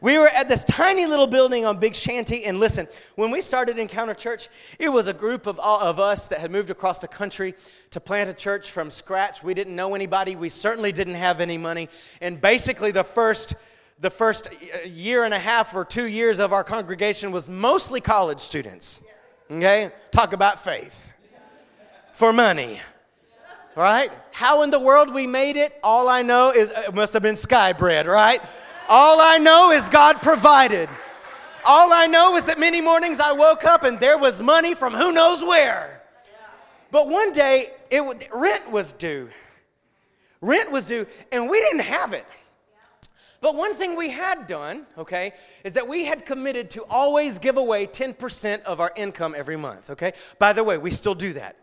we 0.00 0.18
were 0.18 0.26
at 0.26 0.48
this 0.48 0.64
tiny 0.64 1.06
little 1.06 1.28
building 1.28 1.64
on 1.64 1.78
Big 1.78 1.94
Shanty, 1.94 2.44
and 2.44 2.58
listen, 2.58 2.88
when 3.14 3.30
we 3.30 3.40
started 3.40 3.78
Encounter 3.78 4.14
Church, 4.14 4.48
it 4.80 4.88
was 4.88 5.06
a 5.06 5.12
group 5.12 5.46
of 5.46 5.60
all 5.60 5.80
of 5.80 6.00
us 6.00 6.26
that 6.28 6.38
had 6.40 6.50
moved 6.50 6.70
across 6.70 6.98
the 6.98 7.08
country 7.08 7.54
to 7.90 8.00
plant 8.00 8.28
a 8.28 8.34
church 8.34 8.70
from 8.70 8.90
scratch. 8.90 9.44
We 9.44 9.54
didn't 9.54 9.76
know 9.76 9.94
anybody, 9.94 10.34
we 10.34 10.48
certainly 10.48 10.90
didn't 10.90 11.14
have 11.14 11.40
any 11.40 11.58
money, 11.58 11.88
and 12.20 12.40
basically 12.40 12.90
the 12.90 13.04
first 13.04 13.54
the 14.00 14.10
first 14.10 14.48
year 14.86 15.24
and 15.24 15.34
a 15.34 15.38
half 15.40 15.74
or 15.74 15.84
two 15.84 16.06
years 16.06 16.38
of 16.38 16.52
our 16.52 16.62
congregation 16.62 17.32
was 17.32 17.48
mostly 17.48 18.00
college 18.00 18.38
students. 18.38 19.02
Okay? 19.50 19.90
Talk 20.12 20.32
about 20.32 20.62
faith 20.62 21.12
for 22.12 22.32
money. 22.32 22.78
Right? 23.78 24.10
How 24.32 24.62
in 24.62 24.70
the 24.70 24.80
world 24.80 25.14
we 25.14 25.28
made 25.28 25.54
it, 25.54 25.72
all 25.84 26.08
I 26.08 26.22
know 26.22 26.50
is 26.50 26.72
it 26.74 26.92
must 26.92 27.12
have 27.12 27.22
been 27.22 27.36
sky 27.36 27.72
bread, 27.72 28.08
right? 28.08 28.42
All 28.88 29.20
I 29.20 29.38
know 29.38 29.70
is 29.70 29.88
God 29.88 30.20
provided. 30.20 30.88
All 31.64 31.92
I 31.92 32.08
know 32.08 32.34
is 32.34 32.46
that 32.46 32.58
many 32.58 32.80
mornings 32.80 33.20
I 33.20 33.30
woke 33.30 33.62
up 33.62 33.84
and 33.84 34.00
there 34.00 34.18
was 34.18 34.40
money 34.40 34.74
from 34.74 34.94
who 34.94 35.12
knows 35.12 35.44
where. 35.44 36.02
But 36.90 37.08
one 37.08 37.30
day, 37.30 37.68
it, 37.88 38.28
rent 38.34 38.68
was 38.68 38.90
due. 38.90 39.28
Rent 40.40 40.72
was 40.72 40.88
due, 40.88 41.06
and 41.30 41.48
we 41.48 41.60
didn't 41.60 41.82
have 41.82 42.14
it. 42.14 42.26
But 43.40 43.54
one 43.54 43.74
thing 43.74 43.96
we 43.96 44.10
had 44.10 44.48
done, 44.48 44.86
okay, 44.98 45.34
is 45.62 45.74
that 45.74 45.86
we 45.86 46.04
had 46.04 46.26
committed 46.26 46.70
to 46.70 46.82
always 46.90 47.38
give 47.38 47.56
away 47.56 47.86
10% 47.86 48.62
of 48.64 48.80
our 48.80 48.90
income 48.96 49.36
every 49.38 49.56
month, 49.56 49.90
okay? 49.90 50.14
By 50.40 50.52
the 50.52 50.64
way, 50.64 50.78
we 50.78 50.90
still 50.90 51.14
do 51.14 51.34
that. 51.34 51.54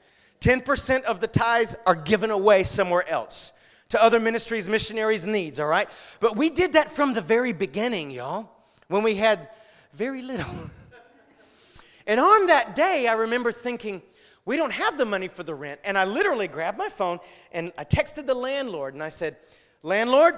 10% 0.45 1.05
of 1.05 1.21
the 1.21 1.27
tithes 1.27 1.75
are 1.87 1.95
given 1.95 2.29
away 2.29 2.61
somewhere 2.61 3.07
else 3.09 3.51
to 3.89 4.03
other 4.03 4.19
ministries, 4.19 4.69
missionaries' 4.69 5.25
needs, 5.25 5.59
all 5.59 5.65
right? 5.65 5.89
But 6.19 6.37
we 6.37 6.51
did 6.51 6.73
that 6.73 6.91
from 6.91 7.13
the 7.13 7.21
very 7.21 7.51
beginning, 7.51 8.11
y'all, 8.11 8.51
when 8.87 9.01
we 9.01 9.15
had 9.15 9.49
very 9.93 10.21
little. 10.21 10.45
and 12.07 12.19
on 12.19 12.45
that 12.45 12.75
day, 12.75 13.07
I 13.07 13.13
remember 13.13 13.51
thinking, 13.51 14.03
we 14.45 14.55
don't 14.55 14.71
have 14.71 14.99
the 14.99 15.05
money 15.05 15.27
for 15.27 15.41
the 15.41 15.55
rent. 15.55 15.79
And 15.83 15.97
I 15.97 16.03
literally 16.03 16.47
grabbed 16.47 16.77
my 16.77 16.89
phone 16.89 17.17
and 17.51 17.71
I 17.75 17.83
texted 17.83 18.27
the 18.27 18.35
landlord 18.35 18.93
and 18.93 19.01
I 19.01 19.09
said, 19.09 19.37
Landlord, 19.81 20.37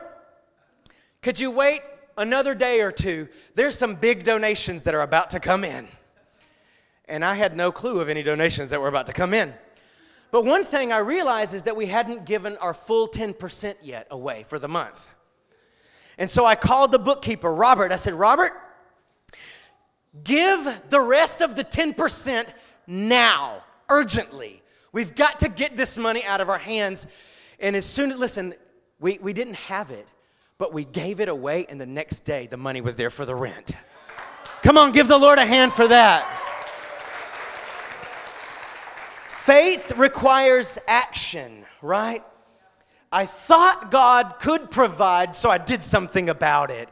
could 1.22 1.38
you 1.38 1.52
wait 1.52 1.82
another 2.18 2.56
day 2.56 2.80
or 2.80 2.92
two? 2.92 3.28
There's 3.56 3.78
some 3.78 3.96
big 3.96 4.24
donations 4.24 4.84
that 4.84 4.96
are 4.96 5.02
about 5.02 5.32
to 5.32 5.42
come 5.42 5.66
in. 5.66 5.86
And 7.10 7.26
I 7.26 7.34
had 7.34 7.58
no 7.58 7.74
clue 7.74 8.00
of 8.00 8.08
any 8.08 8.24
donations 8.24 8.70
that 8.70 8.80
were 8.80 8.88
about 8.88 9.08
to 9.08 9.14
come 9.14 9.34
in. 9.34 9.54
But 10.32 10.44
one 10.46 10.64
thing 10.64 10.92
I 10.92 11.00
realized 11.00 11.54
is 11.54 11.64
that 11.64 11.76
we 11.76 11.88
hadn't 11.88 12.26
given 12.26 12.58
our 12.58 12.74
full 12.74 13.08
10% 13.08 13.76
yet 13.82 14.08
away 14.12 14.44
for 14.44 14.60
the 14.60 14.68
month. 14.68 15.10
And 16.18 16.30
so 16.30 16.46
I 16.46 16.56
called 16.56 16.92
the 16.92 17.00
bookkeeper, 17.00 17.54
Robert. 17.54 17.92
I 17.92 17.96
said, 17.96 18.14
Robert, 18.14 18.52
give 20.24 20.68
the 20.90 21.00
rest 21.00 21.42
of 21.42 21.56
the 21.56 21.64
10% 21.64 22.48
now, 22.88 23.64
urgently. 23.90 24.62
We've 24.92 25.14
got 25.14 25.40
to 25.40 25.50
get 25.50 25.76
this 25.76 25.98
money 25.98 26.26
out 26.26 26.42
of 26.42 26.50
our 26.50 26.58
hands. 26.58 27.08
And 27.60 27.76
as 27.76 27.86
soon 27.86 28.12
as, 28.12 28.18
listen, 28.18 28.54
we, 29.00 29.20
we 29.20 29.34
didn't 29.34 29.56
have 29.56 29.92
it, 29.92 30.08
but 30.58 30.74
we 30.74 30.86
gave 30.86 31.20
it 31.20 31.30
away, 31.30 31.68
and 31.70 31.80
the 31.80 31.86
next 31.86 32.22
day 32.22 32.48
the 32.48 32.58
money 32.58 32.82
was 32.82 32.96
there 32.96 33.12
for 33.12 33.26
the 33.26 33.36
rent. 33.36 33.74
Come 34.64 34.78
on, 34.78 34.92
give 34.92 35.08
the 35.08 35.18
Lord 35.18 35.38
a 35.38 35.46
hand 35.46 35.72
for 35.72 35.88
that. 35.88 36.47
Faith 39.48 39.94
requires 39.98 40.78
action, 40.90 41.64
right? 41.82 42.22
I 43.14 43.26
thought 43.26 43.92
God 43.92 44.40
could 44.40 44.70
provide, 44.70 45.38
so 45.38 45.50
I 45.50 45.58
did 45.58 45.82
something 45.82 46.28
about 46.28 46.70
it. 46.70 46.90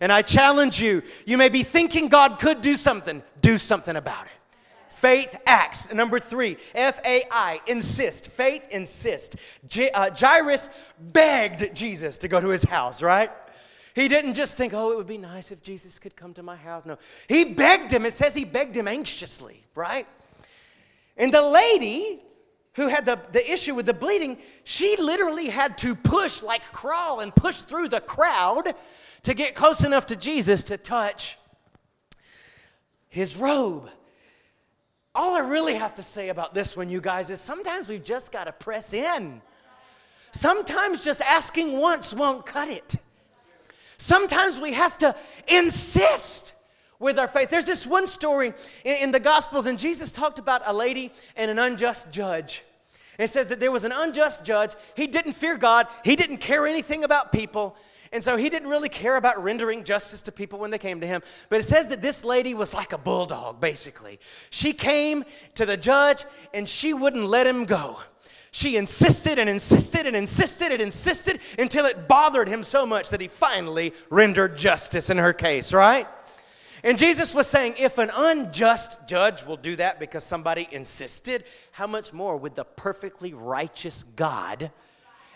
And 0.00 0.10
I 0.10 0.22
challenge 0.22 0.80
you, 0.80 1.02
you 1.26 1.36
may 1.36 1.50
be 1.50 1.62
thinking 1.62 2.08
God 2.08 2.38
could 2.38 2.62
do 2.62 2.76
something, 2.76 3.22
do 3.42 3.58
something 3.58 3.94
about 3.94 4.24
it. 4.24 4.32
Faith 4.88 5.38
acts. 5.46 5.92
Number 5.92 6.18
three, 6.18 6.56
F 6.74 6.98
A 7.04 7.24
I, 7.30 7.60
insist. 7.66 8.30
Faith 8.30 8.66
insist. 8.70 9.36
J- 9.68 9.90
uh, 9.90 10.08
Jairus 10.18 10.70
begged 10.98 11.76
Jesus 11.76 12.16
to 12.16 12.28
go 12.28 12.40
to 12.40 12.48
his 12.48 12.64
house, 12.64 13.02
right? 13.02 13.30
He 13.94 14.08
didn't 14.08 14.32
just 14.32 14.56
think, 14.56 14.72
oh, 14.72 14.92
it 14.92 14.96
would 14.96 15.06
be 15.06 15.18
nice 15.18 15.52
if 15.52 15.62
Jesus 15.62 15.98
could 15.98 16.16
come 16.16 16.32
to 16.32 16.42
my 16.42 16.56
house. 16.56 16.86
No, 16.86 16.96
he 17.28 17.52
begged 17.52 17.90
him. 17.90 18.06
It 18.06 18.14
says 18.14 18.34
he 18.34 18.46
begged 18.46 18.74
him 18.74 18.88
anxiously, 18.88 19.62
right? 19.74 20.06
And 21.18 21.34
the 21.34 21.42
lady 21.42 22.20
who 22.74 22.86
had 22.86 23.04
the, 23.04 23.18
the 23.32 23.52
issue 23.52 23.74
with 23.74 23.86
the 23.86 23.94
bleeding, 23.94 24.38
she 24.62 24.96
literally 24.96 25.48
had 25.48 25.76
to 25.78 25.96
push, 25.96 26.42
like 26.42 26.72
crawl 26.72 27.20
and 27.20 27.34
push 27.34 27.62
through 27.62 27.88
the 27.88 28.00
crowd 28.00 28.72
to 29.24 29.34
get 29.34 29.56
close 29.56 29.84
enough 29.84 30.06
to 30.06 30.16
Jesus 30.16 30.64
to 30.64 30.78
touch 30.78 31.36
his 33.08 33.36
robe. 33.36 33.90
All 35.14 35.34
I 35.34 35.40
really 35.40 35.74
have 35.74 35.96
to 35.96 36.02
say 36.02 36.28
about 36.28 36.54
this 36.54 36.76
one, 36.76 36.88
you 36.88 37.00
guys, 37.00 37.30
is 37.30 37.40
sometimes 37.40 37.88
we've 37.88 38.04
just 38.04 38.30
got 38.30 38.44
to 38.44 38.52
press 38.52 38.94
in. 38.94 39.42
Sometimes 40.30 41.04
just 41.04 41.20
asking 41.22 41.78
once 41.78 42.14
won't 42.14 42.46
cut 42.46 42.68
it. 42.68 42.94
Sometimes 43.96 44.60
we 44.60 44.74
have 44.74 44.96
to 44.98 45.16
insist 45.48 46.52
with 46.98 47.18
our 47.18 47.28
faith. 47.28 47.50
There's 47.50 47.64
this 47.64 47.86
one 47.86 48.06
story 48.06 48.52
in, 48.84 48.96
in, 48.96 49.10
the 49.10 49.20
Gospels, 49.20 49.66
and 49.66 49.78
Jesus 49.78 50.12
talked 50.12 50.38
about 50.38 50.62
a 50.64 50.72
lady 50.72 51.12
and 51.36 51.50
an 51.50 51.58
unjust 51.58 52.12
judge. 52.12 52.64
It 53.18 53.28
says 53.28 53.48
that 53.48 53.60
there 53.60 53.72
was 53.72 53.84
an 53.84 53.92
unjust 53.92 54.44
judge. 54.44 54.74
He 54.94 55.06
didn't 55.06 55.32
fear 55.32 55.56
God, 55.56 55.86
he 56.04 56.16
didn't 56.16 56.38
care 56.38 56.66
anything 56.66 57.04
about 57.04 57.32
people. 57.32 57.76
And 58.10 58.24
so 58.24 58.36
he 58.36 58.48
didn't 58.48 58.68
really 58.68 58.88
care 58.88 59.16
about 59.16 59.42
rendering 59.42 59.84
justice 59.84 60.22
to 60.22 60.32
people 60.32 60.58
when 60.58 60.70
they 60.70 60.78
came 60.78 61.00
to 61.02 61.06
him. 61.06 61.20
But 61.50 61.58
it 61.58 61.64
says 61.64 61.88
that 61.88 62.00
this 62.00 62.24
lady 62.24 62.54
was 62.54 62.72
like 62.72 62.94
a 62.94 62.98
bulldog, 62.98 63.60
basically. 63.60 64.18
She 64.48 64.72
came 64.72 65.24
to 65.56 65.66
the 65.66 65.76
judge 65.76 66.24
and 66.54 66.66
she 66.66 66.94
wouldn't 66.94 67.26
let 67.26 67.46
him 67.46 67.66
go. 67.66 67.98
She 68.50 68.78
insisted 68.78 69.38
and 69.38 69.50
insisted 69.50 70.06
and 70.06 70.16
insisted 70.16 70.72
and 70.72 70.80
insisted 70.80 71.40
until 71.58 71.84
it 71.84 72.08
bothered 72.08 72.48
him 72.48 72.62
so 72.62 72.86
much 72.86 73.10
that 73.10 73.20
he 73.20 73.28
finally 73.28 73.92
rendered 74.08 74.56
justice 74.56 75.10
in 75.10 75.18
her 75.18 75.34
case, 75.34 75.74
right? 75.74 76.08
And 76.88 76.98
Jesus 76.98 77.34
was 77.34 77.46
saying, 77.46 77.74
if 77.78 77.98
an 77.98 78.10
unjust 78.16 79.06
judge 79.06 79.44
will 79.44 79.56
do 79.56 79.76
that 79.76 80.00
because 80.00 80.24
somebody 80.24 80.66
insisted, 80.72 81.44
how 81.72 81.86
much 81.86 82.12
more 82.12 82.36
would 82.36 82.54
the 82.54 82.64
perfectly 82.64 83.34
righteous 83.34 84.02
God 84.02 84.72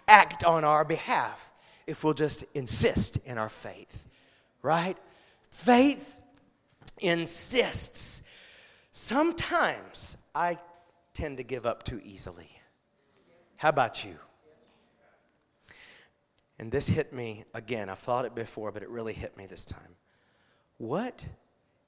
act 0.08 0.42
on 0.44 0.64
our 0.64 0.84
behalf? 0.84 1.52
if 1.86 2.04
we'll 2.04 2.14
just 2.14 2.44
insist 2.54 3.18
in 3.26 3.38
our 3.38 3.48
faith, 3.48 4.06
right? 4.62 4.96
Faith 5.50 6.22
insists. 6.98 8.22
Sometimes 8.90 10.16
I 10.34 10.58
tend 11.14 11.38
to 11.38 11.42
give 11.42 11.66
up 11.66 11.82
too 11.82 12.00
easily. 12.04 12.50
How 13.56 13.68
about 13.68 14.04
you? 14.04 14.16
And 16.58 16.70
this 16.70 16.86
hit 16.88 17.12
me 17.12 17.44
again. 17.54 17.88
I've 17.88 17.98
thought 17.98 18.24
it 18.24 18.34
before, 18.34 18.70
but 18.70 18.82
it 18.82 18.88
really 18.88 19.14
hit 19.14 19.36
me 19.36 19.46
this 19.46 19.64
time. 19.64 19.96
What 20.78 21.26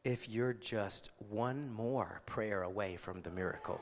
if 0.05 0.29
you're 0.29 0.53
just 0.53 1.11
one 1.31 1.73
more 1.73 2.23
prayer 2.27 2.62
away 2.62 2.97
from 2.97 3.23
the 3.23 3.31
miracle? 3.31 3.81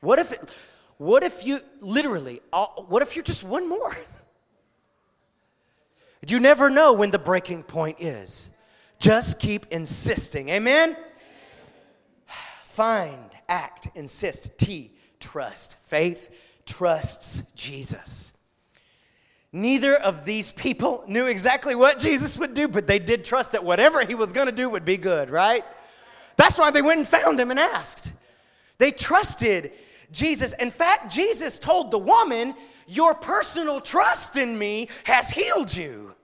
What 0.00 0.18
if 0.18 0.80
what 0.98 1.22
if 1.22 1.46
you 1.46 1.60
literally 1.80 2.40
what 2.86 3.02
if 3.02 3.14
you're 3.14 3.24
just 3.24 3.44
one 3.44 3.68
more? 3.68 3.96
You 6.26 6.40
never 6.40 6.70
know 6.70 6.94
when 6.94 7.10
the 7.10 7.18
breaking 7.18 7.64
point 7.64 7.98
is. 8.00 8.50
Just 8.98 9.38
keep 9.38 9.66
insisting. 9.70 10.48
Amen? 10.48 10.96
Find, 12.26 13.30
act, 13.48 13.88
insist. 13.94 14.56
T, 14.58 14.92
trust. 15.20 15.76
Faith 15.78 16.60
trusts 16.64 17.42
Jesus. 17.54 18.33
Neither 19.54 19.94
of 19.94 20.24
these 20.24 20.50
people 20.50 21.04
knew 21.06 21.26
exactly 21.26 21.76
what 21.76 22.00
Jesus 22.00 22.36
would 22.36 22.54
do, 22.54 22.66
but 22.66 22.88
they 22.88 22.98
did 22.98 23.24
trust 23.24 23.52
that 23.52 23.62
whatever 23.62 24.04
he 24.04 24.16
was 24.16 24.32
going 24.32 24.46
to 24.46 24.52
do 24.52 24.68
would 24.68 24.84
be 24.84 24.96
good, 24.96 25.30
right? 25.30 25.64
That's 26.34 26.58
why 26.58 26.72
they 26.72 26.82
went 26.82 26.98
and 26.98 27.06
found 27.06 27.38
him 27.38 27.52
and 27.52 27.60
asked. 27.60 28.12
They 28.78 28.90
trusted 28.90 29.70
Jesus. 30.10 30.54
In 30.54 30.72
fact, 30.72 31.14
Jesus 31.14 31.60
told 31.60 31.92
the 31.92 32.00
woman, 32.00 32.54
Your 32.88 33.14
personal 33.14 33.80
trust 33.80 34.36
in 34.36 34.58
me 34.58 34.88
has 35.04 35.30
healed 35.30 35.76
you. 35.76 36.16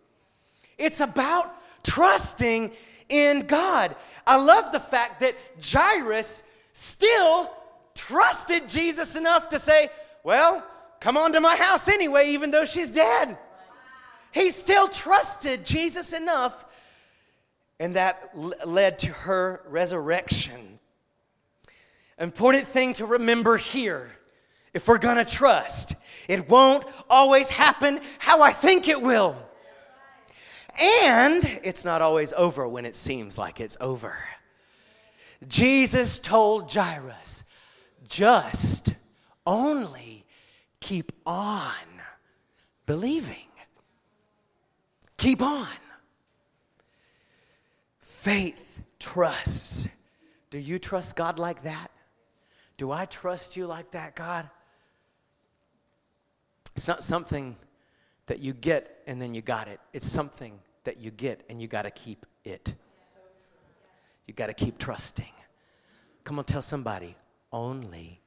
It's 0.77 0.99
about 0.99 1.55
trusting 1.85 2.73
in 3.09 3.47
God. 3.47 3.95
I 4.27 4.43
love 4.43 4.73
the 4.73 4.81
fact 4.81 5.21
that 5.21 5.37
Jairus 5.65 6.43
still 6.73 7.49
trusted 7.95 8.69
Jesus 8.69 9.15
enough 9.15 9.51
to 9.51 9.61
say, 9.61 9.89
Well, 10.25 10.67
come 11.01 11.17
on 11.17 11.33
to 11.33 11.41
my 11.41 11.57
house 11.57 11.89
anyway, 11.89 12.29
even 12.31 12.51
though 12.51 12.65
she's 12.65 12.91
dead. 12.91 13.37
He 14.33 14.51
still 14.51 14.87
trusted 14.87 15.65
Jesus 15.65 16.13
enough, 16.13 16.65
and 17.81 17.97
that 17.97 18.31
led 18.67 18.99
to 19.01 19.13
her 19.13 19.63
resurrection. 19.67 20.79
Important 22.19 22.67
thing 22.67 22.93
to 22.95 23.07
remember 23.07 23.57
here 23.57 24.13
if 24.73 24.87
we're 24.87 24.99
gonna 24.99 25.25
trust, 25.25 25.95
it 26.29 26.49
won't 26.49 26.85
always 27.09 27.51
happen 27.51 28.01
how 28.19 28.43
I 28.43 28.53
think 28.53 28.89
it 28.89 29.01
will. 29.03 29.37
And 31.03 31.45
it's 31.65 31.85
not 31.85 32.03
always 32.03 32.33
over 32.35 32.69
when 32.69 32.87
it 32.87 32.95
seems 32.95 33.37
like 33.37 33.61
it's 33.61 33.77
over. 33.81 34.17
Jesus 35.49 36.19
told 36.19 36.73
Jairus, 36.73 37.45
just 38.09 38.95
only 39.47 40.20
keep 40.81 41.13
on 41.27 41.71
believing. 42.87 43.37
Keep 45.17 45.43
on. 45.43 45.67
Faith 48.01 48.83
trusts. 48.99 49.89
Do 50.51 50.59
you 50.59 50.79
trust 50.79 51.15
God 51.15 51.39
like 51.39 51.63
that? 51.63 51.91
Do 52.77 52.91
I 52.91 53.05
trust 53.05 53.57
you 53.57 53.67
like 53.67 53.91
that, 53.93 54.17
God? 54.17 54.49
It's 56.75 56.89
not 56.89 57.03
something 57.03 57.57
that 58.27 58.41
you 58.41 58.55
get 58.55 59.03
and 59.07 59.21
then 59.21 59.35
you 59.35 59.43
got 59.43 59.69
it. 59.69 59.81
It's 59.93 60.07
something 60.07 60.59
that 60.85 61.01
you 61.01 61.11
get 61.11 61.43
and 61.49 61.61
you 61.61 61.69
got 61.69 61.83
to 61.83 61.91
keep 61.91 62.25
it. 62.45 62.75
You 64.27 64.35
got 64.35 64.47
to 64.47 64.55
keep 64.55 64.79
trusting. 64.79 65.33
Come 66.25 66.39
on, 66.39 66.45
tell 66.45 66.63
somebody, 66.63 67.17
only 67.53 68.21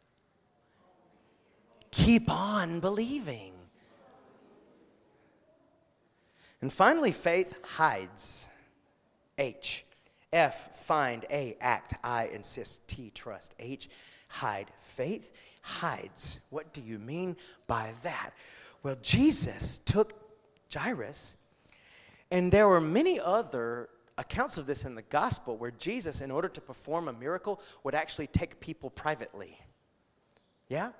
keep 1.94 2.30
on 2.30 2.80
believing. 2.80 3.54
And 6.62 6.74
finally, 6.74 7.12
faith 7.12 7.54
hides. 7.64 8.48
H. 9.38 9.86
F, 10.32 10.76
find. 10.76 11.26
A, 11.30 11.56
act. 11.62 11.94
I, 12.04 12.28
insist. 12.28 12.88
T, 12.88 13.12
trust. 13.14 13.54
H, 13.60 13.90
hide. 14.28 14.72
Faith 14.78 15.32
hides. 15.62 16.40
What 16.50 16.74
do 16.74 16.82
you 16.82 17.00
mean 17.00 17.38
by 17.68 17.94
that? 18.04 18.32
Well, 18.82 18.98
Jesus 19.02 19.78
took 19.78 20.14
Jairus, 20.74 21.36
and 22.32 22.52
there 22.52 22.68
were 22.68 22.82
many 22.82 23.20
other 23.20 23.90
accounts 24.18 24.58
of 24.58 24.66
this 24.66 24.86
in 24.86 24.96
the 24.96 25.02
gospel 25.04 25.56
where 25.58 25.72
Jesus, 25.72 26.22
in 26.22 26.32
order 26.32 26.48
to 26.50 26.62
perform 26.62 27.08
a 27.08 27.14
miracle, 27.14 27.62
would 27.84 27.96
actually 27.96 28.28
take 28.28 28.60
people 28.60 28.90
privately. 28.90 29.60
Yeah? 30.68 30.92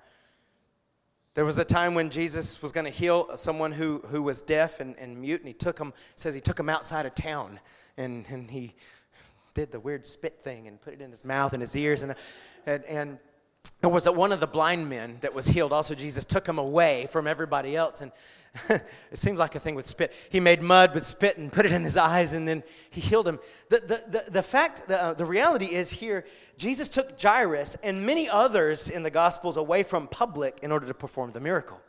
There 1.34 1.44
was 1.44 1.58
a 1.58 1.64
time 1.64 1.94
when 1.94 2.10
Jesus 2.10 2.62
was 2.62 2.70
going 2.70 2.84
to 2.84 2.92
heal 2.92 3.36
someone 3.36 3.72
who, 3.72 3.98
who 4.06 4.22
was 4.22 4.40
deaf 4.40 4.78
and, 4.78 4.96
and 4.98 5.20
mute, 5.20 5.40
and 5.40 5.48
he 5.48 5.54
took 5.54 5.80
him, 5.80 5.92
says 6.14 6.32
he 6.32 6.40
took 6.40 6.60
him 6.60 6.68
outside 6.68 7.06
of 7.06 7.14
town, 7.16 7.58
and, 7.96 8.24
and 8.28 8.48
he 8.48 8.74
did 9.52 9.72
the 9.72 9.80
weird 9.80 10.06
spit 10.06 10.40
thing 10.40 10.68
and 10.68 10.80
put 10.80 10.94
it 10.94 11.00
in 11.00 11.10
his 11.10 11.24
mouth 11.24 11.52
and 11.52 11.60
his 11.60 11.74
ears, 11.74 12.02
and, 12.02 12.14
and, 12.66 12.84
and 12.84 13.18
it 13.84 13.92
was 13.92 14.04
that 14.04 14.16
one 14.16 14.32
of 14.32 14.40
the 14.40 14.46
blind 14.46 14.88
men 14.88 15.18
that 15.20 15.34
was 15.34 15.46
healed. 15.46 15.72
Also, 15.72 15.94
Jesus 15.94 16.24
took 16.24 16.46
him 16.46 16.58
away 16.58 17.06
from 17.10 17.26
everybody 17.26 17.76
else. 17.76 18.00
And 18.00 18.12
it 18.70 19.18
seems 19.18 19.38
like 19.38 19.54
a 19.54 19.60
thing 19.60 19.74
with 19.74 19.86
spit. 19.86 20.14
He 20.30 20.40
made 20.40 20.62
mud 20.62 20.94
with 20.94 21.04
spit 21.04 21.36
and 21.36 21.52
put 21.52 21.66
it 21.66 21.72
in 21.72 21.82
his 21.82 21.96
eyes, 21.96 22.32
and 22.32 22.48
then 22.48 22.62
he 22.90 23.00
healed 23.00 23.28
him. 23.28 23.38
The, 23.68 23.80
the, 23.80 24.04
the, 24.06 24.30
the 24.30 24.42
fact, 24.42 24.88
the, 24.88 25.02
uh, 25.02 25.12
the 25.12 25.26
reality 25.26 25.66
is 25.66 25.90
here, 25.90 26.24
Jesus 26.56 26.88
took 26.88 27.20
Jairus 27.20 27.76
and 27.82 28.06
many 28.06 28.28
others 28.28 28.88
in 28.88 29.02
the 29.02 29.10
Gospels 29.10 29.56
away 29.56 29.82
from 29.82 30.06
public 30.06 30.60
in 30.62 30.72
order 30.72 30.86
to 30.86 30.94
perform 30.94 31.32
the 31.32 31.40
miracle. 31.40 31.80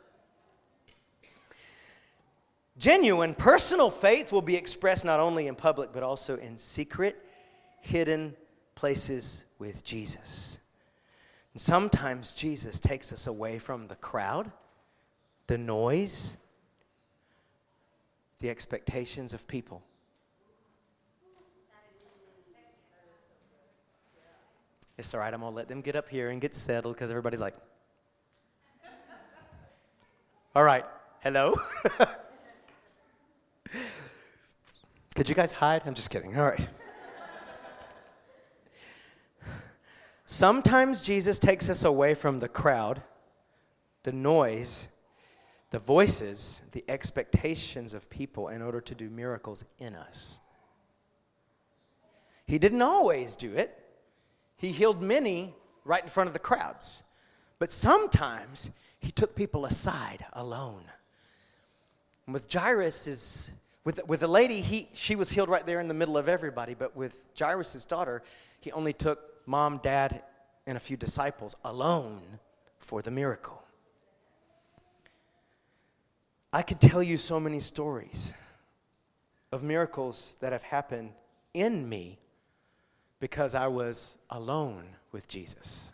Genuine 2.78 3.34
personal 3.34 3.88
faith 3.88 4.32
will 4.32 4.42
be 4.42 4.56
expressed 4.56 5.04
not 5.04 5.18
only 5.18 5.46
in 5.46 5.54
public, 5.54 5.92
but 5.92 6.02
also 6.02 6.36
in 6.36 6.58
secret, 6.58 7.16
hidden 7.80 8.34
places 8.74 9.44
with 9.58 9.82
Jesus. 9.82 10.58
And 11.56 11.60
sometimes 11.62 12.34
Jesus 12.34 12.78
takes 12.78 13.14
us 13.14 13.26
away 13.26 13.58
from 13.58 13.86
the 13.86 13.94
crowd, 13.94 14.52
the 15.46 15.56
noise, 15.56 16.36
the 18.40 18.50
expectations 18.50 19.32
of 19.32 19.48
people. 19.48 19.82
It's 24.98 25.14
all 25.14 25.20
right, 25.20 25.32
I'm 25.32 25.40
going 25.40 25.50
to 25.50 25.56
let 25.56 25.66
them 25.66 25.80
get 25.80 25.96
up 25.96 26.10
here 26.10 26.28
and 26.28 26.42
get 26.42 26.54
settled 26.54 26.94
because 26.94 27.08
everybody's 27.08 27.40
like, 27.40 27.54
all 30.54 30.62
right, 30.62 30.84
hello? 31.20 31.54
Could 35.14 35.30
you 35.30 35.34
guys 35.34 35.52
hide? 35.52 35.80
I'm 35.86 35.94
just 35.94 36.10
kidding. 36.10 36.36
All 36.36 36.44
right. 36.44 36.68
Sometimes 40.36 41.00
Jesus 41.00 41.38
takes 41.38 41.70
us 41.70 41.82
away 41.82 42.12
from 42.12 42.40
the 42.40 42.48
crowd, 42.48 43.00
the 44.02 44.12
noise, 44.12 44.88
the 45.70 45.78
voices, 45.78 46.60
the 46.72 46.84
expectations 46.90 47.94
of 47.94 48.10
people 48.10 48.48
in 48.48 48.60
order 48.60 48.82
to 48.82 48.94
do 48.94 49.08
miracles 49.08 49.64
in 49.78 49.94
us. 49.94 50.40
He 52.46 52.58
didn't 52.58 52.82
always 52.82 53.34
do 53.34 53.54
it. 53.54 53.82
He 54.58 54.72
healed 54.72 55.00
many 55.00 55.54
right 55.86 56.02
in 56.02 56.10
front 56.10 56.26
of 56.28 56.34
the 56.34 56.38
crowds. 56.38 57.02
But 57.58 57.72
sometimes 57.72 58.70
he 58.98 59.10
took 59.10 59.36
people 59.36 59.64
aside 59.64 60.26
alone. 60.34 60.84
And 62.26 62.34
with 62.34 62.52
Jairus 62.52 63.06
is 63.06 63.50
with, 63.84 64.06
with 64.06 64.20
the 64.20 64.28
lady, 64.28 64.60
he, 64.60 64.90
she 64.92 65.16
was 65.16 65.30
healed 65.30 65.48
right 65.48 65.64
there 65.64 65.80
in 65.80 65.88
the 65.88 65.94
middle 65.94 66.18
of 66.18 66.28
everybody, 66.28 66.74
but 66.74 66.94
with 66.94 67.26
Jairus' 67.38 67.86
daughter, 67.86 68.22
he 68.60 68.70
only 68.72 68.92
took 68.92 69.35
mom, 69.46 69.78
dad, 69.82 70.22
and 70.66 70.76
a 70.76 70.80
few 70.80 70.96
disciples 70.96 71.54
alone 71.64 72.40
for 72.78 73.00
the 73.02 73.10
miracle. 73.10 73.62
I 76.52 76.62
could 76.62 76.80
tell 76.80 77.02
you 77.02 77.16
so 77.16 77.38
many 77.38 77.60
stories 77.60 78.34
of 79.52 79.62
miracles 79.62 80.36
that 80.40 80.52
have 80.52 80.62
happened 80.62 81.12
in 81.54 81.88
me 81.88 82.18
because 83.20 83.54
I 83.54 83.68
was 83.68 84.18
alone 84.30 84.84
with 85.12 85.28
Jesus. 85.28 85.92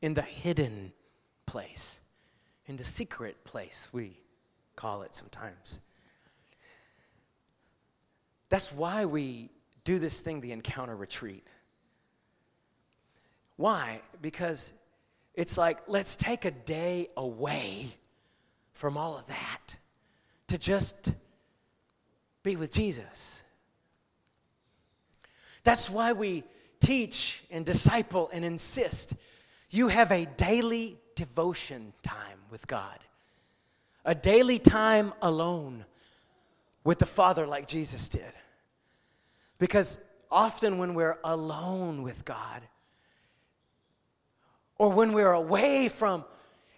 In 0.00 0.14
the 0.14 0.22
hidden 0.22 0.92
place, 1.46 2.00
in 2.66 2.76
the 2.76 2.84
secret 2.84 3.44
place, 3.44 3.88
we 3.92 4.20
call 4.76 5.02
it 5.02 5.14
sometimes. 5.14 5.80
That's 8.48 8.72
why 8.72 9.04
we 9.04 9.50
do 9.84 9.98
this 9.98 10.20
thing, 10.20 10.40
the 10.40 10.52
encounter 10.52 10.96
retreat. 10.96 11.46
Why? 13.58 14.00
Because 14.22 14.72
it's 15.34 15.58
like, 15.58 15.80
let's 15.88 16.14
take 16.16 16.44
a 16.44 16.50
day 16.52 17.08
away 17.16 17.88
from 18.72 18.96
all 18.96 19.18
of 19.18 19.26
that 19.26 19.76
to 20.46 20.56
just 20.56 21.12
be 22.44 22.54
with 22.54 22.72
Jesus. 22.72 23.42
That's 25.64 25.90
why 25.90 26.12
we 26.12 26.44
teach 26.80 27.42
and 27.50 27.66
disciple 27.66 28.30
and 28.32 28.44
insist 28.44 29.14
you 29.70 29.88
have 29.88 30.12
a 30.12 30.24
daily 30.36 30.96
devotion 31.16 31.92
time 32.02 32.38
with 32.50 32.68
God, 32.68 32.98
a 34.04 34.14
daily 34.14 34.60
time 34.60 35.12
alone 35.20 35.84
with 36.84 37.00
the 37.00 37.06
Father, 37.06 37.44
like 37.44 37.66
Jesus 37.66 38.08
did. 38.08 38.32
Because 39.58 40.02
often 40.30 40.78
when 40.78 40.94
we're 40.94 41.18
alone 41.24 42.04
with 42.04 42.24
God, 42.24 42.62
or 44.78 44.90
when 44.90 45.12
we're 45.12 45.32
away 45.32 45.88
from 45.88 46.24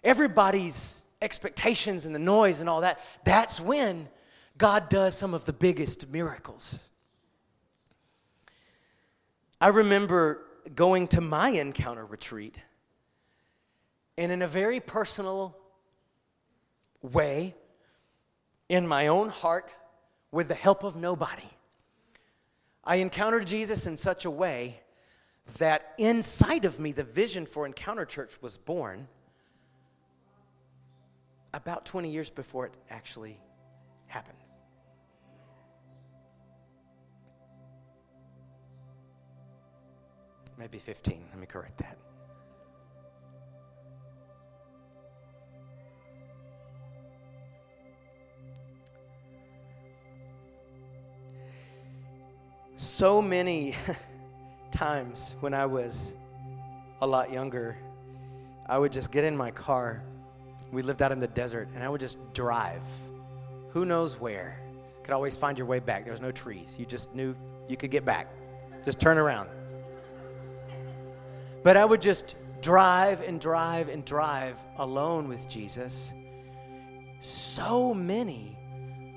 everybody's 0.03 1.05
expectations 1.21 2.05
and 2.05 2.13
the 2.15 2.19
noise 2.19 2.59
and 2.59 2.69
all 2.69 2.81
that, 2.81 2.99
that's 3.23 3.61
when 3.61 4.09
God 4.57 4.89
does 4.89 5.15
some 5.15 5.33
of 5.33 5.45
the 5.45 5.53
biggest 5.53 6.11
miracles. 6.11 6.79
I 9.59 9.67
remember 9.67 10.43
going 10.75 11.07
to 11.09 11.21
my 11.21 11.49
encounter 11.49 12.05
retreat, 12.05 12.55
and 14.17 14.31
in 14.31 14.41
a 14.41 14.47
very 14.47 14.79
personal 14.79 15.55
way, 17.01 17.55
in 18.69 18.87
my 18.87 19.07
own 19.07 19.29
heart, 19.29 19.73
with 20.31 20.47
the 20.47 20.55
help 20.55 20.83
of 20.83 20.95
nobody, 20.95 21.49
I 22.83 22.95
encountered 22.95 23.45
Jesus 23.45 23.85
in 23.85 23.97
such 23.97 24.25
a 24.25 24.31
way 24.31 24.79
that 25.57 25.93
inside 25.97 26.65
of 26.65 26.79
me, 26.79 26.91
the 26.91 27.03
vision 27.03 27.45
for 27.45 27.65
Encounter 27.65 28.05
Church 28.05 28.41
was 28.41 28.57
born 28.57 29.07
about 31.53 31.85
20 31.85 32.09
years 32.09 32.29
before 32.29 32.67
it 32.67 32.73
actually 32.89 33.39
happened. 34.07 34.37
Maybe 40.57 40.77
15. 40.77 41.25
Let 41.31 41.39
me 41.39 41.47
correct 41.47 41.79
that. 41.79 41.97
So 52.75 53.21
many 53.21 53.75
times 54.71 55.35
when 55.39 55.53
I 55.53 55.65
was 55.65 56.15
a 57.01 57.07
lot 57.07 57.31
younger, 57.31 57.77
I 58.67 58.77
would 58.77 58.91
just 58.91 59.11
get 59.11 59.23
in 59.23 59.35
my 59.35 59.51
car. 59.51 60.03
We 60.71 60.81
lived 60.81 61.01
out 61.01 61.11
in 61.11 61.19
the 61.19 61.27
desert, 61.27 61.69
and 61.75 61.83
I 61.83 61.89
would 61.89 62.01
just 62.01 62.17
drive. 62.33 62.83
Who 63.69 63.85
knows 63.85 64.19
where? 64.19 64.61
Could 65.03 65.13
always 65.13 65.37
find 65.37 65.57
your 65.57 65.67
way 65.67 65.79
back. 65.79 66.03
There 66.03 66.13
was 66.13 66.21
no 66.21 66.31
trees. 66.31 66.75
You 66.79 66.85
just 66.85 67.13
knew 67.13 67.35
you 67.67 67.77
could 67.77 67.91
get 67.91 68.05
back. 68.05 68.27
Just 68.85 68.99
turn 68.99 69.17
around. 69.17 69.49
But 71.63 71.77
I 71.77 71.85
would 71.85 72.01
just 72.01 72.35
drive 72.61 73.21
and 73.21 73.39
drive 73.39 73.89
and 73.89 74.05
drive 74.05 74.57
alone 74.77 75.27
with 75.27 75.49
Jesus. 75.49 76.13
So 77.19 77.93
many 77.93 78.57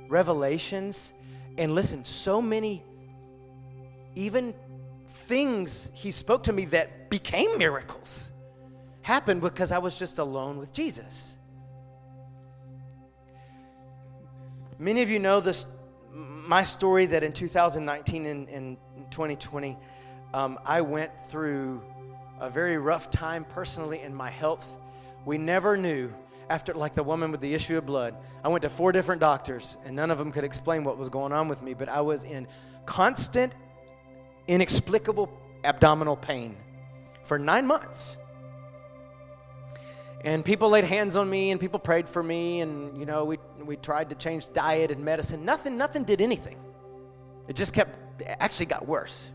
revelations, 0.09 1.13
and 1.57 1.75
listen, 1.75 2.05
so 2.05 2.43
many 2.43 2.83
even 4.17 4.55
things 5.15 5.93
he 5.95 6.11
spoke 6.11 6.43
to 6.43 6.53
me 6.53 6.65
that 6.67 7.09
became 7.09 7.57
miracles 7.57 8.33
happened 9.03 9.41
because 9.41 9.71
I 9.71 9.79
was 9.79 9.97
just 9.97 10.19
alone 10.19 10.59
with 10.59 10.73
Jesus. 10.73 11.39
Many 14.77 15.03
of 15.03 15.11
you 15.11 15.21
know 15.21 15.41
this, 15.41 15.67
my 16.13 16.65
story 16.65 17.07
that 17.07 17.23
in 17.23 17.33
2019 17.33 18.27
and, 18.27 18.49
and 18.49 18.77
2020, 19.13 19.79
um, 20.35 20.59
I 20.67 20.81
went 20.81 21.21
through 21.21 21.81
a 22.41 22.51
very 22.51 22.77
rough 22.77 23.09
time 23.09 23.45
personally 23.45 24.01
in 24.01 24.13
my 24.13 24.31
health. 24.31 24.79
We 25.25 25.39
never 25.39 25.77
knew 25.77 26.13
after, 26.51 26.75
like 26.75 26.95
the 26.95 27.05
woman 27.05 27.31
with 27.31 27.41
the 27.41 27.55
issue 27.55 27.79
of 27.79 27.87
blood. 27.87 28.17
I 28.43 28.49
went 28.49 28.63
to 28.63 28.69
four 28.69 28.91
different 28.91 29.21
doctors, 29.21 29.77
and 29.85 29.95
none 29.95 30.11
of 30.11 30.19
them 30.19 30.33
could 30.33 30.45
explain 30.45 30.83
what 30.83 30.99
was 30.99 31.09
going 31.09 31.33
on 31.33 31.47
with 31.47 31.63
me, 31.63 31.75
but 31.75 31.89
I 31.89 32.01
was 32.01 32.25
in 32.25 32.49
constant 32.85 33.55
inexplicable 34.47 35.31
abdominal 35.65 36.17
pain 36.17 36.57
for 37.25 37.39
nine 37.39 37.67
months. 37.67 38.17
And 40.23 40.45
people 40.45 40.71
laid 40.71 40.85
hands 40.85 41.17
on 41.17 41.29
me 41.29 41.51
and 41.51 41.61
people 41.61 41.79
prayed 41.79 42.09
for 42.09 42.23
me 42.23 42.61
and 42.61 42.99
you 42.99 43.05
know 43.05 43.25
we 43.25 43.39
we 43.63 43.77
tried 43.77 44.09
to 44.11 44.15
change 44.15 44.53
diet 44.53 44.91
and 44.91 45.05
medicine. 45.05 45.45
Nothing 45.45 45.77
nothing 45.77 46.05
did 46.05 46.21
anything. 46.21 46.59
It 47.47 47.57
just 47.57 47.75
kept 47.75 47.99
actually 48.27 48.67
got 48.67 48.87
worse. 48.87 49.31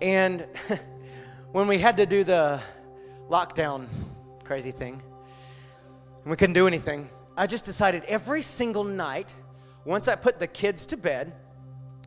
And 0.00 0.46
when 1.52 1.66
we 1.66 1.78
had 1.78 1.96
to 1.96 2.06
do 2.06 2.24
the 2.24 2.60
lockdown 3.28 3.86
crazy 4.44 4.70
thing, 4.70 5.02
and 6.22 6.30
we 6.30 6.36
couldn't 6.36 6.54
do 6.54 6.66
anything, 6.66 7.08
I 7.36 7.46
just 7.46 7.64
decided 7.64 8.04
every 8.04 8.42
single 8.42 8.84
night, 8.84 9.34
once 9.84 10.08
I 10.08 10.16
put 10.16 10.38
the 10.38 10.46
kids 10.46 10.86
to 10.88 10.96
bed, 10.96 11.32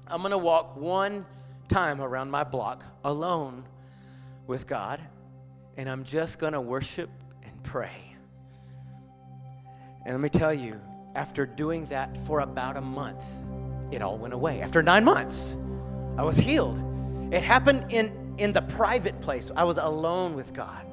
I'm 0.07 0.21
gonna 0.21 0.37
walk 0.37 0.77
one 0.77 1.25
time 1.71 2.01
around 2.01 2.29
my 2.29 2.43
block 2.43 2.83
alone 3.05 3.63
with 4.45 4.67
God, 4.67 4.99
and 5.77 5.89
I'm 5.89 6.03
just 6.03 6.37
going 6.37 6.51
to 6.51 6.59
worship 6.59 7.09
and 7.43 7.63
pray. 7.63 8.13
And 10.05 10.13
let 10.13 10.19
me 10.19 10.27
tell 10.27 10.53
you, 10.53 10.81
after 11.15 11.45
doing 11.45 11.85
that 11.85 12.17
for 12.17 12.41
about 12.41 12.75
a 12.75 12.81
month, 12.81 13.25
it 13.89 14.01
all 14.01 14.17
went 14.17 14.33
away. 14.33 14.61
After 14.61 14.83
nine 14.83 15.05
months, 15.05 15.55
I 16.17 16.23
was 16.23 16.37
healed. 16.37 16.77
It 17.31 17.41
happened 17.41 17.85
in, 17.89 18.35
in 18.37 18.51
the 18.51 18.63
private 18.63 19.21
place. 19.21 19.49
I 19.55 19.63
was 19.63 19.77
alone 19.77 20.35
with 20.35 20.53
God. 20.53 20.85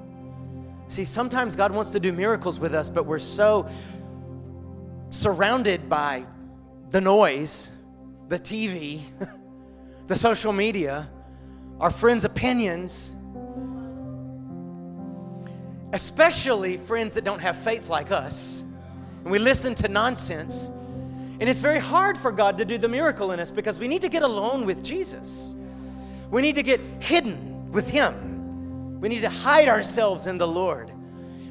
See, 0.86 1.04
sometimes 1.04 1.56
God 1.56 1.72
wants 1.72 1.90
to 1.90 2.00
do 2.00 2.12
miracles 2.12 2.60
with 2.60 2.72
us, 2.72 2.88
but 2.88 3.04
we're 3.04 3.18
so 3.18 3.68
surrounded 5.10 5.88
by 5.88 6.24
the 6.90 7.00
noise, 7.00 7.72
the 8.28 8.38
TV, 8.38 9.00
the 10.08 10.16
social 10.16 10.52
media, 10.54 11.08
our 11.78 11.90
friends' 11.90 12.24
opinions, 12.24 13.12
especially 15.92 16.78
friends 16.78 17.14
that 17.14 17.24
don't 17.24 17.40
have 17.40 17.56
faith 17.56 17.88
like 17.88 18.10
us. 18.10 18.64
And 19.22 19.30
we 19.30 19.38
listen 19.38 19.74
to 19.76 19.88
nonsense. 19.88 20.70
And 21.40 21.48
it's 21.48 21.60
very 21.60 21.78
hard 21.78 22.16
for 22.16 22.32
God 22.32 22.58
to 22.58 22.64
do 22.64 22.78
the 22.78 22.88
miracle 22.88 23.32
in 23.32 23.38
us 23.38 23.50
because 23.50 23.78
we 23.78 23.86
need 23.86 24.02
to 24.02 24.08
get 24.08 24.22
alone 24.22 24.64
with 24.64 24.82
Jesus. 24.82 25.54
We 26.30 26.42
need 26.42 26.56
to 26.56 26.62
get 26.62 26.80
hidden 27.00 27.70
with 27.70 27.88
Him. 27.88 29.00
We 29.00 29.10
need 29.10 29.20
to 29.20 29.30
hide 29.30 29.68
ourselves 29.68 30.26
in 30.26 30.38
the 30.38 30.48
Lord. 30.48 30.90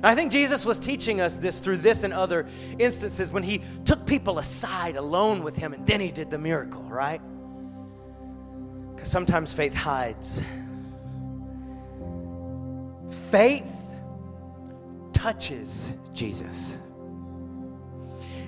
I 0.04 0.16
think 0.16 0.32
Jesus 0.32 0.66
was 0.66 0.80
teaching 0.80 1.22
us 1.22 1.38
this 1.38 1.60
through 1.60 1.78
this 1.78 2.04
and 2.04 2.14
other 2.14 2.48
instances 2.80 3.32
when 3.32 3.44
He 3.44 3.62
took 3.86 4.06
people 4.08 4.40
aside 4.40 4.96
alone 4.96 5.44
with 5.44 5.56
Him 5.56 5.74
and 5.74 5.86
then 5.86 6.02
He 6.02 6.12
did 6.12 6.32
the 6.32 6.38
miracle, 6.40 6.84
right? 6.84 7.22
Sometimes 9.08 9.54
faith 9.54 9.74
hides. 9.74 10.42
Faith 13.32 13.96
touches 15.14 15.94
Jesus. 16.12 16.82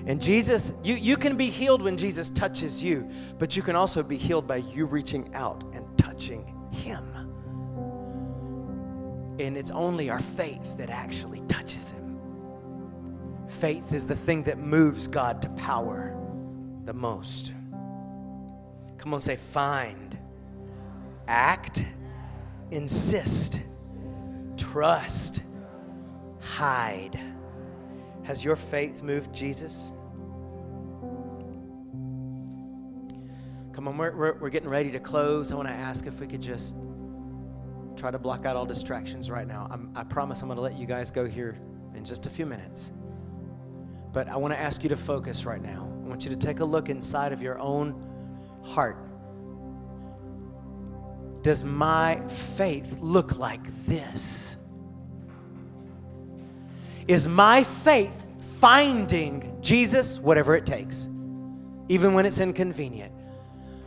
And 0.06 0.20
Jesus, 0.20 0.74
you, 0.82 0.96
you 0.96 1.16
can 1.16 1.36
be 1.38 1.48
healed 1.48 1.80
when 1.80 1.96
Jesus 1.96 2.28
touches 2.28 2.84
you, 2.84 3.10
but 3.38 3.56
you 3.56 3.62
can 3.62 3.74
also 3.74 4.02
be 4.02 4.16
healed 4.16 4.46
by 4.46 4.56
you 4.56 4.84
reaching 4.84 5.34
out 5.34 5.64
and 5.74 5.86
touching 5.96 6.44
Him. 6.72 7.04
And 9.38 9.56
it's 9.56 9.70
only 9.70 10.10
our 10.10 10.20
faith 10.20 10.76
that 10.76 10.90
actually 10.90 11.40
touches 11.48 11.90
Him. 11.90 12.18
Faith 13.48 13.94
is 13.94 14.06
the 14.06 14.16
thing 14.16 14.42
that 14.42 14.58
moves 14.58 15.06
God 15.06 15.40
to 15.40 15.48
power 15.50 16.14
the 16.84 16.92
most. 16.92 17.54
Come 18.98 19.14
on, 19.14 19.20
say 19.20 19.36
find, 19.36 20.18
act, 21.30 21.84
insist, 22.72 23.60
trust, 24.56 25.44
hide. 26.40 27.18
Has 28.24 28.44
your 28.44 28.56
faith 28.56 29.02
moved 29.02 29.32
Jesus? 29.32 29.92
Come 33.72 33.86
on, 33.86 33.96
we're, 33.96 34.14
we're, 34.14 34.38
we're, 34.40 34.50
getting 34.50 34.68
ready 34.68 34.90
to 34.90 34.98
close. 34.98 35.52
I 35.52 35.54
want 35.54 35.68
to 35.68 35.74
ask 35.74 36.06
if 36.06 36.20
we 36.20 36.26
could 36.26 36.42
just 36.42 36.76
try 37.96 38.10
to 38.10 38.18
block 38.18 38.44
out 38.44 38.56
all 38.56 38.66
distractions 38.66 39.30
right 39.30 39.46
now. 39.46 39.68
I'm, 39.70 39.92
I 39.94 40.02
promise 40.02 40.42
I'm 40.42 40.48
going 40.48 40.56
to 40.56 40.62
let 40.62 40.76
you 40.76 40.86
guys 40.86 41.12
go 41.12 41.26
here 41.26 41.56
in 41.94 42.04
just 42.04 42.26
a 42.26 42.30
few 42.30 42.44
minutes. 42.44 42.92
But 44.12 44.28
I 44.28 44.36
want 44.36 44.52
to 44.52 44.60
ask 44.60 44.82
you 44.82 44.88
to 44.88 44.96
focus 44.96 45.44
right 45.44 45.62
now. 45.62 45.88
I 46.04 46.08
want 46.08 46.24
you 46.24 46.30
to 46.30 46.36
take 46.36 46.58
a 46.58 46.64
look 46.64 46.88
inside 46.88 47.32
of 47.32 47.40
your 47.40 47.58
own 47.60 47.94
heart. 48.64 49.09
Does 51.42 51.64
my 51.64 52.20
faith 52.28 52.98
look 53.00 53.38
like 53.38 53.64
this? 53.86 54.56
Is 57.08 57.26
my 57.26 57.64
faith 57.64 58.28
finding 58.58 59.58
Jesus, 59.60 60.20
whatever 60.20 60.54
it 60.54 60.66
takes, 60.66 61.08
even 61.88 62.12
when 62.12 62.26
it's 62.26 62.40
inconvenient? 62.40 63.12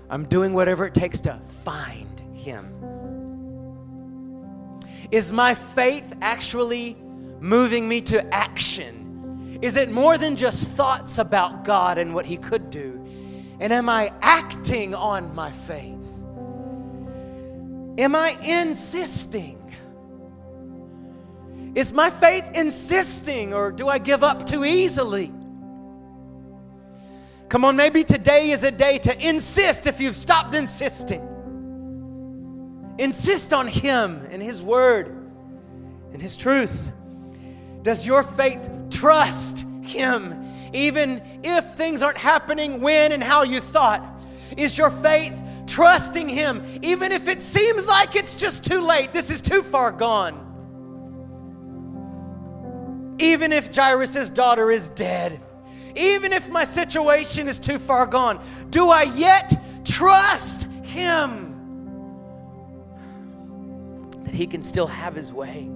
I'm 0.10 0.26
doing 0.26 0.54
whatever 0.54 0.86
it 0.86 0.94
takes 0.94 1.22
to 1.22 1.34
find 1.36 2.20
Him. 2.36 2.70
Is 5.12 5.32
my 5.32 5.54
faith 5.54 6.16
actually 6.22 6.96
moving 7.40 7.88
me 7.88 8.02
to 8.02 8.34
action? 8.34 9.60
Is 9.62 9.78
it 9.78 9.92
more 9.92 10.18
than 10.18 10.36
just 10.36 10.70
thoughts 10.70 11.20
about 11.20 11.64
God 11.64 11.98
and 11.98 12.14
what 12.14 12.26
He 12.26 12.38
could 12.38 12.70
do? 12.70 13.00
And 13.60 13.72
am 13.72 13.90
I 13.90 14.12
acting 14.22 14.94
on 14.96 15.34
my 15.36 15.52
faith? 15.52 16.13
Am 17.98 18.16
I 18.16 18.38
insisting? 18.44 19.60
Is 21.76 21.92
my 21.92 22.10
faith 22.10 22.52
insisting 22.56 23.54
or 23.54 23.72
do 23.72 23.88
I 23.88 23.98
give 23.98 24.24
up 24.24 24.46
too 24.46 24.64
easily? 24.64 25.32
Come 27.50 27.66
on, 27.66 27.76
maybe 27.76 28.04
today 28.04 28.50
is 28.50 28.64
a 28.64 28.72
day 28.72 28.98
to 29.00 29.28
insist 29.28 29.86
if 29.86 30.02
you've 30.02 30.16
stopped 30.16 30.56
insisting. 30.56 31.30
Insist 32.98 33.54
on 33.54 33.68
Him 33.68 34.28
and 34.32 34.42
His 34.42 34.62
Word 34.62 35.08
and 36.12 36.22
His 36.22 36.36
truth. 36.36 36.92
Does 37.84 38.08
your 38.08 38.24
faith 38.24 38.70
trust 38.90 39.66
Him 39.84 40.44
even 40.74 41.22
if 41.44 41.66
things 41.74 42.02
aren't 42.02 42.18
happening 42.18 42.82
when 42.82 43.12
and 43.12 43.22
how 43.22 43.44
you 43.44 43.60
thought? 43.60 44.04
Is 44.58 44.78
your 44.78 44.90
faith 44.90 45.43
trusting 45.68 46.30
Him 46.30 46.64
even 46.82 47.12
if 47.12 47.28
it 47.28 47.42
seems 47.42 47.88
like 47.88 48.16
it's 48.16 48.36
just 48.36 48.66
too 48.66 48.82
late? 48.82 49.14
This 49.14 49.30
is 49.30 49.42
too 49.42 49.62
far 49.62 49.92
gone. 49.92 50.40
Even 53.20 53.52
if 53.52 53.74
Jairus' 53.76 54.30
daughter 54.30 54.72
is 54.72 54.90
dead 54.90 55.40
even 55.96 56.34
if 56.34 56.50
my 56.50 56.64
situation 56.64 57.48
is 57.48 57.60
too 57.60 57.78
far 57.78 58.08
gone, 58.08 58.44
do 58.70 58.90
I 58.90 59.04
yet 59.04 59.54
trust 59.86 60.68
Him 60.84 61.52
that 64.24 64.34
He 64.34 64.48
can 64.48 64.64
still 64.64 64.88
have 64.88 65.16
His 65.16 65.32
way? 65.32 65.70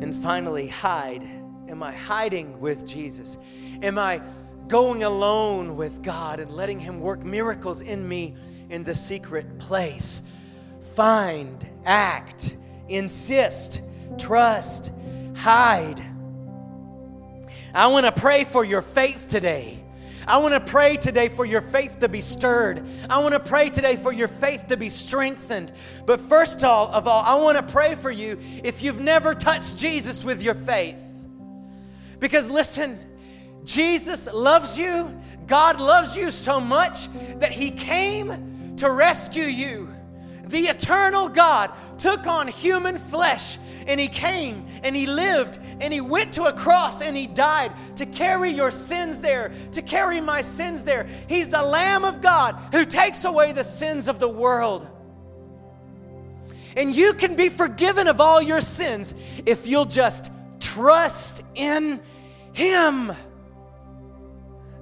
And 0.00 0.14
finally, 0.14 0.68
hide. 0.68 1.24
Am 1.68 1.82
I 1.82 1.92
hiding 1.92 2.60
with 2.60 2.86
Jesus? 2.86 3.36
Am 3.82 3.98
I 3.98 4.22
going 4.68 5.02
alone 5.02 5.76
with 5.76 6.02
God 6.02 6.40
and 6.40 6.52
letting 6.52 6.78
Him 6.78 7.00
work 7.00 7.24
miracles 7.24 7.80
in 7.80 8.06
me 8.06 8.36
in 8.68 8.84
the 8.84 8.94
secret 8.94 9.58
place? 9.58 10.22
Find, 10.94 11.66
act, 11.84 12.56
insist, 12.88 13.80
trust, 14.18 14.92
hide. 15.36 16.00
I 17.74 17.88
want 17.88 18.06
to 18.06 18.12
pray 18.12 18.44
for 18.44 18.64
your 18.64 18.82
faith 18.82 19.28
today. 19.28 19.78
I 20.26 20.38
want 20.38 20.52
to 20.52 20.60
pray 20.60 20.98
today 20.98 21.30
for 21.30 21.46
your 21.46 21.62
faith 21.62 22.00
to 22.00 22.08
be 22.08 22.20
stirred. 22.20 22.86
I 23.08 23.18
want 23.18 23.32
to 23.32 23.40
pray 23.40 23.70
today 23.70 23.96
for 23.96 24.12
your 24.12 24.28
faith 24.28 24.66
to 24.66 24.76
be 24.76 24.90
strengthened. 24.90 25.72
But 26.04 26.20
first 26.20 26.62
of 26.62 27.08
all, 27.08 27.22
I 27.24 27.36
want 27.36 27.56
to 27.56 27.72
pray 27.72 27.94
for 27.94 28.10
you 28.10 28.38
if 28.62 28.82
you've 28.82 29.00
never 29.00 29.34
touched 29.34 29.78
Jesus 29.78 30.22
with 30.24 30.42
your 30.42 30.54
faith. 30.54 31.02
Because 32.20 32.50
listen, 32.50 32.98
Jesus 33.64 34.32
loves 34.32 34.78
you. 34.78 35.14
God 35.46 35.80
loves 35.80 36.16
you 36.16 36.30
so 36.30 36.60
much 36.60 37.08
that 37.38 37.52
He 37.52 37.70
came 37.70 38.76
to 38.76 38.90
rescue 38.90 39.44
you. 39.44 39.88
The 40.44 40.60
eternal 40.60 41.28
God 41.28 41.72
took 41.98 42.26
on 42.26 42.48
human 42.48 42.96
flesh 42.98 43.58
and 43.86 44.00
He 44.00 44.08
came 44.08 44.64
and 44.82 44.96
He 44.96 45.06
lived 45.06 45.58
and 45.80 45.92
He 45.92 46.00
went 46.00 46.34
to 46.34 46.44
a 46.44 46.52
cross 46.52 47.02
and 47.02 47.16
He 47.16 47.26
died 47.26 47.72
to 47.96 48.06
carry 48.06 48.50
your 48.50 48.70
sins 48.70 49.20
there, 49.20 49.52
to 49.72 49.82
carry 49.82 50.20
my 50.20 50.40
sins 50.40 50.84
there. 50.84 51.06
He's 51.28 51.50
the 51.50 51.62
Lamb 51.62 52.04
of 52.04 52.22
God 52.22 52.56
who 52.72 52.84
takes 52.84 53.24
away 53.24 53.52
the 53.52 53.64
sins 53.64 54.08
of 54.08 54.20
the 54.20 54.28
world. 54.28 54.86
And 56.76 56.94
you 56.94 57.12
can 57.14 57.34
be 57.34 57.48
forgiven 57.48 58.06
of 58.06 58.20
all 58.20 58.40
your 58.40 58.60
sins 58.60 59.14
if 59.44 59.66
you'll 59.66 59.84
just 59.84 60.30
trust 60.60 61.44
in 61.54 62.00
Him. 62.52 63.12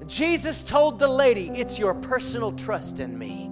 Jesus 0.06 0.62
told 0.62 0.98
the 0.98 1.08
lady, 1.08 1.50
It's 1.54 1.78
your 1.78 1.94
personal 1.94 2.52
trust 2.52 3.00
in 3.00 3.18
me 3.18 3.50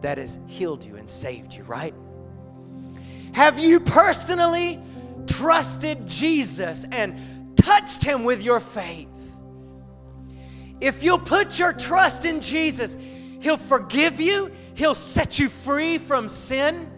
that 0.00 0.18
has 0.18 0.38
healed 0.46 0.84
you 0.84 0.96
and 0.96 1.08
saved 1.08 1.54
you, 1.54 1.62
right? 1.64 1.94
Have 3.34 3.58
you 3.58 3.80
personally 3.80 4.80
trusted 5.26 6.06
Jesus 6.06 6.84
and 6.90 7.56
touched 7.56 8.02
him 8.02 8.24
with 8.24 8.42
your 8.42 8.60
faith? 8.60 9.08
If 10.80 11.02
you'll 11.02 11.18
put 11.18 11.58
your 11.58 11.72
trust 11.72 12.24
in 12.24 12.40
Jesus, 12.40 12.96
he'll 13.40 13.56
forgive 13.56 14.20
you, 14.20 14.50
he'll 14.74 14.94
set 14.94 15.38
you 15.38 15.48
free 15.48 15.98
from 15.98 16.28
sin, 16.28 16.90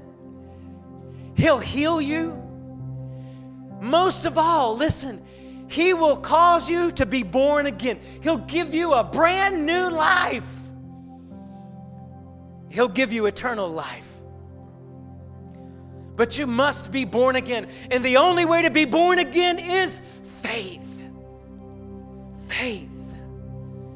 he'll 1.36 1.58
heal 1.58 2.00
you. 2.00 2.42
Most 3.80 4.24
of 4.24 4.36
all, 4.36 4.76
listen, 4.76 5.22
he 5.68 5.94
will 5.94 6.16
cause 6.16 6.68
you 6.68 6.92
to 6.92 7.06
be 7.06 7.22
born 7.22 7.66
again. 7.66 8.00
He'll 8.22 8.38
give 8.38 8.74
you 8.74 8.94
a 8.94 9.04
brand 9.04 9.66
new 9.66 9.90
life. 9.90 10.54
He'll 12.70 12.88
give 12.88 13.12
you 13.12 13.26
eternal 13.26 13.68
life 13.68 14.18
but 16.18 16.36
you 16.36 16.48
must 16.48 16.90
be 16.90 17.04
born 17.04 17.36
again. 17.36 17.68
And 17.92 18.04
the 18.04 18.16
only 18.16 18.44
way 18.44 18.62
to 18.62 18.72
be 18.72 18.84
born 18.84 19.20
again 19.20 19.60
is 19.60 20.00
faith. 20.00 21.08
Faith. 22.48 23.14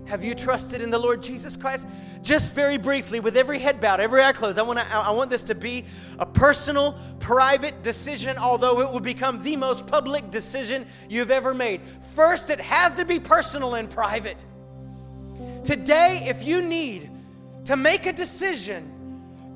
Have 0.06 0.22
you 0.22 0.36
trusted 0.36 0.82
in 0.82 0.90
the 0.90 1.00
Lord 1.00 1.20
Jesus 1.20 1.56
Christ? 1.56 1.88
Just 2.22 2.54
very 2.54 2.78
briefly, 2.78 3.18
with 3.18 3.36
every 3.36 3.58
head 3.58 3.80
bowed, 3.80 3.98
every 3.98 4.22
eye 4.22 4.32
closed, 4.32 4.56
I 4.56 4.62
want, 4.62 4.78
to, 4.78 4.94
I 4.94 5.10
want 5.10 5.28
this 5.28 5.42
to 5.44 5.56
be 5.56 5.84
a 6.20 6.26
personal, 6.26 6.96
private 7.18 7.82
decision, 7.82 8.38
although 8.38 8.80
it 8.80 8.92
will 8.92 9.00
become 9.00 9.42
the 9.42 9.56
most 9.56 9.88
public 9.88 10.30
decision 10.30 10.86
you've 11.10 11.32
ever 11.32 11.52
made. 11.52 11.82
First, 11.82 12.50
it 12.50 12.60
has 12.60 12.94
to 12.94 13.04
be 13.04 13.18
personal 13.18 13.74
and 13.74 13.90
private. 13.90 14.36
Today, 15.64 16.24
if 16.26 16.46
you 16.46 16.62
need 16.62 17.10
to 17.64 17.76
make 17.76 18.06
a 18.06 18.12
decision 18.12 19.01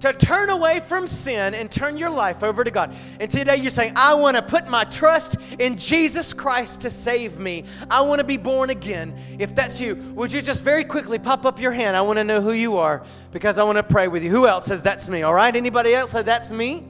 to 0.00 0.12
turn 0.12 0.50
away 0.50 0.80
from 0.80 1.06
sin 1.06 1.54
and 1.54 1.70
turn 1.70 1.96
your 1.96 2.10
life 2.10 2.42
over 2.42 2.62
to 2.64 2.70
God. 2.70 2.94
And 3.18 3.30
today 3.30 3.56
you're 3.56 3.70
saying, 3.70 3.94
I 3.96 4.14
want 4.14 4.36
to 4.36 4.42
put 4.42 4.68
my 4.68 4.84
trust 4.84 5.38
in 5.58 5.76
Jesus 5.76 6.32
Christ 6.32 6.82
to 6.82 6.90
save 6.90 7.38
me. 7.38 7.64
I 7.90 8.02
want 8.02 8.18
to 8.18 8.24
be 8.24 8.36
born 8.36 8.70
again. 8.70 9.18
If 9.38 9.54
that's 9.54 9.80
you, 9.80 9.96
would 10.14 10.32
you 10.32 10.42
just 10.42 10.62
very 10.64 10.84
quickly 10.84 11.18
pop 11.18 11.46
up 11.46 11.60
your 11.60 11.72
hand? 11.72 11.96
I 11.96 12.02
want 12.02 12.18
to 12.18 12.24
know 12.24 12.40
who 12.40 12.52
you 12.52 12.76
are 12.78 13.04
because 13.32 13.58
I 13.58 13.64
want 13.64 13.76
to 13.76 13.82
pray 13.82 14.08
with 14.08 14.22
you. 14.22 14.30
Who 14.30 14.46
else 14.46 14.66
says 14.66 14.82
that's 14.82 15.08
me? 15.08 15.22
All 15.22 15.34
right? 15.34 15.54
Anybody 15.54 15.94
else 15.94 16.12
say 16.12 16.22
that's 16.22 16.50
me? 16.50 16.84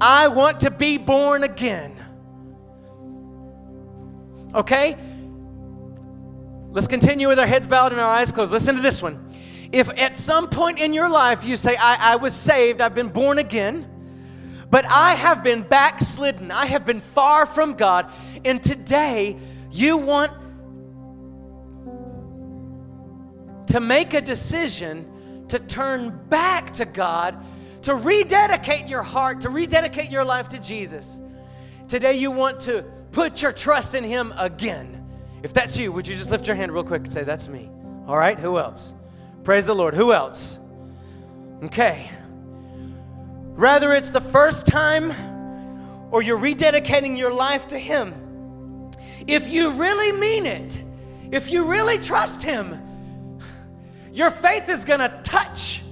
I 0.00 0.28
want 0.28 0.60
to 0.60 0.70
be 0.70 0.98
born 0.98 1.44
again. 1.44 1.94
Okay? 4.54 4.96
Let's 6.70 6.88
continue 6.88 7.28
with 7.28 7.38
our 7.38 7.46
heads 7.46 7.66
bowed 7.66 7.92
and 7.92 8.00
our 8.00 8.06
eyes 8.06 8.32
closed. 8.32 8.52
Listen 8.52 8.76
to 8.76 8.82
this 8.82 9.02
one. 9.02 9.21
If 9.72 9.88
at 9.98 10.18
some 10.18 10.48
point 10.48 10.78
in 10.78 10.92
your 10.92 11.08
life 11.08 11.44
you 11.44 11.56
say, 11.56 11.76
I, 11.76 12.12
I 12.12 12.16
was 12.16 12.34
saved, 12.34 12.82
I've 12.82 12.94
been 12.94 13.08
born 13.08 13.38
again, 13.38 13.88
but 14.70 14.84
I 14.86 15.14
have 15.14 15.42
been 15.42 15.62
backslidden. 15.62 16.50
I 16.50 16.66
have 16.66 16.84
been 16.84 17.00
far 17.00 17.46
from 17.46 17.74
God. 17.74 18.12
And 18.44 18.62
today, 18.62 19.38
you 19.70 19.96
want 19.96 20.32
to 23.68 23.80
make 23.80 24.12
a 24.12 24.20
decision 24.20 25.46
to 25.48 25.58
turn 25.58 26.20
back 26.28 26.72
to 26.74 26.84
God, 26.84 27.42
to 27.82 27.94
rededicate 27.94 28.88
your 28.88 29.02
heart, 29.02 29.42
to 29.42 29.50
rededicate 29.50 30.10
your 30.10 30.24
life 30.24 30.50
to 30.50 30.58
Jesus. 30.58 31.20
Today, 31.88 32.14
you 32.14 32.30
want 32.30 32.60
to 32.60 32.84
put 33.10 33.42
your 33.42 33.52
trust 33.52 33.94
in 33.94 34.04
Him 34.04 34.32
again. 34.38 35.06
If 35.42 35.52
that's 35.52 35.78
you, 35.78 35.92
would 35.92 36.06
you 36.06 36.14
just 36.14 36.30
lift 36.30 36.46
your 36.46 36.56
hand 36.56 36.72
real 36.72 36.84
quick 36.84 37.04
and 37.04 37.12
say, 37.12 37.24
That's 37.24 37.48
me? 37.48 37.70
All 38.06 38.16
right, 38.16 38.38
who 38.38 38.58
else? 38.58 38.94
Praise 39.44 39.66
the 39.66 39.74
Lord. 39.74 39.94
Who 39.94 40.12
else? 40.12 40.58
Okay. 41.64 42.08
Whether 43.56 43.92
it's 43.92 44.10
the 44.10 44.20
first 44.20 44.66
time 44.66 45.12
or 46.12 46.22
you're 46.22 46.38
rededicating 46.38 47.18
your 47.18 47.32
life 47.32 47.66
to 47.68 47.78
Him, 47.78 48.14
if 49.26 49.52
you 49.52 49.72
really 49.72 50.12
mean 50.18 50.46
it, 50.46 50.82
if 51.32 51.50
you 51.50 51.64
really 51.64 51.98
trust 51.98 52.42
Him, 52.44 52.80
your 54.12 54.30
faith 54.30 54.68
is 54.68 54.84
gonna 54.84 55.20
touch 55.24 55.82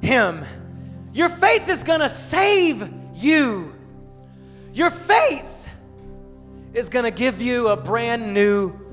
Him. 0.00 0.44
Your 1.12 1.28
faith 1.28 1.68
is 1.68 1.82
gonna 1.82 2.08
save 2.08 2.88
you. 3.14 3.74
Your 4.72 4.90
faith 4.90 5.68
is 6.72 6.88
gonna 6.88 7.10
give 7.10 7.42
you 7.42 7.68
a 7.68 7.76
brand 7.76 8.32
new 8.32 8.87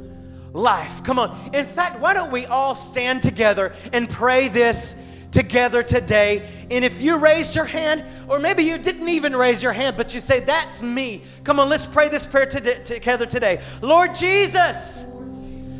life. 0.56 1.04
Come 1.04 1.20
on. 1.20 1.38
In 1.54 1.66
fact, 1.66 2.00
why 2.00 2.14
don't 2.14 2.32
we 2.32 2.46
all 2.46 2.74
stand 2.74 3.22
together 3.22 3.74
and 3.94 4.10
pray 4.10 4.48
this 4.48 5.04
together 5.32 5.84
today. 5.84 6.48
And 6.72 6.86
if 6.86 7.02
you 7.02 7.20
raised 7.20 7.58
your 7.58 7.66
hand, 7.66 8.06
or 8.30 8.40
maybe 8.40 8.64
you 8.64 8.78
didn't 8.78 9.10
even 9.10 9.36
raise 9.36 9.62
your 9.62 9.74
hand, 9.74 9.98
but 9.98 10.14
you 10.14 10.22
say, 10.22 10.40
That's 10.40 10.82
me. 10.82 11.24
Come 11.44 11.60
on, 11.60 11.70
let's 11.70 11.86
pray 11.86 12.08
this 12.08 12.26
prayer 12.26 12.46
together 12.46 13.26
today. 13.26 13.62
Lord 13.82 14.16
Jesus, 14.16 15.06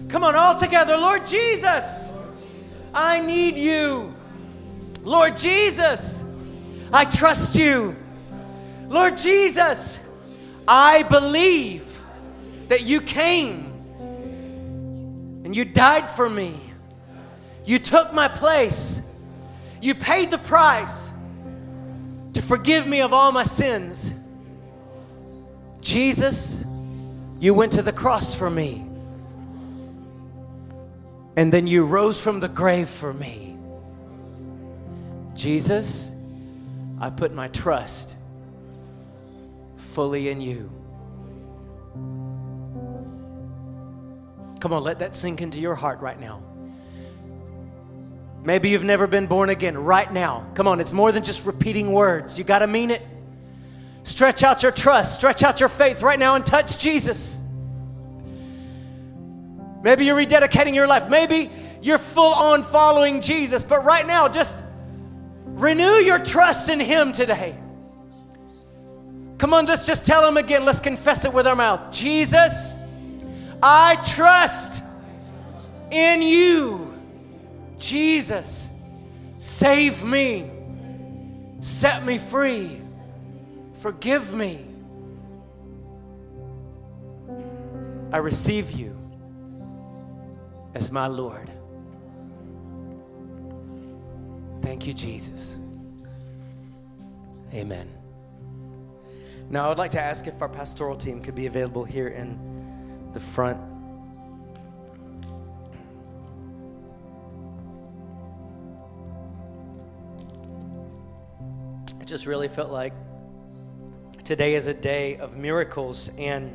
come 0.10 0.24
on, 0.26 0.36
all 0.36 0.60
together. 0.60 0.98
Lord 0.98 1.26
Jesus, 1.26 2.12
I 2.94 3.22
need 3.22 3.56
you. 3.56 4.14
Lord 5.04 5.38
Jesus, 5.38 6.26
I 6.92 7.06
trust 7.06 7.56
you. 7.58 7.96
Lord 8.90 9.18
Jesus, 9.18 10.06
I 10.68 11.04
believe 11.04 12.04
that 12.68 12.82
you 12.82 13.00
came 13.00 13.75
and 15.46 15.56
you 15.56 15.64
died 15.64 16.10
for 16.10 16.28
me. 16.28 16.60
You 17.66 17.78
took 17.78 18.12
my 18.12 18.28
place. 18.28 19.00
You 19.80 19.94
paid 19.94 20.32
the 20.32 20.40
price 20.40 21.12
to 22.34 22.42
forgive 22.42 22.88
me 22.88 23.02
of 23.02 23.14
all 23.14 23.32
my 23.32 23.44
sins. 23.44 24.12
Jesus, 25.82 26.66
you 27.40 27.54
went 27.54 27.74
to 27.74 27.84
the 27.84 27.94
cross 27.94 28.34
for 28.34 28.50
me. 28.50 28.88
And 31.36 31.54
then 31.54 31.68
you 31.68 31.86
rose 31.86 32.20
from 32.20 32.40
the 32.40 32.50
grave 32.50 32.90
for 32.90 33.14
me. 33.14 33.56
Jesus, 35.36 36.12
I 37.00 37.12
put 37.12 37.36
my 37.36 37.50
trust 37.50 38.16
fully 39.78 40.30
in 40.30 40.42
you. 40.42 40.72
Come 44.60 44.74
on, 44.74 44.84
let 44.84 45.00
that 45.00 45.16
sink 45.16 45.42
into 45.42 45.60
your 45.60 45.76
heart 45.76 46.00
right 46.00 46.20
now. 46.20 46.42
Maybe 48.44 48.70
you've 48.70 48.84
never 48.84 49.08
been 49.08 49.26
born 49.26 49.50
again 49.50 49.78
right 49.78 50.12
now. 50.12 50.48
Come 50.54 50.68
on, 50.68 50.80
it's 50.80 50.94
more 50.94 51.12
than 51.12 51.24
just 51.24 51.46
repeating 51.46 51.92
words. 51.92 52.38
You 52.38 52.44
got 52.44 52.60
to 52.60 52.68
mean 52.68 52.92
it. 52.92 53.02
Stretch 54.04 54.44
out 54.44 54.62
your 54.62 54.72
trust, 54.72 55.16
stretch 55.16 55.44
out 55.44 55.60
your 55.60 55.70
faith 55.70 56.04
right 56.04 56.20
now 56.20 56.36
and 56.36 56.46
touch 56.46 56.78
Jesus. 56.78 57.42
Maybe 59.82 60.06
you're 60.06 60.18
rededicating 60.18 60.76
your 60.76 60.88
life. 60.88 61.10
Maybe 61.10 61.50
you're 61.82 61.98
full 61.98 62.34
on 62.34 62.64
following 62.64 63.22
Jesus, 63.22 63.64
but 63.64 63.84
right 63.84 64.06
now, 64.06 64.28
just 64.28 64.64
renew 65.46 65.84
your 65.84 66.18
trust 66.18 66.70
in 66.70 66.80
Him 66.80 67.14
today. 67.14 67.56
Come 69.38 69.54
on, 69.54 69.66
let's 69.66 69.86
just 69.86 70.06
tell 70.06 70.28
Him 70.28 70.38
again. 70.38 70.66
Let's 70.66 70.80
confess 70.80 71.26
it 71.26 71.34
with 71.34 71.46
our 71.46 71.56
mouth. 71.56 71.92
Jesus, 71.92 72.78
I 73.68 73.96
trust 74.06 74.84
in 75.92 76.22
you. 76.22 77.02
Jesus, 77.80 78.70
save 79.40 80.04
me, 80.04 80.48
set 81.62 82.06
me 82.06 82.20
free, 82.20 82.78
forgive 83.82 84.36
me. 84.36 84.64
I 88.14 88.18
receive 88.18 88.70
you 88.70 88.96
as 90.76 90.92
my 90.92 91.08
Lord. 91.08 91.50
Thank 94.62 94.86
you, 94.86 94.94
Jesus. 94.94 95.58
Amen. 97.52 97.90
Now, 99.50 99.66
I 99.66 99.70
would 99.70 99.80
like 99.80 99.92
to 99.92 100.02
ask 100.02 100.28
if 100.28 100.40
our 100.40 100.50
pastoral 100.50 100.96
team 100.96 101.20
could 101.20 101.34
be 101.34 101.48
available 101.48 101.84
here 101.84 102.10
in 102.10 102.55
the 103.16 103.20
front. 103.22 103.58
It 112.02 112.08
just 112.08 112.26
really 112.26 112.50
felt 112.50 112.72
like 112.72 112.92
today 114.26 114.56
is 114.56 114.68
a 114.68 114.74
day 114.74 115.16
of 115.16 115.38
miracles 115.38 116.12
and 116.18 116.52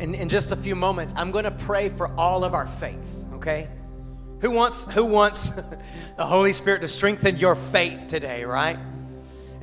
in, 0.00 0.16
in 0.16 0.28
just 0.28 0.50
a 0.50 0.56
few 0.56 0.74
moments 0.74 1.12
i'm 1.18 1.30
going 1.30 1.44
to 1.44 1.50
pray 1.50 1.90
for 1.90 2.08
all 2.18 2.42
of 2.42 2.54
our 2.54 2.66
faith 2.66 3.22
okay 3.34 3.68
who 4.40 4.50
wants 4.50 4.90
who 4.94 5.04
wants 5.04 5.50
the 6.16 6.24
holy 6.24 6.54
spirit 6.54 6.80
to 6.80 6.88
strengthen 6.88 7.36
your 7.36 7.54
faith 7.54 8.06
today 8.06 8.44
right 8.44 8.78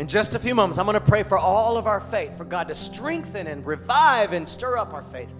in 0.02 0.08
just 0.08 0.36
a 0.36 0.40
few 0.40 0.54
moments 0.54 0.78
i'm 0.78 0.86
going 0.86 0.94
to 0.94 1.00
pray 1.00 1.24
for 1.24 1.38
all 1.38 1.78
of 1.78 1.88
our 1.88 2.02
faith 2.02 2.38
for 2.38 2.44
god 2.44 2.68
to 2.68 2.76
strengthen 2.76 3.48
and 3.48 3.66
revive 3.66 4.34
and 4.34 4.50
stir 4.50 4.78
up 4.78 4.94
our 4.94 5.04
faith 5.04 5.34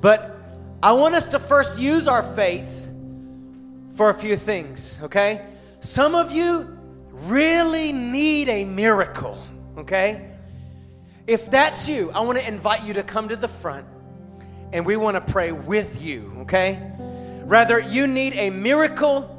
but 0.00 0.36
i 0.82 0.92
want 0.92 1.14
us 1.14 1.28
to 1.28 1.38
first 1.38 1.78
use 1.78 2.06
our 2.06 2.22
faith 2.34 2.84
for 3.94 4.10
a 4.10 4.14
few 4.14 4.36
things, 4.36 5.00
okay? 5.04 5.46
Some 5.80 6.14
of 6.14 6.32
you 6.32 6.76
really 7.12 7.92
need 7.92 8.48
a 8.48 8.64
miracle, 8.64 9.38
okay? 9.78 10.30
If 11.26 11.50
that's 11.50 11.88
you, 11.88 12.10
I 12.10 12.20
want 12.20 12.38
to 12.38 12.46
invite 12.46 12.84
you 12.84 12.94
to 12.94 13.02
come 13.02 13.28
to 13.28 13.36
the 13.36 13.48
front 13.48 13.86
and 14.72 14.84
we 14.84 14.96
want 14.96 15.14
to 15.24 15.32
pray 15.32 15.52
with 15.52 16.04
you, 16.04 16.32
okay? 16.40 16.92
Rather, 17.44 17.78
you 17.78 18.06
need 18.06 18.34
a 18.34 18.50
miracle 18.50 19.30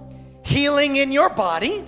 healing 0.46 0.96
in 0.96 1.12
your 1.12 1.30
body. 1.30 1.84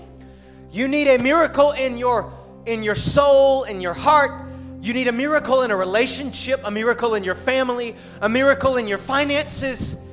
You 0.72 0.90
need 0.90 1.08
a 1.08 1.24
miracle 1.24 1.72
in 1.72 1.98
your 1.98 2.24
in 2.68 2.84
your 2.84 2.96
soul, 2.96 3.64
in 3.64 3.82
your 3.82 3.96
heart. 3.96 4.46
You 4.82 4.94
need 4.94 5.08
a 5.08 5.12
miracle 5.12 5.64
in 5.64 5.72
a 5.72 5.76
relationship, 5.76 6.62
a 6.64 6.70
miracle 6.72 7.16
in 7.16 7.24
your 7.24 7.36
family, 7.36 7.96
a 8.22 8.30
miracle 8.30 8.78
in 8.78 8.88
your 8.88 9.00
finances 9.00 10.08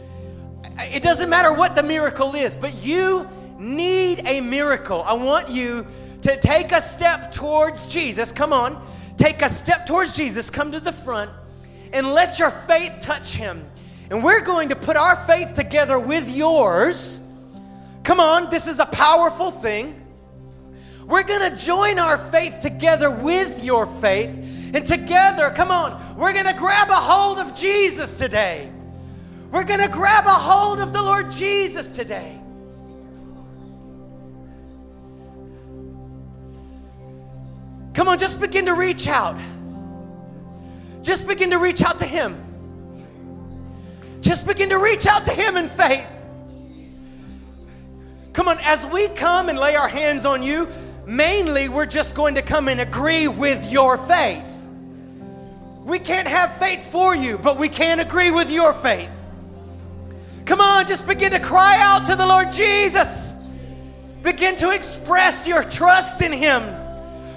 it 0.78 1.02
doesn't 1.02 1.30
matter 1.30 1.52
what 1.52 1.74
the 1.74 1.82
miracle 1.82 2.34
is, 2.34 2.56
but 2.56 2.74
you 2.84 3.28
need 3.58 4.26
a 4.26 4.40
miracle. 4.40 5.02
I 5.02 5.14
want 5.14 5.50
you 5.50 5.86
to 6.22 6.36
take 6.40 6.72
a 6.72 6.80
step 6.80 7.32
towards 7.32 7.86
Jesus. 7.86 8.32
Come 8.32 8.52
on, 8.52 8.84
take 9.16 9.42
a 9.42 9.48
step 9.48 9.86
towards 9.86 10.16
Jesus. 10.16 10.50
Come 10.50 10.72
to 10.72 10.80
the 10.80 10.92
front 10.92 11.30
and 11.92 12.08
let 12.08 12.38
your 12.38 12.50
faith 12.50 12.98
touch 13.00 13.34
him. 13.34 13.64
And 14.10 14.22
we're 14.22 14.42
going 14.42 14.70
to 14.70 14.76
put 14.76 14.96
our 14.96 15.16
faith 15.16 15.54
together 15.54 15.98
with 15.98 16.34
yours. 16.34 17.20
Come 18.02 18.20
on, 18.20 18.50
this 18.50 18.66
is 18.66 18.80
a 18.80 18.86
powerful 18.86 19.50
thing. 19.50 20.00
We're 21.06 21.24
going 21.24 21.50
to 21.50 21.56
join 21.56 21.98
our 21.98 22.16
faith 22.16 22.60
together 22.60 23.10
with 23.10 23.62
your 23.62 23.86
faith. 23.86 24.72
And 24.74 24.84
together, 24.84 25.50
come 25.50 25.70
on, 25.70 26.16
we're 26.16 26.32
going 26.32 26.46
to 26.46 26.54
grab 26.54 26.88
a 26.88 26.94
hold 26.94 27.38
of 27.38 27.54
Jesus 27.54 28.18
today. 28.18 28.70
We're 29.50 29.64
going 29.64 29.80
to 29.80 29.88
grab 29.88 30.26
a 30.26 30.30
hold 30.30 30.80
of 30.80 30.92
the 30.92 31.00
Lord 31.00 31.30
Jesus 31.30 31.94
today. 31.94 32.40
Come 37.94 38.08
on, 38.08 38.18
just 38.18 38.40
begin 38.40 38.66
to 38.66 38.74
reach 38.74 39.06
out. 39.06 39.38
Just 41.02 41.28
begin 41.28 41.50
to 41.50 41.58
reach 41.58 41.84
out 41.84 42.00
to 42.00 42.06
Him. 42.06 42.42
Just 44.20 44.46
begin 44.46 44.70
to 44.70 44.78
reach 44.78 45.06
out 45.06 45.26
to 45.26 45.32
Him 45.32 45.56
in 45.56 45.68
faith. 45.68 46.08
Come 48.32 48.48
on, 48.48 48.58
as 48.62 48.84
we 48.86 49.06
come 49.08 49.48
and 49.48 49.56
lay 49.56 49.76
our 49.76 49.86
hands 49.86 50.26
on 50.26 50.42
you, 50.42 50.66
mainly 51.06 51.68
we're 51.68 51.86
just 51.86 52.14
going 52.14 52.36
to 52.36 52.42
come 52.42 52.68
and 52.68 52.80
agree 52.80 53.28
with 53.28 53.70
your 53.70 53.98
faith. 53.98 54.50
We 55.84 55.98
can't 55.98 56.28
have 56.28 56.56
faith 56.56 56.90
for 56.90 57.14
you, 57.14 57.36
but 57.38 57.58
we 57.58 57.68
can 57.68 58.00
agree 58.00 58.30
with 58.30 58.50
your 58.50 58.72
faith. 58.72 59.10
Come 60.46 60.60
on, 60.60 60.86
just 60.86 61.06
begin 61.06 61.32
to 61.32 61.40
cry 61.40 61.76
out 61.80 62.06
to 62.06 62.16
the 62.16 62.26
Lord 62.26 62.50
Jesus. 62.50 63.34
Begin 64.22 64.56
to 64.56 64.70
express 64.70 65.46
your 65.46 65.62
trust 65.62 66.22
in 66.22 66.32
Him. 66.32 66.62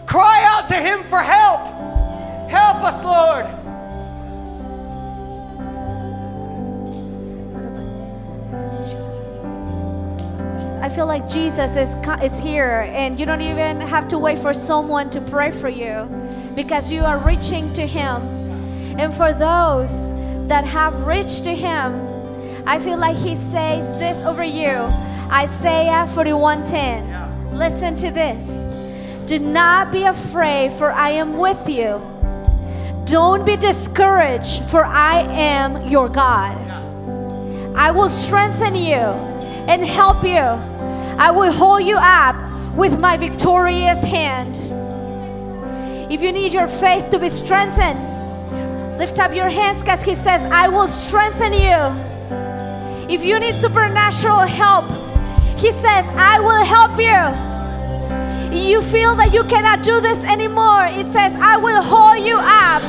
Cry 0.06 0.44
out 0.46 0.70
to 0.70 0.76
Him 0.76 1.02
for 1.02 1.20
help. 1.20 1.62
Help 2.50 2.84
us, 2.84 3.04
Lord. 3.04 3.57
I 10.88 10.90
feel 10.90 11.06
like 11.06 11.28
Jesus 11.30 11.76
is 11.76 11.96
is 12.24 12.40
here, 12.40 12.88
and 12.96 13.20
you 13.20 13.26
don't 13.26 13.42
even 13.42 13.82
have 13.82 14.08
to 14.08 14.18
wait 14.18 14.40
for 14.40 14.54
someone 14.54 15.10
to 15.10 15.20
pray 15.20 15.52
for 15.52 15.68
you, 15.68 16.08
because 16.56 16.90
you 16.94 17.02
are 17.04 17.18
reaching 17.28 17.74
to 17.74 17.82
Him. 17.86 18.22
And 18.98 19.14
for 19.14 19.34
those 19.34 20.10
that 20.48 20.64
have 20.64 20.94
reached 21.06 21.44
to 21.44 21.54
Him, 21.54 22.08
I 22.66 22.80
feel 22.80 22.98
like 22.98 23.18
He 23.18 23.36
says 23.36 24.00
this 24.00 24.24
over 24.24 24.46
you, 24.46 24.88
Isaiah 25.30 26.08
41:10. 26.08 27.04
Listen 27.52 27.98
to 27.98 28.10
this. 28.10 28.64
Do 29.26 29.40
not 29.40 29.92
be 29.92 30.04
afraid, 30.06 30.72
for 30.72 30.90
I 30.94 31.10
am 31.10 31.38
with 31.38 31.68
you. 31.68 32.00
Don't 33.04 33.46
be 33.46 33.58
discouraged, 33.58 34.64
for 34.72 34.86
I 34.86 35.28
am 35.36 35.90
your 35.90 36.08
God. 36.08 36.56
I 37.76 37.92
will 37.92 38.10
strengthen 38.10 38.74
you 38.74 39.04
and 39.68 39.84
help 39.84 40.24
you. 40.24 40.77
I 41.20 41.32
will 41.32 41.52
hold 41.52 41.82
you 41.82 41.98
up 41.98 42.36
with 42.76 43.02
my 43.02 43.18
victorious 43.18 44.04
hand. 44.04 44.56
If 46.12 46.22
you 46.22 46.32
need 46.32 46.54
your 46.54 46.68
faith 46.68 47.10
to 47.10 47.18
be 47.18 47.28
strengthened, 47.28 48.00
lift 49.00 49.20
up 49.20 49.34
your 49.34 49.50
hands 49.50 49.82
because 49.82 50.04
He 50.04 50.14
says, 50.14 50.46
I 50.46 50.68
will 50.68 50.88
strengthen 50.88 51.54
you. 51.54 51.80
If 53.12 53.26
you 53.26 53.40
need 53.40 53.56
supernatural 53.56 54.42
help, 54.42 54.86
He 55.58 55.72
says, 55.72 56.08
I 56.14 56.40
will 56.40 56.64
help 56.64 57.00
you. 57.00 57.48
You 58.56 58.84
feel 58.84 59.16
that 59.16 59.34
you 59.34 59.44
cannot 59.46 59.82
do 59.82 60.00
this 60.00 60.24
anymore, 60.24 60.86
it 60.86 61.08
says, 61.08 61.36
I 61.42 61.58
will 61.58 61.82
hold 61.82 62.24
you 62.24 62.38
up 62.38 62.84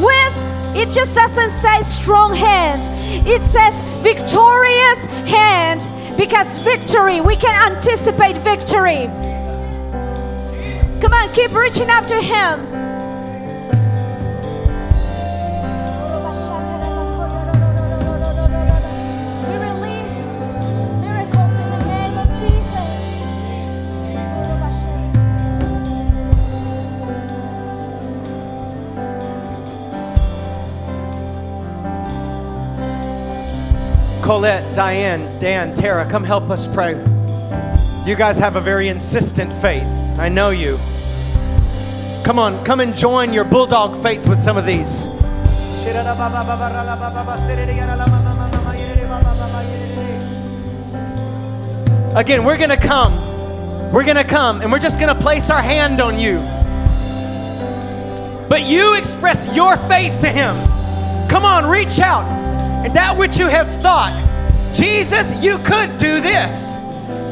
with, 0.00 0.74
it 0.74 0.88
just 0.88 1.14
doesn't 1.14 1.50
say 1.50 1.82
strong 1.82 2.34
hand, 2.34 2.80
it 3.26 3.42
says 3.42 3.80
victorious 4.02 5.04
hand 5.28 5.86
because 6.16 6.58
victory, 6.64 7.20
we 7.20 7.36
can 7.36 7.72
anticipate 7.72 8.36
victory. 8.38 9.06
Come 11.00 11.12
on, 11.12 11.32
keep 11.34 11.52
reaching 11.52 11.90
up 11.90 12.06
to 12.06 12.14
Him. 12.14 12.75
Colette, 34.26 34.74
Diane, 34.74 35.38
Dan, 35.38 35.72
Tara, 35.72 36.04
come 36.04 36.24
help 36.24 36.50
us 36.50 36.66
pray. 36.66 36.94
You 38.04 38.16
guys 38.16 38.40
have 38.40 38.56
a 38.56 38.60
very 38.60 38.88
insistent 38.88 39.52
faith. 39.52 39.86
I 40.18 40.28
know 40.28 40.50
you. 40.50 40.78
Come 42.24 42.36
on, 42.36 42.58
come 42.64 42.80
and 42.80 42.92
join 42.92 43.32
your 43.32 43.44
bulldog 43.44 43.96
faith 43.96 44.26
with 44.26 44.42
some 44.42 44.56
of 44.56 44.66
these. 44.66 45.04
Again, 52.16 52.44
we're 52.44 52.58
going 52.58 52.70
to 52.70 52.76
come. 52.76 53.12
We're 53.92 54.02
going 54.02 54.16
to 54.16 54.24
come 54.24 54.60
and 54.60 54.72
we're 54.72 54.80
just 54.80 54.98
going 54.98 55.14
to 55.14 55.22
place 55.22 55.50
our 55.50 55.62
hand 55.62 56.00
on 56.00 56.18
you. 56.18 56.38
But 58.48 58.62
you 58.62 58.96
express 58.98 59.54
your 59.54 59.76
faith 59.76 60.20
to 60.22 60.28
Him. 60.28 60.56
Come 61.28 61.44
on, 61.44 61.70
reach 61.70 62.00
out. 62.00 62.35
And 62.86 62.94
that 62.94 63.18
which 63.18 63.36
you 63.36 63.48
have 63.48 63.66
thought, 63.82 64.14
Jesus, 64.72 65.34
you 65.42 65.58
could 65.58 65.98
do 65.98 66.20
this. 66.22 66.78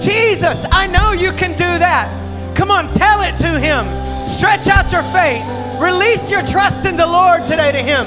Jesus, 0.02 0.66
I 0.72 0.88
know 0.88 1.12
you 1.12 1.30
can 1.30 1.52
do 1.52 1.70
that. 1.78 2.10
Come 2.56 2.72
on, 2.72 2.88
tell 2.88 3.22
it 3.22 3.38
to 3.38 3.60
Him. 3.62 3.86
Stretch 4.26 4.66
out 4.66 4.90
your 4.90 5.06
faith. 5.14 5.46
Release 5.78 6.28
your 6.28 6.42
trust 6.42 6.86
in 6.86 6.96
the 6.96 7.06
Lord 7.06 7.42
today 7.42 7.70
to 7.70 7.78
Him. 7.78 8.02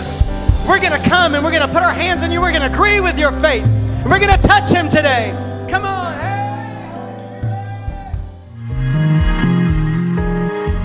We're 0.67 0.83
going 0.83 0.91
to 0.91 1.09
come 1.09 1.35
and 1.35 1.43
we're 1.43 1.55
going 1.55 1.65
to 1.65 1.71
put 1.71 1.83
our 1.83 1.93
hands 1.93 2.21
on 2.21 2.33
you. 2.33 2.41
We're 2.41 2.51
going 2.51 2.69
to 2.69 2.73
agree 2.75 2.99
with 2.99 3.17
your 3.17 3.31
faith. 3.31 3.63
We're 4.03 4.19
going 4.19 4.35
to 4.35 4.43
touch 4.43 4.69
Him 4.69 4.89
today. 4.89 5.31